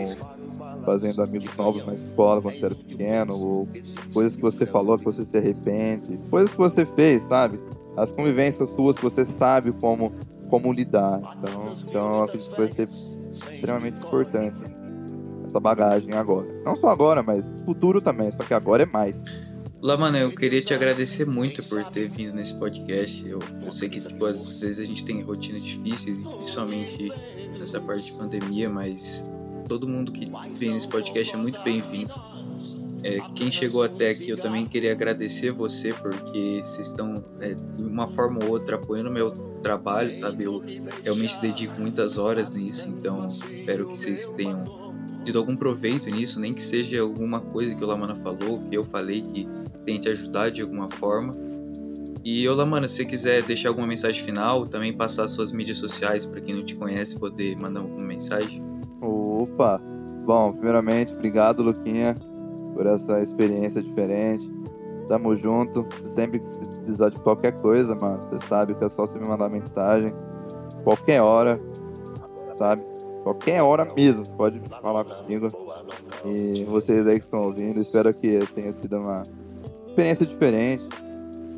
fazendo 0.85 1.23
amigos 1.23 1.55
novos 1.57 1.85
na 1.87 1.95
escola 1.95 2.43
quando 2.43 2.59
você 2.59 2.65
era 2.65 2.75
pequeno, 2.75 3.35
ou 3.35 3.69
coisas 4.13 4.35
que 4.35 4.43
você 4.43 4.67
falou 4.67 4.99
que 4.99 5.05
você 5.05 5.25
se 5.25 5.37
arrepende, 5.37 6.19
coisas 6.31 6.51
que 6.51 6.59
você 6.59 6.85
fez, 6.85 7.23
sabe? 7.25 7.61
As 7.97 8.11
convivências 8.11 8.71
suas 8.71 8.97
que 8.97 9.03
você 9.03 9.25
sabe 9.25 9.71
como, 9.73 10.13
como 10.49 10.73
lidar. 10.73 11.21
Então, 11.39 11.73
então 11.87 12.17
eu 12.17 12.23
acredito 12.25 12.51
que 12.51 12.57
vai 12.57 12.69
ser 12.69 12.89
extremamente 12.89 13.99
importante 14.05 14.78
essa 15.49 15.59
bagagem 15.59 16.13
agora. 16.15 16.47
Não 16.65 16.77
só 16.77 16.89
agora, 16.89 17.23
mas 17.23 17.57
futuro 17.65 18.01
também, 18.01 18.31
só 18.31 18.43
que 18.43 18.55
agora 18.55 18.85
é 18.85 18.87
mais. 18.87 19.23
Lamana, 19.81 20.19
eu 20.19 20.31
queria 20.31 20.61
te 20.61 20.75
agradecer 20.75 21.25
muito 21.25 21.63
por 21.63 21.85
ter 21.85 22.09
vindo 22.09 22.35
nesse 22.35 22.55
podcast. 22.55 23.27
Eu, 23.27 23.39
eu 23.65 23.73
sei 23.73 23.89
que, 23.89 24.01
tipo, 24.01 24.25
às 24.27 24.61
vezes 24.61 24.81
a 24.81 24.85
gente 24.85 25.05
tem 25.05 25.23
rotinas 25.23 25.63
difíceis, 25.63 26.19
principalmente 26.19 27.13
nessa 27.59 27.81
parte 27.81 28.13
de 28.13 28.19
pandemia, 28.19 28.69
mas 28.69 29.33
todo 29.69 29.87
mundo 29.87 30.11
que 30.11 30.29
vem 30.57 30.73
nesse 30.73 30.89
podcast 30.89 31.35
é 31.35 31.37
muito 31.37 31.61
bem-vindo. 31.63 32.13
É, 33.05 33.21
quem 33.37 33.53
chegou 33.53 33.85
até 33.85 34.11
aqui, 34.11 34.29
eu 34.31 34.37
também 34.37 34.67
queria 34.67 34.91
agradecer 34.91 35.53
você, 35.53 35.93
porque 35.93 36.61
vocês 36.61 36.89
estão, 36.89 37.15
é, 37.39 37.55
de 37.55 37.83
uma 37.83 38.09
forma 38.09 38.43
ou 38.45 38.51
outra, 38.51 38.75
apoiando 38.75 39.09
o 39.09 39.13
meu 39.13 39.31
trabalho, 39.63 40.13
sabe? 40.13 40.43
Eu 40.43 40.61
realmente 41.05 41.41
dedico 41.41 41.81
muitas 41.81 42.19
horas 42.19 42.57
nisso, 42.57 42.89
então 42.89 43.25
espero 43.25 43.89
que 43.89 43.97
vocês 43.97 44.27
tenham 44.37 44.88
tido 45.25 45.39
algum 45.39 45.57
proveito 45.57 46.11
nisso, 46.11 46.41
nem 46.41 46.53
que 46.53 46.63
seja 46.63 47.01
alguma 47.01 47.41
coisa 47.41 47.75
que 47.75 47.85
o 47.85 47.87
Lamana 47.87 48.15
falou, 48.17 48.61
que 48.69 48.75
eu 48.75 48.85
falei, 48.85 49.23
que 49.23 49.49
tente 49.85 50.09
ajudar 50.09 50.51
de 50.51 50.63
alguma 50.63 50.91
forma. 50.91 51.33
E, 52.25 52.49
ô 52.49 52.55
Lamana, 52.55 52.87
se 52.87 52.97
você 52.97 53.05
quiser 53.05 53.43
deixar 53.43 53.71
alguma 53.71 53.87
mensagem 53.87 54.23
final, 54.23 54.67
também 54.67 54.93
passar 54.93 55.29
suas 55.29 55.53
mídias 55.53 55.79
sociais 55.79 56.27
para 56.27 56.41
quem 56.41 56.55
não 56.55 56.63
te 56.63 56.77
conhece 56.77 57.19
poder 57.19 57.57
mandar 57.61 57.81
alguma 57.81 58.05
mensagem. 58.05 58.63
Opa! 59.01 59.81
Bom, 60.25 60.51
primeiramente, 60.51 61.15
obrigado, 61.15 61.63
Luquinha, 61.63 62.15
por 62.75 62.87
essa 62.87 63.23
experiência 63.23 63.81
diferente. 63.81 64.47
Tamo 65.07 65.35
junto. 65.35 65.87
Sempre 66.05 66.41
que 66.41 66.47
precisar 66.81 67.09
de 67.09 67.21
qualquer 67.21 67.59
coisa, 67.61 67.95
mano, 67.95 68.21
você 68.29 68.47
sabe 68.47 68.75
que 68.75 68.85
é 68.85 68.89
só 68.89 69.07
você 69.07 69.19
me 69.19 69.27
mandar 69.27 69.49
mensagem. 69.49 70.11
Qualquer 70.85 71.23
hora, 71.23 71.59
sabe? 72.57 72.83
Qualquer 73.23 73.63
hora 73.63 73.93
mesmo, 73.95 74.25
você 74.25 74.33
pode 74.33 74.61
falar 74.83 75.05
comigo. 75.05 75.49
E 76.25 76.65
vocês 76.65 77.07
aí 77.07 77.19
que 77.19 77.27
estão 77.27 77.47
ouvindo, 77.47 77.79
espero 77.79 78.13
que 78.15 78.41
tenha 78.55 78.73
sido 78.73 78.99
uma 78.99 79.23
experiência 79.89 80.27
diferente. 80.27 80.85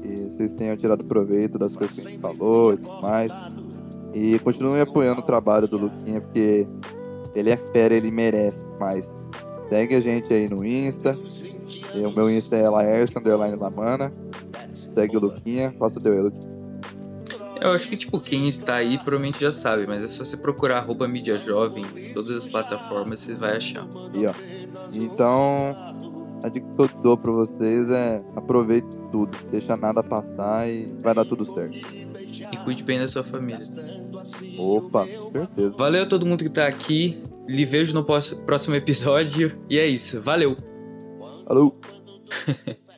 E 0.03 0.31
vocês 0.31 0.53
tenham 0.53 0.77
tirado 0.77 1.05
proveito 1.05 1.59
das 1.59 1.77
coisas 1.77 2.01
que 2.01 2.09
a 2.09 2.11
gente 2.11 2.21
falou 2.21 2.75
e 2.75 2.77
tudo 2.79 3.03
mais. 3.03 3.31
E 4.15 4.39
continuem 4.41 4.81
apoiando 4.81 5.21
o 5.21 5.25
trabalho 5.25 5.69
do 5.69 5.79
Luquinha, 5.79 6.21
porque 6.21 6.67
ele 7.35 7.51
é 7.51 7.57
fera, 7.57 7.95
ele 7.95 8.11
merece 8.11 8.67
mais. 8.79 9.15
Segue 9.69 9.95
a 9.95 10.01
gente 10.01 10.33
aí 10.35 10.49
no 10.49 10.65
Insta. 10.65 11.17
O 11.95 12.11
meu 12.11 12.29
Insta 12.29 12.57
é 12.57 12.69
Laércio, 12.69 13.19
underline 13.19 13.55
Lamana. 13.55 14.13
Segue 14.73 15.17
o 15.17 15.21
Luquinha. 15.21 15.73
Faça 15.79 15.99
o 15.99 16.03
teu 16.03 16.13
aí, 16.13 16.21
Luquinha. 16.21 16.60
Eu 17.61 17.73
acho 17.73 17.89
que, 17.89 17.97
tipo, 17.97 18.19
quem 18.19 18.49
está 18.49 18.77
aí 18.77 18.97
provavelmente 18.97 19.41
já 19.41 19.53
sabe, 19.53 19.87
mas 19.87 20.03
é 20.03 20.09
só 20.09 20.25
você 20.25 20.37
procurar 20.37 20.79
arroba 20.79 21.07
mídia 21.07 21.37
jovem 21.37 21.85
em 21.97 22.15
todas 22.15 22.31
as 22.31 22.47
plataformas, 22.47 23.21
você 23.21 23.35
vai 23.35 23.57
achar. 23.57 23.87
E, 24.15 24.27
ó. 24.27 24.33
Então, 24.95 25.77
a 26.43 26.49
dica 26.49 26.67
que 26.75 26.83
eu 26.83 26.89
dou 27.03 27.19
pra 27.19 27.31
vocês 27.33 27.91
é 27.91 28.23
aproveite 28.35 28.89
tudo, 29.13 29.37
deixa 29.51 29.77
nada 29.77 30.03
passar 30.03 30.69
e 30.69 30.95
vai 31.03 31.15
dar 31.15 31.25
tudo 31.25 31.45
certo. 31.45 31.77
E 31.77 32.57
cuide 32.65 32.83
bem 32.83 32.99
da 32.99 33.09
sua 33.09 33.23
família. 33.23 33.59
Opa, 34.59 35.07
certeza. 35.33 35.77
Valeu 35.77 36.05
a 36.05 36.07
todo 36.07 36.25
mundo 36.25 36.43
que 36.45 36.51
tá 36.51 36.67
aqui. 36.67 37.23
Lhe 37.47 37.65
vejo 37.65 37.93
no 37.93 38.05
próximo 38.05 38.75
episódio. 38.75 39.61
E 39.69 39.79
é 39.79 39.87
isso. 39.87 40.23
Valeu! 40.23 40.57
Falou! 41.45 41.79